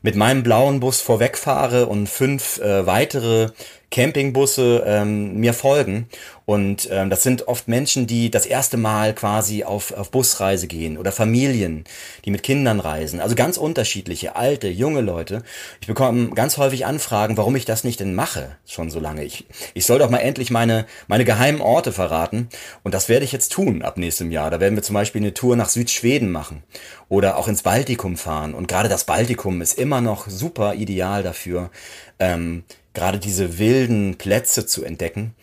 mit 0.03 0.17
meinem 0.17 0.43
blauen 0.43 0.81
Bus 0.81 1.01
vorwegfahre 1.01 1.87
und 1.87 2.09
fünf 2.09 2.59
äh, 2.59 2.87
weitere 2.87 3.51
Campingbusse 3.95 4.83
ähm, 4.87 5.37
mir 5.37 5.55
folgen. 5.55 6.09
Und 6.47 6.89
ähm, 6.91 7.11
das 7.11 7.23
sind 7.23 7.47
oft 7.47 7.69
Menschen, 7.69 8.09
die 8.09 8.29
das 8.29 8.45
erste 8.45 8.77
Mal 8.77 9.15
quasi 9.15 9.63
auf, 9.63 9.93
auf 9.93 10.11
Busreise 10.11 10.67
gehen 10.67 10.99
oder 10.99 11.13
Familien, 11.13 11.85
die 12.25 12.33
mit 12.33 12.43
Kindern 12.43 12.81
reisen. 12.81 13.21
Also 13.21 13.37
ganz 13.37 13.57
unterschiedliche, 13.57 14.35
alte, 14.35 14.69
junge 14.69 15.01
Leute. 15.01 15.45
Ich 15.81 15.87
bekomme 15.87 16.31
ganz 16.31 16.59
häufig 16.59 16.85
Anfragen, 16.85 17.37
warum 17.37 17.55
ich 17.55 17.67
das 17.67 17.85
nicht 17.85 18.01
denn 18.01 18.17
mache, 18.17 18.57
schon 18.67 18.91
so 18.91 18.99
lange. 18.99 19.23
Ich, 19.23 19.47
ich 19.75 19.87
soll 19.87 20.01
doch 20.01 20.11
mal 20.11 20.19
endlich 20.19 20.51
meine, 20.51 20.87
meine 21.07 21.25
geheimen 21.25 21.61
Orte 21.61 21.93
verraten. 21.93 22.49
Und 22.83 22.95
das 22.95 23.09
werde 23.09 23.25
ich 23.25 23.31
jetzt 23.31 23.53
tun 23.53 23.83
ab 23.83 23.97
nächstem 23.97 24.33
Jahr. 24.33 24.51
Da 24.51 24.59
werden 24.59 24.75
wir 24.75 24.83
zum 24.83 24.95
Beispiel 24.95 25.23
eine 25.23 25.35
Tour 25.35 25.55
nach 25.55 25.69
Südschweden 25.69 26.33
machen 26.33 26.65
oder 27.09 27.39
auch 27.39 27.47
ins 27.47 27.63
Baltikum 27.63 28.17
fahren. 28.17 28.55
Und 28.55 28.67
gerade 28.67 28.89
das 28.89 29.05
Baltikum 29.05 29.63
ist 29.63 29.79
immer 29.79 30.01
noch 30.01 30.29
super 30.29 30.75
ideal 30.75 31.23
dafür. 31.23 31.71
Ähm, 32.19 32.65
gerade 32.95 33.19
diese 33.19 33.59
wilden 33.59 34.17
Plätze 34.17 34.67
zu 34.67 34.85
entdecken. 34.85 35.35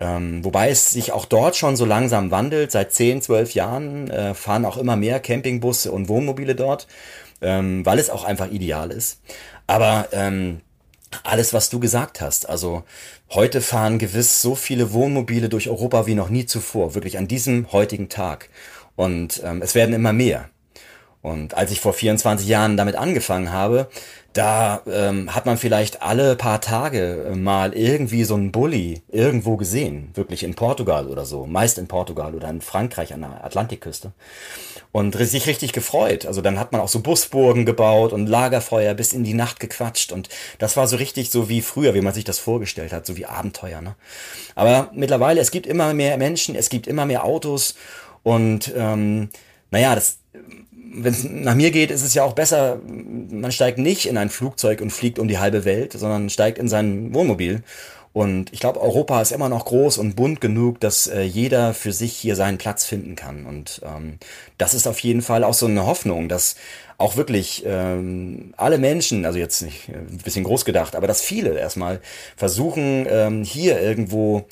Ähm, 0.00 0.44
wobei 0.44 0.70
es 0.70 0.90
sich 0.90 1.12
auch 1.12 1.26
dort 1.26 1.56
schon 1.56 1.76
so 1.76 1.84
langsam 1.84 2.30
wandelt. 2.30 2.72
Seit 2.72 2.92
10, 2.92 3.22
12 3.22 3.54
Jahren 3.54 4.10
äh, 4.10 4.34
fahren 4.34 4.64
auch 4.64 4.76
immer 4.76 4.96
mehr 4.96 5.20
Campingbusse 5.20 5.92
und 5.92 6.08
Wohnmobile 6.08 6.54
dort, 6.54 6.88
ähm, 7.40 7.86
weil 7.86 7.98
es 7.98 8.10
auch 8.10 8.24
einfach 8.24 8.50
ideal 8.50 8.90
ist. 8.90 9.20
Aber 9.66 10.08
ähm, 10.12 10.60
alles, 11.24 11.52
was 11.52 11.70
du 11.70 11.78
gesagt 11.78 12.20
hast, 12.20 12.48
also 12.48 12.84
heute 13.30 13.60
fahren 13.60 13.98
gewiss 13.98 14.42
so 14.42 14.54
viele 14.54 14.92
Wohnmobile 14.92 15.48
durch 15.48 15.68
Europa 15.68 16.06
wie 16.06 16.14
noch 16.14 16.30
nie 16.30 16.46
zuvor, 16.46 16.94
wirklich 16.94 17.18
an 17.18 17.28
diesem 17.28 17.70
heutigen 17.70 18.08
Tag. 18.08 18.48
Und 18.96 19.40
ähm, 19.44 19.62
es 19.62 19.74
werden 19.74 19.94
immer 19.94 20.12
mehr. 20.12 20.48
Und 21.22 21.54
als 21.54 21.70
ich 21.70 21.80
vor 21.80 21.92
24 21.92 22.48
Jahren 22.48 22.76
damit 22.76 22.96
angefangen 22.96 23.52
habe, 23.52 23.88
da 24.32 24.82
ähm, 24.86 25.34
hat 25.34 25.46
man 25.46 25.56
vielleicht 25.56 26.02
alle 26.02 26.36
paar 26.36 26.60
Tage 26.60 27.32
mal 27.36 27.74
irgendwie 27.74 28.24
so 28.24 28.34
einen 28.34 28.50
Bulli 28.50 29.02
irgendwo 29.08 29.56
gesehen, 29.56 30.10
wirklich 30.14 30.42
in 30.42 30.54
Portugal 30.54 31.06
oder 31.06 31.24
so, 31.24 31.46
meist 31.46 31.78
in 31.78 31.86
Portugal 31.86 32.34
oder 32.34 32.48
in 32.48 32.60
Frankreich 32.60 33.12
an 33.12 33.20
der 33.20 33.44
Atlantikküste 33.44 34.12
und 34.90 35.14
sich 35.14 35.46
richtig 35.46 35.72
gefreut. 35.72 36.26
Also 36.26 36.40
dann 36.40 36.58
hat 36.58 36.72
man 36.72 36.80
auch 36.80 36.88
so 36.88 37.00
Busburgen 37.00 37.66
gebaut 37.66 38.12
und 38.12 38.26
Lagerfeuer 38.26 38.94
bis 38.94 39.12
in 39.12 39.22
die 39.22 39.34
Nacht 39.34 39.60
gequatscht 39.60 40.12
und 40.12 40.28
das 40.58 40.76
war 40.76 40.88
so 40.88 40.96
richtig 40.96 41.30
so 41.30 41.48
wie 41.48 41.60
früher, 41.60 41.94
wie 41.94 42.00
man 42.00 42.14
sich 42.14 42.24
das 42.24 42.38
vorgestellt 42.38 42.92
hat, 42.92 43.06
so 43.06 43.16
wie 43.16 43.26
Abenteuer. 43.26 43.80
Ne? 43.80 43.94
Aber 44.54 44.90
mittlerweile, 44.94 45.40
es 45.40 45.50
gibt 45.50 45.66
immer 45.66 45.94
mehr 45.94 46.16
Menschen, 46.16 46.56
es 46.56 46.68
gibt 46.68 46.86
immer 46.86 47.06
mehr 47.06 47.24
Autos 47.24 47.74
und 48.22 48.72
ähm, 48.74 49.28
naja, 49.70 49.94
das 49.94 50.18
wenn 50.94 51.12
es 51.12 51.24
nach 51.24 51.54
mir 51.54 51.70
geht, 51.70 51.90
ist 51.90 52.02
es 52.02 52.14
ja 52.14 52.22
auch 52.22 52.34
besser, 52.34 52.80
man 52.84 53.52
steigt 53.52 53.78
nicht 53.78 54.06
in 54.06 54.16
ein 54.16 54.30
Flugzeug 54.30 54.80
und 54.80 54.90
fliegt 54.90 55.18
um 55.18 55.28
die 55.28 55.38
halbe 55.38 55.64
Welt, 55.64 55.92
sondern 55.92 56.30
steigt 56.30 56.58
in 56.58 56.68
sein 56.68 57.14
Wohnmobil. 57.14 57.62
Und 58.12 58.52
ich 58.52 58.60
glaube, 58.60 58.80
Europa 58.80 59.22
ist 59.22 59.32
immer 59.32 59.48
noch 59.48 59.64
groß 59.64 59.96
und 59.96 60.16
bunt 60.16 60.42
genug, 60.42 60.80
dass 60.80 61.06
äh, 61.06 61.22
jeder 61.22 61.72
für 61.72 61.92
sich 61.92 62.12
hier 62.12 62.36
seinen 62.36 62.58
Platz 62.58 62.84
finden 62.84 63.16
kann. 63.16 63.46
Und 63.46 63.80
ähm, 63.84 64.18
das 64.58 64.74
ist 64.74 64.86
auf 64.86 64.98
jeden 64.98 65.22
Fall 65.22 65.44
auch 65.44 65.54
so 65.54 65.64
eine 65.64 65.86
Hoffnung, 65.86 66.28
dass 66.28 66.56
auch 66.98 67.16
wirklich 67.16 67.64
ähm, 67.66 68.52
alle 68.58 68.76
Menschen, 68.76 69.24
also 69.24 69.38
jetzt 69.38 69.62
nicht 69.62 69.88
äh, 69.88 69.92
ein 69.92 70.20
bisschen 70.22 70.44
groß 70.44 70.66
gedacht, 70.66 70.94
aber 70.94 71.06
dass 71.06 71.22
viele 71.22 71.58
erstmal 71.58 72.00
versuchen, 72.36 73.06
ähm, 73.08 73.44
hier 73.44 73.80
irgendwo 73.80 74.44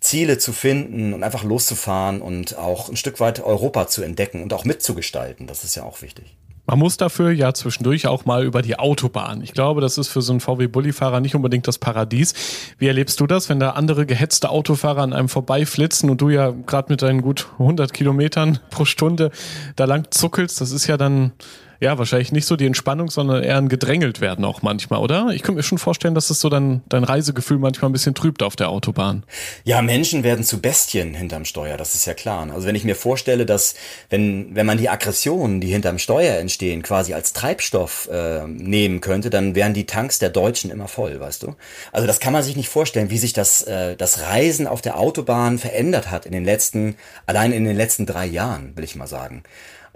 Ziele 0.00 0.38
zu 0.38 0.52
finden 0.52 1.14
und 1.14 1.22
einfach 1.22 1.44
loszufahren 1.44 2.20
und 2.20 2.56
auch 2.56 2.88
ein 2.88 2.96
Stück 2.96 3.20
weit 3.20 3.40
Europa 3.40 3.88
zu 3.88 4.02
entdecken 4.02 4.42
und 4.42 4.52
auch 4.52 4.64
mitzugestalten. 4.64 5.46
Das 5.46 5.64
ist 5.64 5.74
ja 5.74 5.84
auch 5.84 6.02
wichtig. 6.02 6.36
Man 6.68 6.80
muss 6.80 6.96
dafür 6.96 7.30
ja 7.30 7.54
zwischendurch 7.54 8.08
auch 8.08 8.24
mal 8.24 8.44
über 8.44 8.60
die 8.60 8.76
Autobahn. 8.76 9.40
Ich 9.40 9.52
glaube, 9.52 9.80
das 9.80 9.98
ist 9.98 10.08
für 10.08 10.20
so 10.20 10.32
einen 10.32 10.40
VW-Bully-Fahrer 10.40 11.20
nicht 11.20 11.36
unbedingt 11.36 11.68
das 11.68 11.78
Paradies. 11.78 12.34
Wie 12.78 12.88
erlebst 12.88 13.20
du 13.20 13.28
das, 13.28 13.48
wenn 13.48 13.60
da 13.60 13.70
andere 13.70 14.04
gehetzte 14.04 14.50
Autofahrer 14.50 15.02
an 15.02 15.12
einem 15.12 15.28
vorbeiflitzen 15.28 16.10
und 16.10 16.20
du 16.20 16.28
ja 16.28 16.50
gerade 16.50 16.92
mit 16.92 17.02
deinen 17.02 17.22
gut 17.22 17.46
100 17.60 17.92
Kilometern 17.92 18.58
pro 18.70 18.84
Stunde 18.84 19.30
da 19.76 19.84
lang 19.84 20.10
zuckelst? 20.10 20.60
Das 20.60 20.72
ist 20.72 20.88
ja 20.88 20.96
dann 20.96 21.32
ja, 21.80 21.98
wahrscheinlich 21.98 22.32
nicht 22.32 22.46
so 22.46 22.56
die 22.56 22.66
Entspannung, 22.66 23.10
sondern 23.10 23.42
eher 23.42 23.58
ein 23.58 23.68
gedrängelt 23.68 24.20
werden 24.20 24.44
auch 24.44 24.62
manchmal, 24.62 25.00
oder? 25.00 25.28
Ich 25.32 25.42
könnte 25.42 25.56
mir 25.56 25.62
schon 25.62 25.78
vorstellen, 25.78 26.14
dass 26.14 26.30
es 26.30 26.40
so 26.40 26.48
dein, 26.48 26.82
dein 26.88 27.04
Reisegefühl 27.04 27.58
manchmal 27.58 27.90
ein 27.90 27.92
bisschen 27.92 28.14
trübt 28.14 28.42
auf 28.42 28.56
der 28.56 28.68
Autobahn. 28.68 29.24
Ja, 29.64 29.82
Menschen 29.82 30.24
werden 30.24 30.44
zu 30.44 30.60
Bestien 30.60 31.14
hinterm 31.14 31.44
Steuer, 31.44 31.76
das 31.76 31.94
ist 31.94 32.06
ja 32.06 32.14
klar. 32.14 32.36
Also 32.52 32.66
wenn 32.66 32.74
ich 32.74 32.84
mir 32.84 32.94
vorstelle, 32.94 33.46
dass 33.46 33.74
wenn, 34.10 34.54
wenn 34.54 34.66
man 34.66 34.78
die 34.78 34.88
Aggressionen, 34.88 35.60
die 35.60 35.68
hinterm 35.68 35.98
Steuer 35.98 36.36
entstehen, 36.36 36.82
quasi 36.82 37.14
als 37.14 37.32
Treibstoff 37.32 38.08
äh, 38.12 38.46
nehmen 38.46 39.00
könnte, 39.00 39.30
dann 39.30 39.54
wären 39.54 39.74
die 39.74 39.86
Tanks 39.86 40.18
der 40.18 40.30
Deutschen 40.30 40.70
immer 40.70 40.88
voll, 40.88 41.18
weißt 41.20 41.42
du? 41.42 41.56
Also 41.92 42.06
das 42.06 42.20
kann 42.20 42.32
man 42.32 42.42
sich 42.42 42.56
nicht 42.56 42.68
vorstellen, 42.68 43.10
wie 43.10 43.18
sich 43.18 43.32
das, 43.32 43.62
äh, 43.62 43.96
das 43.96 44.22
Reisen 44.22 44.66
auf 44.66 44.82
der 44.82 44.98
Autobahn 44.98 45.58
verändert 45.58 46.10
hat 46.10 46.26
in 46.26 46.32
den 46.32 46.44
letzten, 46.44 46.96
allein 47.26 47.52
in 47.52 47.64
den 47.64 47.76
letzten 47.76 48.06
drei 48.06 48.26
Jahren, 48.26 48.76
will 48.76 48.84
ich 48.84 48.96
mal 48.96 49.06
sagen. 49.06 49.42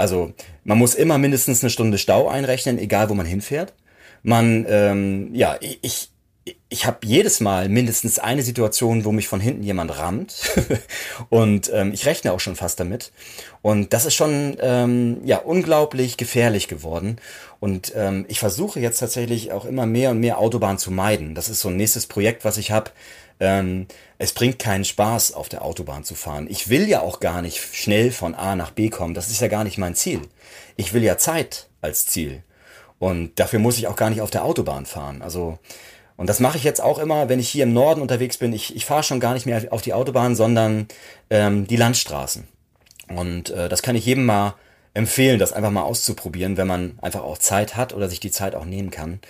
Also 0.01 0.32
man 0.64 0.78
muss 0.78 0.94
immer 0.94 1.18
mindestens 1.18 1.62
eine 1.62 1.70
Stunde 1.70 1.98
Stau 1.98 2.28
einrechnen, 2.28 2.78
egal 2.78 3.11
wo 3.11 3.14
man 3.14 3.26
hinfährt. 3.26 3.74
Man, 4.22 4.66
ähm, 4.68 5.34
ja, 5.34 5.57
ich, 5.61 6.11
ich 6.68 6.86
habe 6.86 6.98
jedes 7.05 7.40
Mal 7.40 7.68
mindestens 7.68 8.18
eine 8.18 8.42
Situation, 8.42 9.05
wo 9.05 9.12
mich 9.12 9.28
von 9.28 9.40
hinten 9.40 9.62
jemand 9.62 9.98
rammt. 9.98 10.51
und 11.28 11.70
ähm, 11.74 11.92
ich 11.92 12.07
rechne 12.07 12.32
auch 12.32 12.40
schon 12.40 12.57
fast 12.57 12.80
damit. 12.80 13.12
Und 13.61 13.92
das 13.92 14.07
ist 14.07 14.14
schon 14.14 14.57
ähm, 14.61 15.18
ja 15.24 15.38
unglaublich 15.38 16.16
gefährlich 16.16 16.66
geworden. 16.66 17.16
Und 17.61 17.92
ähm, 17.94 18.24
ich 18.28 18.40
versuche 18.40 18.80
jetzt 18.80 19.01
tatsächlich 19.01 19.53
auch 19.53 19.66
immer 19.66 19.84
mehr 19.84 20.11
und 20.11 20.20
mehr 20.20 20.38
Autobahn 20.38 20.78
zu 20.78 20.90
meiden. 20.90 21.34
Das 21.34 21.51
ist 21.51 21.61
so 21.61 21.68
ein 21.68 21.76
nächstes 21.76 22.07
Projekt, 22.07 22.44
was 22.44 22.57
ich 22.57 22.70
habe. 22.70 22.90
Ähm, 23.41 23.86
es 24.18 24.32
bringt 24.32 24.59
keinen 24.59 24.84
Spaß, 24.84 25.32
auf 25.32 25.49
der 25.49 25.64
Autobahn 25.64 26.05
zu 26.05 26.14
fahren. 26.14 26.47
Ich 26.51 26.68
will 26.68 26.86
ja 26.88 27.01
auch 27.01 27.20
gar 27.20 27.41
nicht 27.41 27.59
schnell 27.74 28.12
von 28.12 28.34
A 28.34 28.55
nach 28.55 28.70
B 28.70 28.91
kommen. 28.91 29.14
Das 29.14 29.30
ist 29.30 29.41
ja 29.41 29.49
gar 29.49 29.64
nicht 29.64 29.78
mein 29.78 29.95
Ziel. 29.95 30.20
Ich 30.76 30.93
will 30.93 31.03
ja 31.03 31.16
Zeit 31.16 31.68
als 31.80 32.07
Ziel. 32.07 32.43
Und 32.99 33.41
dafür 33.41 33.59
muss 33.59 33.78
ich 33.78 33.86
auch 33.88 33.97
gar 33.97 34.11
nicht 34.11 34.20
auf 34.20 34.30
der 34.30 34.45
Autobahn 34.45 34.84
fahren. 34.84 35.22
Also, 35.22 35.59
und 36.16 36.28
das 36.28 36.38
mache 36.38 36.59
ich 36.59 36.64
jetzt 36.64 36.82
auch 36.82 36.99
immer, 36.99 37.30
wenn 37.30 37.41
ich 37.41 37.49
hier 37.49 37.64
im 37.64 37.72
Norden 37.72 38.03
unterwegs 38.03 38.36
bin. 38.36 38.53
Ich, 38.53 38.76
ich 38.76 38.84
fahre 38.84 39.03
schon 39.03 39.20
gar 39.20 39.32
nicht 39.32 39.47
mehr 39.47 39.68
auf 39.70 39.80
die 39.80 39.95
Autobahn, 39.95 40.36
sondern 40.36 40.86
ähm, 41.30 41.66
die 41.66 41.76
Landstraßen. 41.76 42.47
Und 43.09 43.49
äh, 43.51 43.70
das 43.70 43.80
kann 43.80 43.97
ich 43.97 44.05
jedem 44.05 44.26
mal 44.26 44.55
empfehlen, 44.93 45.38
das 45.38 45.55
einfach 45.55 45.70
mal 45.70 45.82
auszuprobieren, 45.82 46.59
wenn 46.59 46.66
man 46.66 46.99
einfach 47.01 47.22
auch 47.22 47.38
Zeit 47.38 47.76
hat 47.76 47.95
oder 47.95 48.11
sich 48.11 48.20
die 48.20 48.30
Zeit 48.30 48.55
auch 48.55 48.66
nehmen 48.66 48.91
kann. 48.91 49.20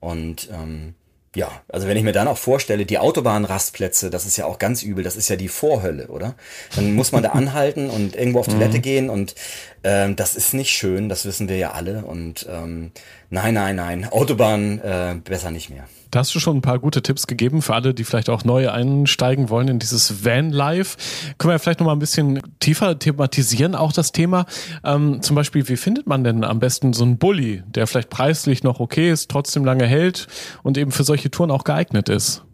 Und 0.00 0.48
ähm, 0.50 0.94
ja, 1.34 1.50
also 1.68 1.88
wenn 1.88 1.96
ich 1.96 2.04
mir 2.04 2.12
dann 2.12 2.28
auch 2.28 2.38
vorstelle, 2.38 2.86
die 2.86 2.98
Autobahnrastplätze, 2.98 4.10
das 4.10 4.24
ist 4.24 4.36
ja 4.36 4.46
auch 4.46 4.58
ganz 4.58 4.82
übel, 4.82 5.02
das 5.02 5.16
ist 5.16 5.28
ja 5.28 5.36
die 5.36 5.48
Vorhölle, 5.48 6.06
oder? 6.06 6.34
Dann 6.76 6.94
muss 6.94 7.12
man 7.12 7.22
da 7.22 7.30
anhalten 7.32 7.90
und 7.90 8.14
irgendwo 8.14 8.40
auf 8.40 8.46
Toilette 8.46 8.78
mhm. 8.78 8.82
gehen 8.82 9.10
und 9.10 9.34
ähm, 9.82 10.16
das 10.16 10.34
ist 10.36 10.54
nicht 10.54 10.70
schön, 10.70 11.08
das 11.08 11.26
wissen 11.26 11.48
wir 11.48 11.56
ja 11.56 11.72
alle. 11.72 12.04
Und 12.04 12.46
ähm, 12.50 12.92
nein, 13.34 13.54
nein, 13.54 13.76
nein, 13.76 14.08
Autobahn 14.10 14.78
äh, 14.78 15.16
besser 15.22 15.50
nicht 15.50 15.68
mehr. 15.68 15.84
Da 16.10 16.20
hast 16.20 16.32
du 16.34 16.38
schon 16.38 16.58
ein 16.58 16.62
paar 16.62 16.78
gute 16.78 17.02
Tipps 17.02 17.26
gegeben 17.26 17.60
für 17.60 17.74
alle, 17.74 17.92
die 17.92 18.04
vielleicht 18.04 18.30
auch 18.30 18.44
neu 18.44 18.70
einsteigen 18.70 19.50
wollen 19.50 19.66
in 19.66 19.78
dieses 19.80 20.24
Van-Life. 20.24 20.96
Können 21.38 21.52
wir 21.52 21.58
vielleicht 21.58 21.80
noch 21.80 21.86
mal 21.86 21.92
ein 21.92 21.98
bisschen 21.98 22.40
tiefer 22.60 22.96
thematisieren, 22.96 23.74
auch 23.74 23.92
das 23.92 24.12
Thema. 24.12 24.46
Ähm, 24.84 25.20
zum 25.22 25.34
Beispiel, 25.34 25.68
wie 25.68 25.76
findet 25.76 26.06
man 26.06 26.22
denn 26.22 26.44
am 26.44 26.60
besten 26.60 26.92
so 26.92 27.02
einen 27.02 27.18
Bulli, 27.18 27.64
der 27.66 27.88
vielleicht 27.88 28.10
preislich 28.10 28.62
noch 28.62 28.78
okay 28.78 29.10
ist, 29.10 29.28
trotzdem 29.28 29.64
lange 29.64 29.86
hält 29.86 30.28
und 30.62 30.78
eben 30.78 30.92
für 30.92 31.02
solche 31.02 31.32
Touren 31.32 31.50
auch 31.50 31.64
geeignet 31.64 32.08
ist? 32.08 32.44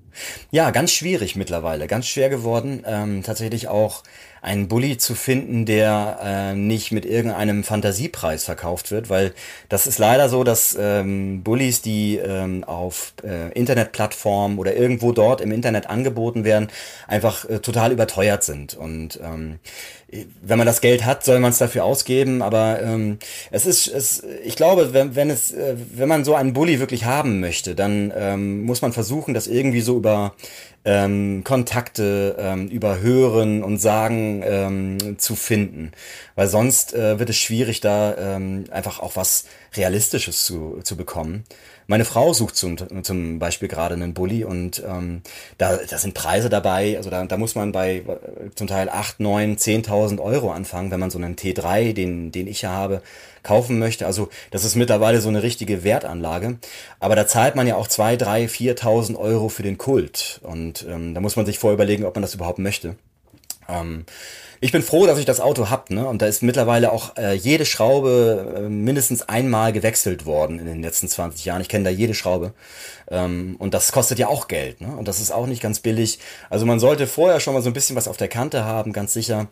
Ja, 0.50 0.70
ganz 0.70 0.92
schwierig 0.92 1.36
mittlerweile, 1.36 1.86
ganz 1.86 2.06
schwer 2.06 2.30
geworden. 2.30 2.82
Ähm, 2.86 3.22
tatsächlich 3.22 3.68
auch 3.68 4.02
einen 4.42 4.68
Bulli 4.68 4.96
zu 4.96 5.14
finden, 5.14 5.66
der 5.66 6.18
äh, 6.22 6.54
nicht 6.54 6.92
mit 6.92 7.04
irgendeinem 7.04 7.64
Fantasiepreis 7.64 8.44
verkauft 8.44 8.90
wird, 8.90 9.10
weil 9.10 9.32
das 9.68 9.86
ist 9.86 9.98
leider 9.98 10.28
so, 10.28 10.44
dass 10.44 10.76
ähm, 10.80 11.42
Bullis, 11.42 11.82
die 11.82 12.16
ähm, 12.16 12.64
auf 12.64 13.12
äh, 13.22 13.52
Internetplattformen 13.52 14.58
oder 14.58 14.74
irgendwo 14.74 15.12
dort 15.12 15.40
im 15.40 15.52
Internet 15.52 15.88
angeboten 15.88 16.44
werden, 16.44 16.68
einfach 17.06 17.48
äh, 17.48 17.58
total 17.58 17.92
überteuert 17.92 18.42
sind. 18.42 18.74
Und 18.74 19.20
ähm, 19.22 19.58
wenn 20.42 20.58
man 20.58 20.66
das 20.66 20.80
Geld 20.80 21.04
hat, 21.04 21.24
soll 21.24 21.38
man 21.38 21.50
es 21.50 21.58
dafür 21.58 21.84
ausgeben, 21.84 22.42
aber 22.42 22.82
ähm, 22.82 23.18
es 23.50 23.66
ist, 23.66 23.86
es, 23.86 24.24
ich 24.44 24.56
glaube, 24.56 24.92
wenn, 24.92 25.14
wenn 25.14 25.30
es, 25.30 25.52
äh, 25.52 25.76
wenn 25.94 26.08
man 26.08 26.24
so 26.24 26.34
einen 26.34 26.52
Bulli 26.52 26.80
wirklich 26.80 27.04
haben 27.04 27.40
möchte, 27.40 27.74
dann 27.74 28.12
ähm, 28.16 28.62
muss 28.64 28.82
man 28.82 28.92
versuchen, 28.92 29.34
das 29.34 29.46
irgendwie 29.46 29.80
so 29.80 29.96
über 29.96 30.34
ähm, 30.84 31.42
Kontakte 31.44 32.36
ähm, 32.38 32.68
über 32.68 33.00
Hören 33.00 33.62
und 33.62 33.78
Sagen 33.78 34.42
ähm, 34.44 35.18
zu 35.18 35.36
finden. 35.36 35.92
Weil 36.34 36.48
sonst 36.48 36.94
äh, 36.94 37.18
wird 37.18 37.30
es 37.30 37.36
schwierig, 37.36 37.80
da 37.80 38.16
ähm, 38.16 38.64
einfach 38.70 39.00
auch 39.00 39.16
was 39.16 39.44
Realistisches 39.74 40.44
zu, 40.44 40.80
zu 40.82 40.96
bekommen. 40.96 41.44
Meine 41.86 42.04
Frau 42.04 42.32
sucht 42.32 42.54
zum, 42.54 42.76
zum 43.02 43.40
Beispiel 43.40 43.66
gerade 43.66 43.94
einen 43.94 44.14
Bulli 44.14 44.44
und 44.44 44.80
ähm, 44.86 45.22
da, 45.58 45.76
da 45.76 45.98
sind 45.98 46.14
Preise 46.14 46.48
dabei, 46.48 46.96
also 46.96 47.10
da, 47.10 47.24
da 47.24 47.36
muss 47.36 47.56
man 47.56 47.72
bei 47.72 47.96
äh, 47.96 48.50
zum 48.54 48.68
Teil 48.68 48.88
8, 48.88 49.18
9, 49.18 49.56
10.000 49.56 50.20
Euro 50.20 50.52
anfangen, 50.52 50.92
wenn 50.92 51.00
man 51.00 51.10
so 51.10 51.18
einen 51.18 51.34
T3, 51.34 51.92
den, 51.92 52.30
den 52.30 52.46
ich 52.46 52.62
ja 52.62 52.70
habe, 52.70 53.02
kaufen 53.42 53.78
möchte. 53.78 54.06
Also 54.06 54.28
das 54.50 54.64
ist 54.64 54.76
mittlerweile 54.76 55.20
so 55.20 55.28
eine 55.28 55.42
richtige 55.42 55.84
Wertanlage. 55.84 56.58
Aber 56.98 57.16
da 57.16 57.26
zahlt 57.26 57.56
man 57.56 57.66
ja 57.66 57.76
auch 57.76 57.88
2, 57.88 58.16
3, 58.16 58.44
4.000 58.46 59.16
Euro 59.16 59.48
für 59.48 59.62
den 59.62 59.78
Kult. 59.78 60.40
Und 60.42 60.86
ähm, 60.88 61.14
da 61.14 61.20
muss 61.20 61.36
man 61.36 61.46
sich 61.46 61.58
vorher 61.58 61.74
überlegen, 61.74 62.04
ob 62.04 62.14
man 62.14 62.22
das 62.22 62.34
überhaupt 62.34 62.58
möchte. 62.58 62.96
Ähm, 63.68 64.04
ich 64.62 64.72
bin 64.72 64.82
froh, 64.82 65.06
dass 65.06 65.18
ich 65.18 65.24
das 65.24 65.40
Auto 65.40 65.70
hab, 65.70 65.88
ne? 65.88 66.06
Und 66.06 66.20
da 66.20 66.26
ist 66.26 66.42
mittlerweile 66.42 66.92
auch 66.92 67.16
äh, 67.16 67.32
jede 67.32 67.64
Schraube 67.64 68.56
äh, 68.56 68.60
mindestens 68.68 69.22
einmal 69.22 69.72
gewechselt 69.72 70.26
worden 70.26 70.58
in 70.58 70.66
den 70.66 70.82
letzten 70.82 71.08
20 71.08 71.46
Jahren. 71.46 71.62
Ich 71.62 71.70
kenne 71.70 71.84
da 71.84 71.90
jede 71.90 72.12
Schraube. 72.12 72.52
Ähm, 73.08 73.56
und 73.58 73.72
das 73.72 73.90
kostet 73.90 74.18
ja 74.18 74.28
auch 74.28 74.48
Geld, 74.48 74.82
ne? 74.82 74.94
Und 74.94 75.08
das 75.08 75.18
ist 75.18 75.30
auch 75.30 75.46
nicht 75.46 75.62
ganz 75.62 75.80
billig. 75.80 76.18
Also 76.50 76.66
man 76.66 76.78
sollte 76.78 77.06
vorher 77.06 77.40
schon 77.40 77.54
mal 77.54 77.62
so 77.62 77.70
ein 77.70 77.72
bisschen 77.72 77.96
was 77.96 78.06
auf 78.06 78.18
der 78.18 78.28
Kante 78.28 78.64
haben, 78.64 78.92
ganz 78.92 79.14
sicher. 79.14 79.48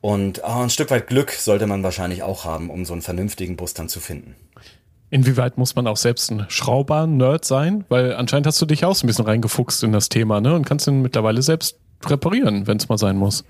Und 0.00 0.42
oh, 0.44 0.62
ein 0.62 0.70
Stück 0.70 0.90
weit 0.90 1.08
Glück 1.08 1.32
sollte 1.32 1.66
man 1.66 1.82
wahrscheinlich 1.82 2.22
auch 2.22 2.44
haben, 2.44 2.70
um 2.70 2.84
so 2.84 2.92
einen 2.92 3.02
vernünftigen 3.02 3.56
Bus 3.56 3.74
dann 3.74 3.88
zu 3.88 4.00
finden. 4.00 4.36
Inwieweit 5.10 5.56
muss 5.56 5.74
man 5.74 5.86
auch 5.86 5.96
selbst 5.96 6.30
ein 6.30 6.46
Schrauber-Nerd 6.48 7.44
sein? 7.44 7.84
Weil 7.88 8.14
anscheinend 8.14 8.46
hast 8.46 8.60
du 8.60 8.66
dich 8.66 8.84
auch 8.84 8.94
so 8.94 9.06
ein 9.06 9.08
bisschen 9.08 9.24
reingefuchst 9.24 9.82
in 9.82 9.92
das 9.92 10.08
Thema, 10.08 10.40
ne? 10.40 10.54
Und 10.54 10.66
kannst 10.66 10.86
ihn 10.86 11.00
mittlerweile 11.00 11.40
selbst 11.42 11.76
reparieren, 12.06 12.66
wenn 12.66 12.76
es 12.76 12.88
mal 12.88 12.98
sein 12.98 13.16
muss. 13.16 13.44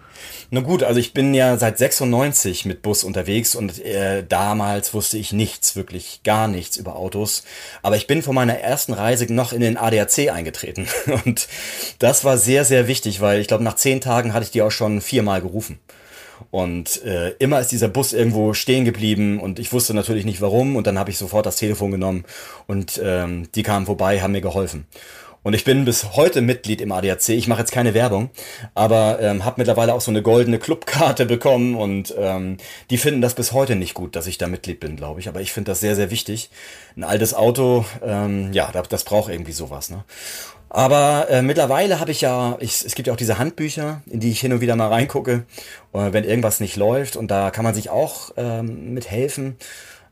Na 0.51 0.61
gut, 0.61 0.83
also 0.83 0.99
ich 0.99 1.13
bin 1.13 1.35
ja 1.35 1.59
seit 1.59 1.77
96 1.77 2.65
mit 2.65 2.81
Bus 2.81 3.05
unterwegs 3.05 3.55
und 3.55 3.85
äh, 3.85 4.25
damals 4.27 4.95
wusste 4.95 5.19
ich 5.19 5.33
nichts, 5.33 5.77
wirklich 5.77 6.23
gar 6.25 6.49
nichts 6.49 6.77
über 6.77 6.97
Autos. 6.97 7.45
Aber 7.83 7.97
ich 7.97 8.07
bin 8.07 8.23
von 8.23 8.35
meiner 8.35 8.59
ersten 8.59 8.95
Reise 8.95 9.31
noch 9.33 9.53
in 9.53 9.61
den 9.61 9.77
ADAC 9.77 10.31
eingetreten. 10.33 10.87
Und 11.25 11.49
das 11.99 12.25
war 12.25 12.39
sehr, 12.39 12.65
sehr 12.65 12.89
wichtig, 12.89 13.21
weil 13.21 13.41
ich 13.41 13.49
glaube, 13.49 13.65
nach 13.65 13.75
zehn 13.75 14.01
Tagen 14.01 14.33
hatte 14.33 14.45
ich 14.45 14.51
die 14.51 14.63
auch 14.63 14.71
schon 14.71 15.01
viermal 15.01 15.43
gerufen. 15.43 15.79
Und 16.51 17.03
äh, 17.05 17.31
immer 17.39 17.61
ist 17.61 17.73
dieser 17.73 17.89
Bus 17.89 18.13
irgendwo 18.13 18.55
stehen 18.55 18.85
geblieben 18.85 19.41
und 19.41 19.59
ich 19.59 19.73
wusste 19.73 19.95
natürlich 19.95 20.25
nicht 20.25 20.41
warum. 20.41 20.77
Und 20.77 20.87
dann 20.87 20.99
habe 20.99 21.11
ich 21.11 21.19
sofort 21.19 21.47
das 21.47 21.57
Telefon 21.57 21.91
genommen 21.91 22.25
und 22.67 23.01
ähm, 23.03 23.49
die 23.55 23.63
kamen 23.63 23.87
vorbei, 23.87 24.21
haben 24.21 24.33
mir 24.33 24.41
geholfen. 24.41 24.87
Und 25.43 25.55
ich 25.55 25.65
bin 25.65 25.85
bis 25.85 26.17
heute 26.17 26.43
Mitglied 26.43 26.81
im 26.81 26.93
ADAC. 26.93 27.31
Ich 27.31 27.47
mache 27.47 27.61
jetzt 27.61 27.71
keine 27.71 27.95
Werbung, 27.95 28.31
aber 28.75 29.19
ähm, 29.21 29.45
habe 29.45 29.55
mittlerweile 29.59 29.95
auch 29.95 30.01
so 30.01 30.11
eine 30.11 30.21
goldene 30.21 30.59
Clubkarte 30.59 31.27
bekommen 31.27 31.77
und 31.77 32.15
ähm, 32.19 32.57
die 32.91 32.99
finden 32.99 33.23
das 33.23 33.35
bis 33.35 33.53
heute 33.53 33.77
nicht 33.77 33.95
gut, 33.95 34.17
dass 34.17 34.27
ich 34.27 34.37
da 34.37 34.49
Mitglied 34.49 34.81
bin, 34.81 34.97
glaube 34.97 35.21
ich. 35.21 35.29
Aber 35.29 35.41
ich 35.41 35.53
finde 35.53 35.71
das 35.71 35.81
sehr, 35.81 35.97
sehr 35.97 36.11
wichtig. 36.11 36.51
Ein 36.97 37.05
altes 37.05 37.35
Auto, 37.35 37.85
ähm, 38.05 38.53
ja, 38.53 38.71
das, 38.73 38.89
das 38.89 39.05
braucht 39.05 39.31
irgendwie 39.33 39.53
sowas. 39.53 39.91
Ne? 39.91 40.05
Aber 40.71 41.27
äh, 41.31 41.43
mittlerweile 41.43 42.01
habe 42.01 42.11
ich 42.11 42.21
ja, 42.21 42.57
ich, 42.61 42.85
es 42.85 42.95
gibt 42.95 43.07
ja 43.07 43.13
auch 43.13 43.19
diese 43.19 43.39
Handbücher, 43.39 44.03
in 44.07 44.21
die 44.21 44.31
ich 44.31 44.41
hin 44.41 44.53
und 44.53 44.61
wieder 44.61 44.77
mal 44.77 44.89
reingucke, 44.89 45.45
äh, 45.93 46.13
wenn 46.13 46.25
irgendwas 46.25 46.61
nicht 46.61 46.77
läuft. 46.77 47.17
Und 47.17 47.31
da 47.31 47.51
kann 47.51 47.65
man 47.65 47.75
sich 47.75 47.91
auch 47.91 48.33
ähm, 48.37 48.93
mit 48.95 49.11
helfen. 49.11 49.57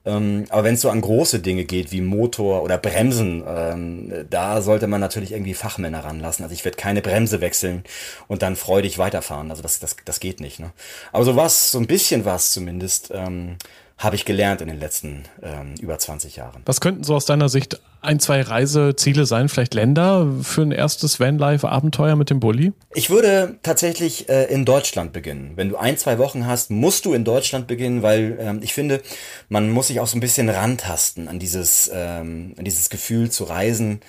Ähm, 0.07 0.44
aber 0.50 0.64
wenn 0.64 0.74
es 0.74 0.80
so 0.80 0.88
an 0.88 1.00
große 1.00 1.40
Dinge 1.40 1.64
geht, 1.64 1.90
wie 1.90 2.00
Motor 2.00 2.62
oder 2.62 2.78
Bremsen, 2.78 3.42
ähm, 3.46 4.26
da 4.30 4.62
sollte 4.62 4.86
man 4.86 5.00
natürlich 5.00 5.32
irgendwie 5.32 5.54
Fachmänner 5.54 6.04
ranlassen. 6.04 6.44
Also 6.44 6.54
ich 6.54 6.64
werde 6.64 6.76
keine 6.76 7.02
Bremse 7.02 7.40
wechseln 7.40 7.82
und 8.28 8.42
dann 8.42 8.54
freudig 8.54 8.98
weiterfahren. 8.98 9.50
Also 9.50 9.62
das, 9.62 9.80
das, 9.80 9.96
das 10.04 10.20
geht 10.20 10.40
nicht. 10.40 10.61
Ne? 10.61 10.70
Aber 11.12 11.24
so 11.24 11.34
was, 11.34 11.72
so 11.72 11.78
ein 11.78 11.88
bisschen 11.88 12.24
was 12.24 12.52
zumindest, 12.52 13.11
ähm, 13.12 13.57
habe 13.99 14.14
ich 14.14 14.26
gelernt 14.26 14.61
in 14.61 14.68
den 14.68 14.78
letzten 14.78 15.24
ähm, 15.42 15.74
über 15.80 15.99
20 15.99 16.36
Jahren. 16.36 16.62
Was 16.66 16.80
könnten 16.80 17.03
so 17.03 17.14
aus 17.14 17.24
deiner 17.24 17.49
Sicht 17.49 17.80
ein, 18.03 18.20
zwei 18.20 18.42
Reiseziele 18.42 19.24
sein, 19.24 19.49
vielleicht 19.49 19.72
Länder 19.72 20.30
für 20.42 20.62
ein 20.62 20.70
erstes 20.70 21.18
Vanlife-Abenteuer 21.18 22.14
mit 22.14 22.28
dem 22.28 22.38
Bulli? 22.38 22.72
Ich 22.94 23.09
würde 23.09 23.59
tatsächlich 23.62 24.28
äh, 24.28 24.44
in 24.44 24.66
Deutschland 24.66 25.14
beginnen. 25.14 25.53
Wenn 25.57 25.70
du 25.70 25.76
ein, 25.76 25.97
zwei 25.97 26.18
Wochen 26.18 26.47
hast, 26.47 26.70
musst 26.70 27.07
du 27.07 27.14
in 27.14 27.24
Deutschland 27.24 27.66
beginnen, 27.66 28.03
weil 28.03 28.36
ähm, 28.38 28.61
ich 28.62 28.74
finde, 28.74 29.01
man 29.49 29.70
muss 29.70 29.88
sich 29.88 29.99
auch 29.99 30.07
so 30.07 30.18
ein 30.18 30.20
bisschen 30.20 30.51
rantasten 30.51 31.26
an 31.26 31.38
dieses, 31.38 31.90
ähm, 31.92 32.55
an 32.59 32.64
dieses 32.64 32.90
Gefühl 32.90 33.30
zu 33.30 33.44
reisen 33.44 34.01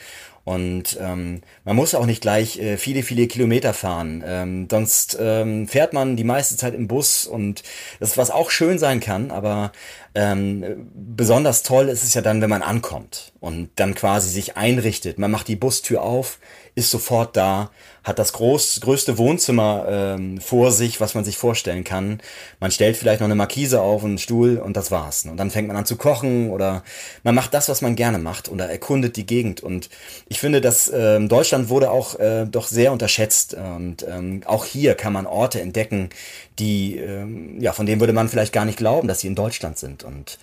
und 0.47 0.97
ähm, 1.01 1.41
man 1.65 1.75
muss 1.75 1.93
auch 1.93 2.05
nicht 2.05 2.21
gleich 2.21 2.57
äh, 2.57 2.77
viele, 2.77 3.03
viele 3.03 3.27
Kilometer 3.27 3.73
fahren. 3.73 4.23
Ähm, 4.25 4.69
sonst 4.71 5.17
ähm, 5.19 5.67
fährt 5.67 5.91
man 5.91 6.15
die 6.15 6.23
meiste 6.23 6.55
Zeit 6.55 6.73
im 6.73 6.87
Bus 6.87 7.25
und 7.25 7.63
das, 7.99 8.17
was 8.17 8.31
auch 8.31 8.49
schön 8.49 8.79
sein 8.79 9.01
kann, 9.01 9.29
aber 9.29 9.73
ähm, 10.15 10.89
besonders 10.95 11.63
toll 11.63 11.89
ist 11.89 12.05
es 12.05 12.13
ja 12.13 12.21
dann, 12.21 12.41
wenn 12.41 12.49
man 12.49 12.61
ankommt 12.61 13.33
und 13.41 13.71
dann 13.75 13.93
quasi 13.93 14.29
sich 14.29 14.55
einrichtet. 14.55 15.19
Man 15.19 15.31
macht 15.31 15.49
die 15.49 15.57
Bustür 15.57 16.01
auf, 16.01 16.39
ist 16.75 16.91
sofort 16.91 17.35
da, 17.35 17.69
hat 18.07 18.19
das 18.19 18.33
groß, 18.33 18.79
größte 18.81 19.17
Wohnzimmer 19.17 19.85
ähm, 19.89 20.39
vor 20.39 20.71
sich, 20.71 21.01
was 21.01 21.13
man 21.13 21.25
sich 21.25 21.37
vorstellen 21.37 21.83
kann. 21.83 22.21
Man 22.59 22.71
stellt 22.71 22.95
vielleicht 22.95 23.19
noch 23.19 23.27
eine 23.27 23.35
Markise 23.35 23.81
auf, 23.81 24.03
einen 24.03 24.17
Stuhl 24.17 24.57
und 24.57 24.77
das 24.77 24.91
war's. 24.91 25.25
Und 25.25 25.37
dann 25.37 25.51
fängt 25.51 25.67
man 25.67 25.75
an 25.75 25.85
zu 25.85 25.97
kochen 25.97 26.49
oder 26.49 26.83
man 27.23 27.35
macht 27.35 27.53
das, 27.53 27.69
was 27.69 27.81
man 27.81 27.95
gerne 27.95 28.17
macht 28.17 28.49
oder 28.49 28.69
erkundet 28.69 29.17
die 29.17 29.25
Gegend. 29.25 29.61
Und 29.61 29.89
ich 30.29 30.39
finde, 30.39 30.61
dass 30.61 30.91
ähm, 30.93 31.27
Deutschland 31.27 31.69
wurde 31.69 31.91
auch 31.91 32.17
äh, 32.19 32.45
doch 32.45 32.67
sehr 32.67 32.91
unterschätzt. 32.91 33.53
Und 33.55 34.05
ähm, 34.07 34.41
auch 34.45 34.65
hier 34.65 34.95
kann 34.95 35.13
man 35.13 35.25
Orte 35.25 35.59
entdecken, 35.59 36.09
die, 36.59 36.97
ähm, 36.97 37.61
ja, 37.61 37.73
von 37.73 37.85
denen 37.85 37.99
würde 37.99 38.13
man 38.13 38.29
vielleicht 38.29 38.53
gar 38.53 38.65
nicht 38.65 38.77
glauben, 38.77 39.07
dass 39.07 39.19
sie 39.19 39.27
in 39.27 39.35
Deutschland 39.35 39.77
sind. 39.77 40.03
Und 40.03 40.39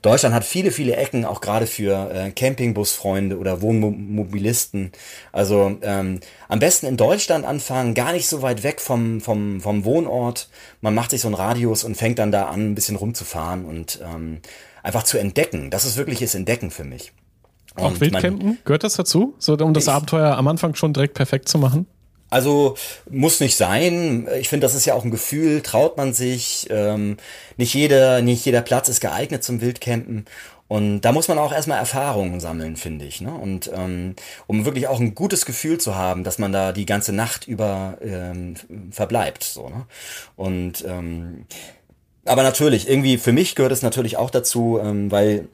Deutschland 0.00 0.34
hat 0.34 0.44
viele, 0.44 0.70
viele 0.70 0.94
Ecken, 0.94 1.24
auch 1.24 1.40
gerade 1.40 1.66
für 1.66 2.10
äh, 2.12 2.30
Campingbusfreunde 2.30 3.36
oder 3.36 3.60
Wohnmobilisten. 3.60 4.92
Also 5.32 5.76
ähm, 5.82 6.20
am 6.48 6.60
besten 6.60 6.86
in 6.86 6.96
Deutschland 6.96 7.07
anfangen, 7.44 7.94
gar 7.94 8.12
nicht 8.12 8.28
so 8.28 8.42
weit 8.42 8.62
weg 8.62 8.80
vom, 8.80 9.20
vom, 9.20 9.60
vom 9.60 9.84
Wohnort. 9.84 10.48
Man 10.80 10.94
macht 10.94 11.10
sich 11.10 11.20
so 11.20 11.28
einen 11.28 11.34
Radius 11.34 11.84
und 11.84 11.96
fängt 11.96 12.18
dann 12.18 12.32
da 12.32 12.44
an, 12.44 12.70
ein 12.70 12.74
bisschen 12.74 12.96
rumzufahren 12.96 13.64
und 13.64 14.00
ähm, 14.02 14.40
einfach 14.82 15.02
zu 15.02 15.18
entdecken. 15.18 15.70
Das 15.70 15.84
ist 15.84 15.96
wirkliches 15.96 16.34
Entdecken 16.34 16.70
für 16.70 16.84
mich. 16.84 17.12
Und 17.76 17.84
auch 17.84 18.00
Wildcampen, 18.00 18.58
gehört 18.64 18.84
das 18.84 18.94
dazu? 18.94 19.34
So, 19.38 19.56
um 19.56 19.74
das 19.74 19.88
Abenteuer 19.88 20.36
am 20.36 20.48
Anfang 20.48 20.74
schon 20.74 20.92
direkt 20.92 21.14
perfekt 21.14 21.48
zu 21.48 21.58
machen? 21.58 21.86
Also 22.30 22.76
muss 23.10 23.40
nicht 23.40 23.56
sein. 23.56 24.28
Ich 24.38 24.48
finde, 24.48 24.66
das 24.66 24.74
ist 24.74 24.84
ja 24.84 24.94
auch 24.94 25.04
ein 25.04 25.10
Gefühl. 25.10 25.62
Traut 25.62 25.96
man 25.96 26.12
sich? 26.12 26.66
Ähm, 26.70 27.16
nicht 27.56 27.72
jeder, 27.72 28.20
nicht 28.20 28.44
jeder 28.44 28.60
Platz 28.60 28.88
ist 28.88 29.00
geeignet 29.00 29.42
zum 29.42 29.60
Wildcampen. 29.60 30.26
Und 30.68 31.00
da 31.00 31.12
muss 31.12 31.28
man 31.28 31.38
auch 31.38 31.52
erstmal 31.52 31.78
Erfahrungen 31.78 32.40
sammeln, 32.40 32.76
finde 32.76 33.06
ich. 33.06 33.22
Ne? 33.22 33.32
Und 33.32 33.70
ähm, 33.74 34.14
um 34.46 34.66
wirklich 34.66 34.86
auch 34.86 35.00
ein 35.00 35.14
gutes 35.14 35.46
Gefühl 35.46 35.78
zu 35.78 35.94
haben, 35.94 36.24
dass 36.24 36.38
man 36.38 36.52
da 36.52 36.72
die 36.72 36.86
ganze 36.86 37.12
Nacht 37.14 37.48
über 37.48 37.96
ähm, 38.02 38.54
verbleibt. 38.90 39.44
So, 39.44 39.70
ne? 39.70 39.86
Und 40.36 40.84
ähm, 40.86 41.46
aber 42.26 42.42
natürlich, 42.42 42.88
irgendwie 42.88 43.16
für 43.16 43.32
mich 43.32 43.54
gehört 43.54 43.72
es 43.72 43.80
natürlich 43.80 44.18
auch 44.18 44.30
dazu, 44.30 44.78
ähm, 44.82 45.10
weil 45.10 45.48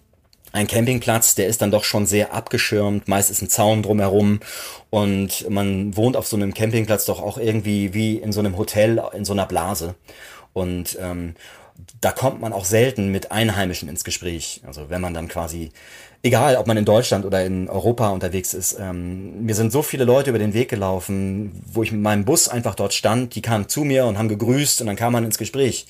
ein 0.52 0.66
Campingplatz, 0.66 1.34
der 1.34 1.46
ist 1.46 1.62
dann 1.62 1.70
doch 1.70 1.84
schon 1.84 2.06
sehr 2.06 2.32
abgeschirmt, 2.32 3.08
meist 3.08 3.30
ist 3.30 3.42
ein 3.42 3.48
Zaun 3.48 3.82
drumherum 3.82 4.40
und 4.90 5.48
man 5.50 5.96
wohnt 5.96 6.16
auf 6.16 6.26
so 6.26 6.36
einem 6.36 6.54
Campingplatz 6.54 7.04
doch 7.06 7.20
auch 7.20 7.38
irgendwie 7.38 7.92
wie 7.94 8.16
in 8.18 8.32
so 8.32 8.40
einem 8.40 8.56
Hotel, 8.56 9.02
in 9.14 9.24
so 9.24 9.32
einer 9.32 9.46
Blase. 9.46 9.94
Und 10.52 10.96
ähm, 11.00 11.34
da 12.00 12.12
kommt 12.12 12.40
man 12.40 12.52
auch 12.52 12.64
selten 12.64 13.10
mit 13.10 13.32
Einheimischen 13.32 13.88
ins 13.88 14.04
Gespräch. 14.04 14.60
Also 14.66 14.90
wenn 14.90 15.00
man 15.00 15.14
dann 15.14 15.28
quasi, 15.28 15.70
egal 16.22 16.56
ob 16.56 16.66
man 16.66 16.76
in 16.76 16.84
Deutschland 16.84 17.24
oder 17.24 17.44
in 17.44 17.68
Europa 17.68 18.10
unterwegs 18.10 18.54
ist, 18.54 18.76
ähm, 18.78 19.44
mir 19.44 19.54
sind 19.54 19.72
so 19.72 19.82
viele 19.82 20.04
Leute 20.04 20.30
über 20.30 20.38
den 20.38 20.54
Weg 20.54 20.68
gelaufen, 20.68 21.62
wo 21.66 21.82
ich 21.82 21.92
mit 21.92 22.00
meinem 22.00 22.24
Bus 22.24 22.48
einfach 22.48 22.74
dort 22.74 22.94
stand, 22.94 23.34
die 23.34 23.42
kamen 23.42 23.68
zu 23.68 23.84
mir 23.84 24.06
und 24.06 24.18
haben 24.18 24.28
gegrüßt 24.28 24.80
und 24.80 24.86
dann 24.86 24.96
kam 24.96 25.12
man 25.12 25.24
ins 25.24 25.38
Gespräch. 25.38 25.86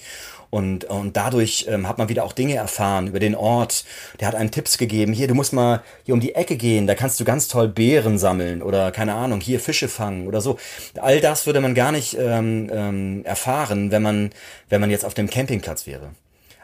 Und, 0.54 0.84
und 0.84 1.16
dadurch 1.16 1.66
ähm, 1.68 1.88
hat 1.88 1.98
man 1.98 2.08
wieder 2.08 2.22
auch 2.22 2.32
Dinge 2.32 2.54
erfahren 2.54 3.08
über 3.08 3.18
den 3.18 3.34
Ort. 3.34 3.84
Der 4.20 4.28
hat 4.28 4.36
einem 4.36 4.52
Tipps 4.52 4.78
gegeben. 4.78 5.12
Hier, 5.12 5.26
du 5.26 5.34
musst 5.34 5.52
mal 5.52 5.82
hier 6.04 6.14
um 6.14 6.20
die 6.20 6.36
Ecke 6.36 6.56
gehen, 6.56 6.86
da 6.86 6.94
kannst 6.94 7.18
du 7.18 7.24
ganz 7.24 7.48
toll 7.48 7.66
Beeren 7.66 8.18
sammeln 8.18 8.62
oder 8.62 8.92
keine 8.92 9.14
Ahnung, 9.14 9.40
hier 9.40 9.58
Fische 9.58 9.88
fangen 9.88 10.28
oder 10.28 10.40
so. 10.40 10.56
All 11.00 11.20
das 11.20 11.46
würde 11.46 11.60
man 11.60 11.74
gar 11.74 11.90
nicht 11.90 12.16
ähm, 12.16 12.70
ähm, 12.72 13.24
erfahren, 13.24 13.90
wenn 13.90 14.02
man, 14.02 14.30
wenn 14.68 14.80
man 14.80 14.90
jetzt 14.90 15.04
auf 15.04 15.14
dem 15.14 15.28
Campingplatz 15.28 15.88
wäre. 15.88 16.10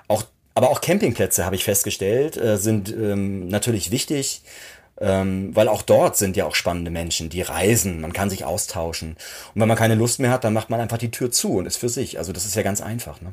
Auch, 0.07 0.23
aber 0.55 0.71
auch 0.71 0.81
Campingplätze, 0.81 1.45
habe 1.45 1.57
ich 1.57 1.65
festgestellt, 1.65 2.37
äh, 2.37 2.59
sind 2.59 2.91
ähm, 2.91 3.49
natürlich 3.49 3.91
wichtig. 3.91 4.43
Ähm, 5.01 5.57
weil 5.57 5.69
auch 5.69 5.83
dort 5.83 6.19
sind 6.19 6.37
ja 6.37 6.45
auch 6.45 6.55
spannende 6.55 6.91
Menschen, 6.91 7.31
die 7.31 7.41
reisen, 7.41 8.03
man 8.03 8.13
kann 8.13 8.29
sich 8.29 8.45
austauschen. 8.45 9.17
Und 9.55 9.61
wenn 9.61 9.69
man 9.69 9.79
keine 9.79 9.95
Lust 9.95 10.21
mehr 10.21 10.31
hat, 10.31 10.45
dann 10.45 10.53
macht 10.53 10.69
man 10.69 10.81
einfach 10.81 10.99
die 10.99 11.11
Tür 11.11 11.31
zu 11.31 11.57
und 11.57 11.67
ist 11.67 11.79
für 11.79 11.89
sich. 11.89 12.19
Also 12.19 12.33
das 12.33 12.45
ist 12.45 12.55
ja 12.55 12.63
ganz 12.63 12.83
einfach. 12.83 13.21
Ne? 13.23 13.33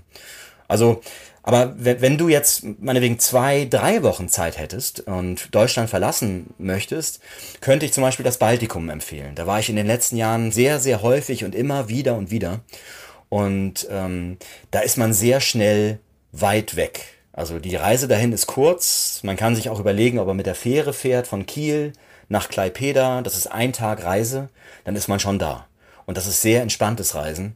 Also, 0.70 1.01
aber 1.43 1.76
wenn 1.78 2.18
du 2.18 2.28
jetzt 2.28 2.63
meinetwegen 2.82 3.20
zwei, 3.20 3.65
drei 3.65 4.03
Wochen 4.03 4.28
Zeit 4.28 4.57
hättest 4.57 5.01
und 5.01 5.53
Deutschland 5.55 5.89
verlassen 5.89 6.53
möchtest, 6.57 7.22
könnte 7.61 7.86
ich 7.86 7.93
zum 7.93 8.03
Beispiel 8.03 8.26
das 8.26 8.38
Baltikum 8.38 8.89
empfehlen. 8.89 9.34
Da 9.36 9.47
war 9.47 9.59
ich 9.59 9.70
in 9.70 9.78
den 9.78 9.88
letzten 9.88 10.18
Jahren 10.18 10.51
sehr, 10.51 10.80
sehr 10.80 11.01
häufig 11.01 11.45
und 11.45 11.55
immer 11.55 11.88
wieder 11.88 12.15
und 12.15 12.32
wieder. 12.32 12.59
Und 13.30 13.88
ähm, 13.89 14.38
da 14.72 14.82
ist 14.82 14.97
man 14.97 15.13
sehr 15.13 15.39
schnell 15.39 15.99
weit 16.34 16.76
weg. 16.76 17.16
Also 17.38 17.60
die 17.60 17.76
Reise 17.76 18.08
dahin 18.08 18.34
ist 18.34 18.48
kurz. 18.48 19.22
Man 19.24 19.38
kann 19.38 19.56
sich 19.56 19.70
auch 19.70 19.80
überlegen, 19.80 20.20
ob 20.20 20.28
er 20.28 20.34
mit 20.34 20.48
der 20.48 20.56
Fähre 20.56 20.92
fährt 20.92 21.28
von 21.28 21.46
Kiel 21.46 21.94
nach 22.28 22.50
Klaipeda. 22.50 23.22
Das 23.22 23.38
ist 23.38 23.48
ein 23.48 23.72
Tag 23.72 24.04
Reise. 24.04 24.50
Dann 24.84 24.96
ist 24.96 25.08
man 25.08 25.20
schon 25.20 25.40
da. 25.40 25.68
Und 26.06 26.18
das 26.18 26.26
ist 26.26 26.42
sehr 26.42 26.64
entspanntes 26.64 27.16
Reisen 27.16 27.56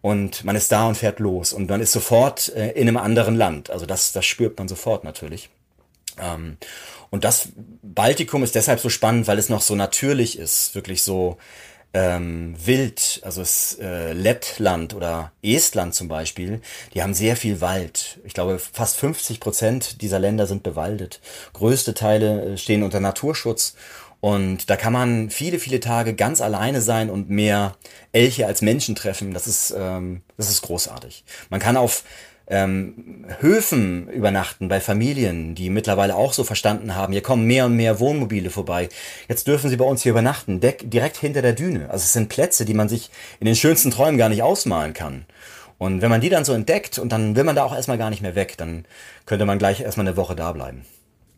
und 0.00 0.44
man 0.44 0.56
ist 0.56 0.70
da 0.72 0.86
und 0.86 0.96
fährt 0.96 1.18
los 1.18 1.52
und 1.52 1.68
man 1.68 1.80
ist 1.80 1.92
sofort 1.92 2.48
äh, 2.54 2.70
in 2.70 2.88
einem 2.88 2.96
anderen 2.96 3.34
Land. 3.34 3.70
Also 3.70 3.86
das, 3.86 4.12
das 4.12 4.24
spürt 4.24 4.58
man 4.58 4.68
sofort 4.68 5.04
natürlich. 5.04 5.50
Ähm, 6.18 6.56
und 7.10 7.24
das 7.24 7.48
Baltikum 7.82 8.42
ist 8.42 8.54
deshalb 8.54 8.80
so 8.80 8.88
spannend, 8.88 9.26
weil 9.26 9.38
es 9.38 9.48
noch 9.48 9.62
so 9.62 9.74
natürlich 9.74 10.38
ist, 10.38 10.74
wirklich 10.74 11.02
so 11.02 11.38
ähm, 11.94 12.54
wild. 12.64 13.20
Also 13.24 13.42
es, 13.42 13.78
äh, 13.80 14.12
Lettland 14.12 14.94
oder 14.94 15.32
Estland 15.42 15.94
zum 15.94 16.08
Beispiel, 16.08 16.60
die 16.94 17.02
haben 17.02 17.14
sehr 17.14 17.36
viel 17.36 17.60
Wald. 17.60 18.20
Ich 18.24 18.34
glaube, 18.34 18.58
fast 18.58 18.96
50 18.96 19.40
Prozent 19.40 20.02
dieser 20.02 20.18
Länder 20.18 20.46
sind 20.46 20.62
bewaldet. 20.62 21.20
Größte 21.52 21.94
Teile 21.94 22.54
äh, 22.54 22.56
stehen 22.58 22.82
unter 22.82 23.00
Naturschutz 23.00 23.74
und 24.20 24.68
da 24.68 24.76
kann 24.76 24.92
man 24.92 25.30
viele, 25.30 25.60
viele 25.60 25.78
Tage 25.78 26.14
ganz 26.14 26.40
alleine 26.40 26.80
sein 26.80 27.08
und 27.08 27.30
mehr 27.30 27.76
Elche 28.12 28.46
als 28.46 28.62
Menschen 28.62 28.96
treffen. 28.96 29.32
Das 29.32 29.46
ist, 29.46 29.72
ähm, 29.76 30.22
das 30.36 30.50
ist 30.50 30.62
großartig. 30.62 31.24
Man 31.50 31.60
kann 31.60 31.76
auf 31.76 32.02
ähm, 32.50 33.24
Höfen 33.40 34.08
übernachten 34.08 34.68
bei 34.68 34.80
Familien, 34.80 35.54
die 35.54 35.68
mittlerweile 35.70 36.16
auch 36.16 36.32
so 36.32 36.44
verstanden 36.44 36.94
haben, 36.94 37.12
hier 37.12 37.22
kommen 37.22 37.46
mehr 37.46 37.66
und 37.66 37.76
mehr 37.76 38.00
Wohnmobile 38.00 38.50
vorbei. 38.50 38.88
Jetzt 39.28 39.46
dürfen 39.46 39.68
sie 39.68 39.76
bei 39.76 39.84
uns 39.84 40.02
hier 40.02 40.10
übernachten, 40.10 40.60
direkt 40.60 41.18
hinter 41.18 41.42
der 41.42 41.52
Düne. 41.52 41.90
Also 41.90 42.04
es 42.04 42.12
sind 42.12 42.28
Plätze, 42.28 42.64
die 42.64 42.74
man 42.74 42.88
sich 42.88 43.10
in 43.40 43.46
den 43.46 43.56
schönsten 43.56 43.90
Träumen 43.90 44.18
gar 44.18 44.30
nicht 44.30 44.42
ausmalen 44.42 44.94
kann. 44.94 45.26
Und 45.76 46.02
wenn 46.02 46.10
man 46.10 46.20
die 46.20 46.30
dann 46.30 46.44
so 46.44 46.52
entdeckt 46.54 46.98
und 46.98 47.12
dann 47.12 47.36
will 47.36 47.44
man 47.44 47.54
da 47.54 47.64
auch 47.64 47.74
erstmal 47.74 47.98
gar 47.98 48.10
nicht 48.10 48.22
mehr 48.22 48.34
weg, 48.34 48.54
dann 48.56 48.84
könnte 49.26 49.44
man 49.44 49.58
gleich 49.58 49.80
erstmal 49.80 50.06
eine 50.06 50.16
Woche 50.16 50.34
da 50.34 50.52
bleiben. 50.52 50.82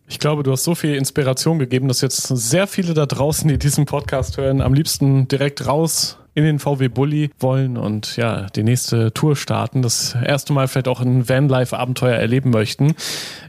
Ich 0.08 0.18
glaube, 0.18 0.42
du 0.42 0.50
hast 0.50 0.64
so 0.64 0.74
viel 0.74 0.96
Inspiration 0.96 1.58
gegeben, 1.58 1.86
dass 1.86 2.00
jetzt 2.00 2.22
sehr 2.22 2.66
viele 2.66 2.94
da 2.94 3.06
draußen, 3.06 3.46
die 3.48 3.58
diesen 3.58 3.84
Podcast 3.84 4.38
hören, 4.38 4.60
am 4.60 4.74
liebsten 4.74 5.28
direkt 5.28 5.66
raus 5.66 6.18
in 6.40 6.56
den 6.56 6.58
VW 6.58 6.88
Bulli 6.88 7.30
wollen 7.38 7.76
und 7.76 8.16
ja, 8.16 8.46
die 8.54 8.62
nächste 8.62 9.12
Tour 9.12 9.36
starten, 9.36 9.82
das 9.82 10.16
erste 10.24 10.52
Mal 10.52 10.68
vielleicht 10.68 10.88
auch 10.88 11.00
ein 11.00 11.28
Vanlife-Abenteuer 11.28 12.16
erleben 12.16 12.50
möchten. 12.50 12.94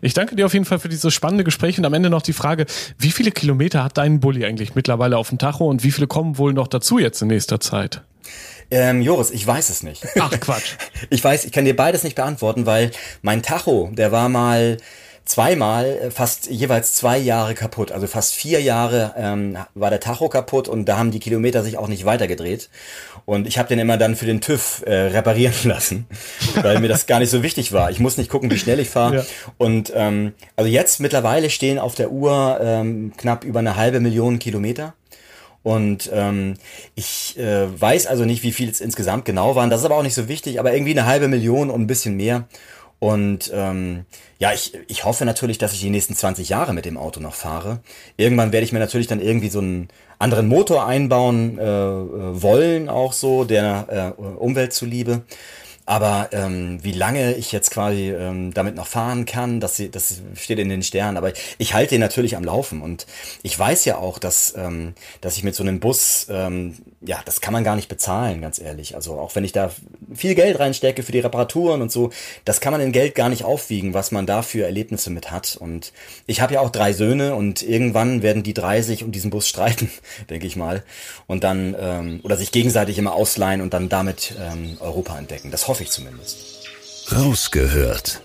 Ich 0.01 0.13
danke 0.13 0.35
dir 0.35 0.45
auf 0.45 0.53
jeden 0.53 0.65
Fall 0.65 0.79
für 0.79 0.89
dieses 0.89 1.13
spannende 1.13 1.43
Gespräch 1.43 1.77
und 1.77 1.85
am 1.85 1.93
Ende 1.93 2.09
noch 2.09 2.21
die 2.21 2.33
Frage, 2.33 2.65
wie 2.97 3.11
viele 3.11 3.31
Kilometer 3.31 3.83
hat 3.83 3.97
dein 3.97 4.19
Bulli 4.19 4.45
eigentlich 4.45 4.75
mittlerweile 4.75 5.17
auf 5.17 5.29
dem 5.29 5.37
Tacho 5.37 5.67
und 5.67 5.83
wie 5.83 5.91
viele 5.91 6.07
kommen 6.07 6.37
wohl 6.37 6.53
noch 6.53 6.67
dazu 6.67 6.99
jetzt 6.99 7.21
in 7.21 7.29
nächster 7.29 7.59
Zeit? 7.59 8.01
Ähm, 8.69 9.01
Joris, 9.01 9.31
ich 9.31 9.45
weiß 9.45 9.69
es 9.69 9.83
nicht. 9.83 10.07
Ach 10.19 10.31
Quatsch. 10.39 10.75
ich 11.09 11.21
weiß, 11.21 11.43
ich 11.43 11.51
kann 11.51 11.65
dir 11.65 11.75
beides 11.75 12.03
nicht 12.03 12.15
beantworten, 12.15 12.65
weil 12.65 12.91
mein 13.21 13.43
Tacho, 13.43 13.89
der 13.91 14.13
war 14.13 14.29
mal 14.29 14.77
zweimal 15.31 15.85
äh, 15.85 16.11
fast 16.11 16.49
jeweils 16.49 16.93
zwei 16.93 17.17
Jahre 17.17 17.55
kaputt. 17.55 17.91
Also 17.91 18.07
fast 18.07 18.33
vier 18.33 18.61
Jahre 18.61 19.13
ähm, 19.17 19.57
war 19.73 19.89
der 19.89 19.99
Tacho 19.99 20.29
kaputt 20.29 20.67
und 20.67 20.85
da 20.85 20.97
haben 20.97 21.11
die 21.11 21.19
Kilometer 21.19 21.63
sich 21.63 21.77
auch 21.77 21.87
nicht 21.87 22.05
weitergedreht. 22.05 22.69
Und 23.25 23.47
ich 23.47 23.57
habe 23.57 23.69
den 23.69 23.79
immer 23.79 23.97
dann 23.97 24.15
für 24.15 24.25
den 24.25 24.41
TÜV 24.41 24.83
äh, 24.85 24.93
reparieren 24.93 25.53
lassen, 25.63 26.05
weil 26.61 26.79
mir 26.79 26.89
das 26.89 27.07
gar 27.07 27.19
nicht 27.19 27.29
so 27.29 27.43
wichtig 27.43 27.71
war. 27.71 27.91
Ich 27.91 27.99
muss 27.99 28.17
nicht 28.17 28.29
gucken, 28.29 28.51
wie 28.51 28.57
schnell 28.57 28.79
ich 28.79 28.89
fahre. 28.89 29.17
Ja. 29.17 29.25
Und 29.57 29.91
ähm, 29.95 30.33
also 30.55 30.69
jetzt 30.69 30.99
mittlerweile 30.99 31.49
stehen 31.49 31.79
auf 31.79 31.95
der 31.95 32.11
Uhr 32.11 32.59
ähm, 32.61 33.13
knapp 33.17 33.43
über 33.43 33.59
eine 33.59 33.75
halbe 33.75 33.99
Million 33.99 34.39
Kilometer. 34.39 34.93
Und 35.63 36.09
ähm, 36.11 36.55
ich 36.95 37.37
äh, 37.37 37.67
weiß 37.79 38.07
also 38.07 38.25
nicht, 38.25 38.41
wie 38.43 38.51
viel 38.51 38.69
es 38.69 38.81
insgesamt 38.81 39.25
genau 39.25 39.55
waren. 39.55 39.69
Das 39.69 39.81
ist 39.81 39.85
aber 39.85 39.95
auch 39.95 40.03
nicht 40.03 40.15
so 40.15 40.27
wichtig, 40.27 40.59
aber 40.59 40.73
irgendwie 40.73 40.91
eine 40.91 41.05
halbe 41.05 41.27
Million 41.27 41.69
und 41.69 41.81
ein 41.81 41.87
bisschen 41.87 42.17
mehr. 42.17 42.47
Und 43.01 43.49
ähm, 43.51 44.05
ja, 44.37 44.53
ich, 44.53 44.77
ich 44.87 45.05
hoffe 45.05 45.25
natürlich, 45.25 45.57
dass 45.57 45.73
ich 45.73 45.79
die 45.79 45.89
nächsten 45.89 46.15
20 46.15 46.49
Jahre 46.49 46.71
mit 46.71 46.85
dem 46.85 46.97
Auto 46.97 47.19
noch 47.19 47.33
fahre. 47.33 47.79
Irgendwann 48.15 48.51
werde 48.51 48.63
ich 48.63 48.73
mir 48.73 48.79
natürlich 48.79 49.07
dann 49.07 49.19
irgendwie 49.19 49.49
so 49.49 49.57
einen 49.57 49.87
anderen 50.19 50.47
Motor 50.47 50.85
einbauen 50.85 51.57
äh, 51.57 51.63
äh 51.63 52.41
wollen, 52.43 52.89
auch 52.89 53.13
so, 53.13 53.43
der 53.43 54.13
äh, 54.19 54.21
Umwelt 54.21 54.73
zuliebe. 54.73 55.23
Aber 55.87 56.29
ähm, 56.31 56.77
wie 56.83 56.91
lange 56.91 57.33
ich 57.33 57.51
jetzt 57.51 57.71
quasi 57.71 58.11
ähm, 58.11 58.53
damit 58.53 58.75
noch 58.75 58.85
fahren 58.85 59.25
kann, 59.25 59.59
das, 59.59 59.81
das 59.91 60.21
steht 60.35 60.59
in 60.59 60.69
den 60.69 60.83
Sternen. 60.83 61.17
Aber 61.17 61.33
ich 61.57 61.73
halte 61.73 61.95
den 61.95 62.01
natürlich 62.01 62.37
am 62.37 62.43
Laufen. 62.43 62.83
Und 62.83 63.07
ich 63.41 63.57
weiß 63.57 63.85
ja 63.85 63.97
auch, 63.97 64.19
dass, 64.19 64.53
ähm, 64.55 64.93
dass 65.21 65.37
ich 65.37 65.43
mit 65.43 65.55
so 65.55 65.63
einem 65.63 65.79
Bus, 65.79 66.27
ähm, 66.29 66.75
ja, 67.03 67.19
das 67.25 67.41
kann 67.41 67.53
man 67.53 67.63
gar 67.63 67.75
nicht 67.75 67.89
bezahlen, 67.89 68.41
ganz 68.41 68.59
ehrlich. 68.59 68.95
Also 68.95 69.19
auch 69.19 69.35
wenn 69.35 69.43
ich 69.43 69.51
da 69.51 69.71
viel 70.13 70.35
Geld 70.35 70.59
reinstecke 70.59 71.01
für 71.01 71.11
die 71.11 71.19
Reparaturen 71.19 71.81
und 71.81 71.91
so, 71.91 72.11
das 72.45 72.61
kann 72.61 72.71
man 72.71 72.81
in 72.81 72.91
Geld 72.91 73.15
gar 73.15 73.29
nicht 73.29 73.43
aufwiegen, 73.43 73.93
was 73.93 74.11
man 74.11 74.27
da 74.27 74.43
für 74.43 74.65
Erlebnisse 74.65 75.09
mit 75.09 75.31
hat. 75.31 75.57
Und 75.59 75.93
ich 76.27 76.41
habe 76.41 76.53
ja 76.53 76.59
auch 76.61 76.69
drei 76.69 76.93
Söhne 76.93 77.35
und 77.35 77.63
irgendwann 77.63 78.21
werden 78.21 78.43
die 78.43 78.53
drei 78.53 78.83
sich 78.83 79.03
um 79.03 79.11
diesen 79.11 79.31
Bus 79.31 79.47
streiten, 79.49 79.89
denke 80.29 80.45
ich 80.45 80.55
mal. 80.55 80.83
Und 81.25 81.43
dann, 81.43 81.75
ähm, 81.79 82.19
oder 82.23 82.37
sich 82.37 82.51
gegenseitig 82.51 82.99
immer 82.99 83.13
ausleihen 83.13 83.61
und 83.61 83.73
dann 83.73 83.89
damit 83.89 84.35
ähm, 84.39 84.77
Europa 84.79 85.17
entdecken. 85.17 85.49
Das 85.49 85.67
hoffe 85.67 85.83
ich 85.83 85.89
zumindest. 85.89 86.67
Rausgehört. 87.11 88.21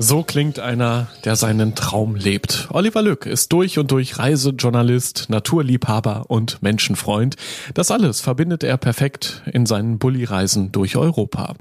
So 0.00 0.22
klingt 0.22 0.60
einer, 0.60 1.08
der 1.24 1.34
seinen 1.34 1.74
Traum 1.74 2.14
lebt. 2.14 2.68
Oliver 2.70 3.02
Lück 3.02 3.26
ist 3.26 3.52
durch 3.52 3.80
und 3.80 3.90
durch 3.90 4.16
Reisejournalist, 4.16 5.26
Naturliebhaber 5.28 6.26
und 6.28 6.62
Menschenfreund. 6.62 7.34
Das 7.74 7.90
alles 7.90 8.20
verbindet 8.20 8.62
er 8.62 8.76
perfekt 8.76 9.42
in 9.52 9.66
seinen 9.66 9.98
Bulli-Reisen 9.98 10.70
durch 10.70 10.96
Europa. 10.96 11.54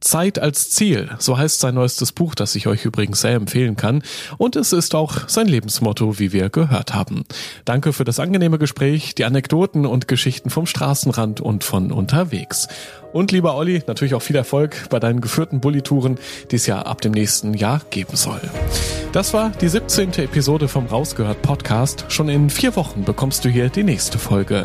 Zeit 0.00 0.38
als 0.38 0.70
Ziel, 0.70 1.10
so 1.18 1.36
heißt 1.36 1.60
sein 1.60 1.74
neuestes 1.74 2.12
Buch, 2.12 2.34
das 2.34 2.54
ich 2.54 2.66
euch 2.66 2.86
übrigens 2.86 3.20
sehr 3.20 3.34
empfehlen 3.34 3.76
kann. 3.76 4.02
Und 4.38 4.56
es 4.56 4.72
ist 4.72 4.94
auch 4.94 5.28
sein 5.28 5.46
Lebensmotto, 5.46 6.18
wie 6.18 6.32
wir 6.32 6.48
gehört 6.48 6.94
haben. 6.94 7.24
Danke 7.66 7.92
für 7.92 8.04
das 8.04 8.18
angenehme 8.18 8.58
Gespräch, 8.58 9.14
die 9.14 9.26
Anekdoten 9.26 9.84
und 9.84 10.08
Geschichten 10.08 10.48
vom 10.48 10.64
Straßenrand 10.64 11.42
und 11.42 11.62
von 11.62 11.92
unterwegs. 11.92 12.68
Und 13.12 13.30
lieber 13.32 13.56
Olli, 13.56 13.82
natürlich 13.86 14.14
auch 14.14 14.22
viel 14.22 14.36
Erfolg 14.36 14.88
bei 14.88 14.98
deinen 14.98 15.20
geführten 15.20 15.60
Bullitouren, 15.60 16.18
die 16.50 16.56
es 16.56 16.66
ja 16.66 16.80
ab 16.82 17.00
dem 17.00 17.12
nächsten 17.12 17.54
Jahr 17.54 17.82
geben 17.90 18.16
soll. 18.16 18.40
Das 19.12 19.34
war 19.34 19.50
die 19.50 19.68
17. 19.68 20.14
Episode 20.14 20.68
vom 20.68 20.86
Rausgehört 20.86 21.42
Podcast. 21.42 22.06
Schon 22.08 22.30
in 22.30 22.48
vier 22.48 22.74
Wochen 22.76 23.04
bekommst 23.04 23.44
du 23.44 23.50
hier 23.50 23.68
die 23.68 23.84
nächste 23.84 24.18
Folge. 24.18 24.64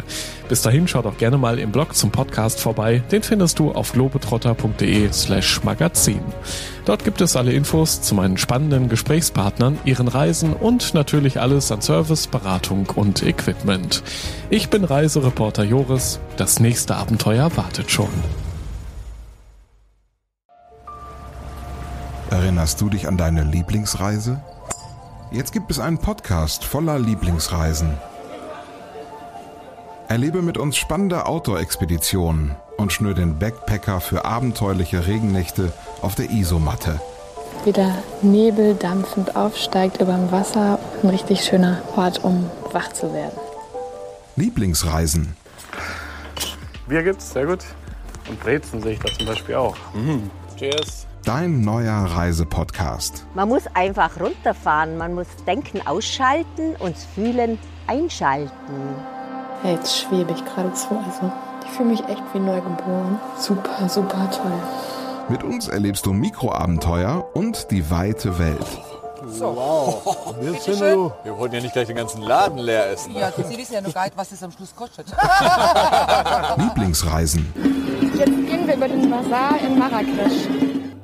Bis 0.50 0.62
dahin 0.62 0.88
schau 0.88 1.02
doch 1.02 1.18
gerne 1.18 1.38
mal 1.38 1.60
im 1.60 1.72
Blog 1.72 1.94
zum 1.94 2.10
Podcast 2.10 2.62
vorbei. 2.62 3.04
Den 3.12 3.22
findest 3.22 3.60
du 3.60 3.72
auf 3.74 3.92
globetrotter.de 3.92 5.12
slash 5.12 5.64
magazin. 5.64 6.22
Dort 6.86 7.04
gibt 7.04 7.20
es 7.20 7.36
alle 7.36 7.52
Infos 7.52 8.02
zu 8.02 8.16
meinen 8.16 8.38
spannenden 8.38 8.88
Gesprächspartnern, 8.88 9.78
ihren 9.84 10.08
Reisen 10.08 10.54
und 10.54 10.94
natürlich 10.94 11.42
alles 11.42 11.70
an 11.72 11.82
Service, 11.82 12.28
Beratung 12.28 12.88
und 12.96 13.24
Equipment. 13.24 14.04
Ich 14.50 14.70
bin 14.70 14.86
Reisereporter 14.86 15.66
Joris. 15.66 16.20
Das 16.38 16.62
nächste 16.62 16.96
Abenteuer 16.96 17.52
wartet 17.58 17.92
schon. 17.92 18.10
Erinnerst 22.30 22.80
du 22.80 22.90
dich 22.90 23.08
an 23.08 23.18
deine 23.18 23.44
Lieblingsreise? 23.44 24.42
Jetzt 25.32 25.52
gibt 25.52 25.72
es 25.72 25.80
einen 25.80 25.98
Podcast 25.98 26.64
voller 26.64 27.00
Lieblingsreisen. 27.00 27.98
Erlebe 30.10 30.42
mit 30.42 30.58
uns 30.58 30.78
spannende 30.78 31.26
Outdoor-Expeditionen 31.26 32.56
und 32.78 32.94
schnür 32.94 33.14
den 33.14 33.40
Backpacker 33.40 34.00
für 34.00 34.24
abenteuerliche 34.24 35.06
Regennächte 35.06 35.74
auf 36.02 36.16
der 36.16 36.32
Isomatte. 36.32 37.02
Wie 37.66 37.74
der 37.74 37.94
Nebel 38.22 38.76
dampfend 38.76 39.36
aufsteigt 39.36 40.00
über 40.00 40.14
dem 40.14 40.32
Wasser. 40.32 40.80
Ein 41.04 41.10
richtig 41.10 41.44
schöner 41.44 41.82
Ort, 41.98 42.24
um 42.24 42.50
wach 42.72 42.94
zu 42.94 43.14
werden. 43.14 43.38
Lieblingsreisen. 44.38 45.36
Bier 46.88 47.04
gibt's, 47.04 47.34
sehr 47.34 47.46
gut. 47.46 47.66
Und 48.30 48.40
Brezen 48.40 48.82
sehe 48.82 48.94
ich 48.94 49.00
da 49.00 49.12
zum 49.12 49.26
Beispiel 49.26 49.56
auch. 49.56 49.76
Mhm. 49.94 50.32
Cheers. 50.56 51.06
Dein 51.26 51.60
neuer 51.60 52.06
Reisepodcast. 52.06 53.26
Man 53.36 53.50
muss 53.50 53.64
einfach 53.74 54.18
runterfahren, 54.18 54.98
man 54.98 55.14
muss 55.14 55.28
Denken 55.46 55.86
ausschalten 55.86 56.78
und 56.80 56.96
Fühlen 56.96 57.60
einschalten. 57.88 58.96
Ja, 59.64 59.72
jetzt 59.72 60.00
schwebe 60.00 60.32
ich 60.32 60.44
geradezu. 60.46 61.02
Also 61.06 61.32
ich 61.66 61.72
fühle 61.72 61.90
mich 61.90 62.04
echt 62.08 62.24
wie 62.34 62.40
neugeboren. 62.40 63.20
Super, 63.38 63.90
super 63.90 64.30
toll. 64.32 64.52
Mit 65.30 65.44
uns 65.44 65.68
erlebst 65.68 66.06
du 66.06 66.14
Mikroabenteuer 66.14 67.28
und 67.34 67.70
die 67.72 67.90
weite 67.92 68.40
Welt. 68.40 68.66
So. 69.30 69.56
Wow. 69.56 70.36
Wir, 70.40 70.54
sind 70.54 70.80
du. 70.80 71.12
wir 71.24 71.38
wollten 71.38 71.56
ja 71.56 71.62
nicht 71.62 71.74
gleich 71.74 71.88
den 71.88 71.98
ganzen 71.98 72.22
Laden 72.22 72.60
leer 72.60 72.92
essen. 72.92 73.14
Ja, 73.14 73.32
Sie 73.32 73.58
wissen 73.58 73.74
ja 73.74 73.82
nur 73.82 73.92
gar 73.92 74.06
nicht, 74.06 74.16
was 74.16 74.30
das 74.30 74.42
am 74.44 74.52
Schluss 74.52 74.74
kostet. 74.76 75.08
Lieblingsreisen. 76.58 77.52
Jetzt 78.18 78.26
gehen 78.26 78.68
wir 78.68 78.76
über 78.76 78.88
den 78.88 79.10
Bazar 79.10 79.60
in 79.60 79.78
Marrakesch. 79.78 80.48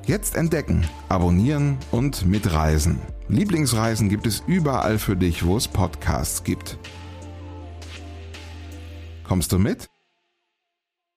Jetzt 0.06 0.36
entdecken, 0.36 0.88
abonnieren 1.10 1.78
und 1.92 2.26
mitreisen. 2.26 3.02
Lieblingsreisen 3.30 4.10
gibt 4.10 4.28
es 4.28 4.44
überall 4.48 5.00
für 5.00 5.16
dich, 5.16 5.46
wo 5.46 5.58
es 5.58 5.68
Podcasts 5.68 6.44
gibt. 6.44 6.78
Kommst 9.24 9.52
du 9.52 9.60
mit? 9.60 9.88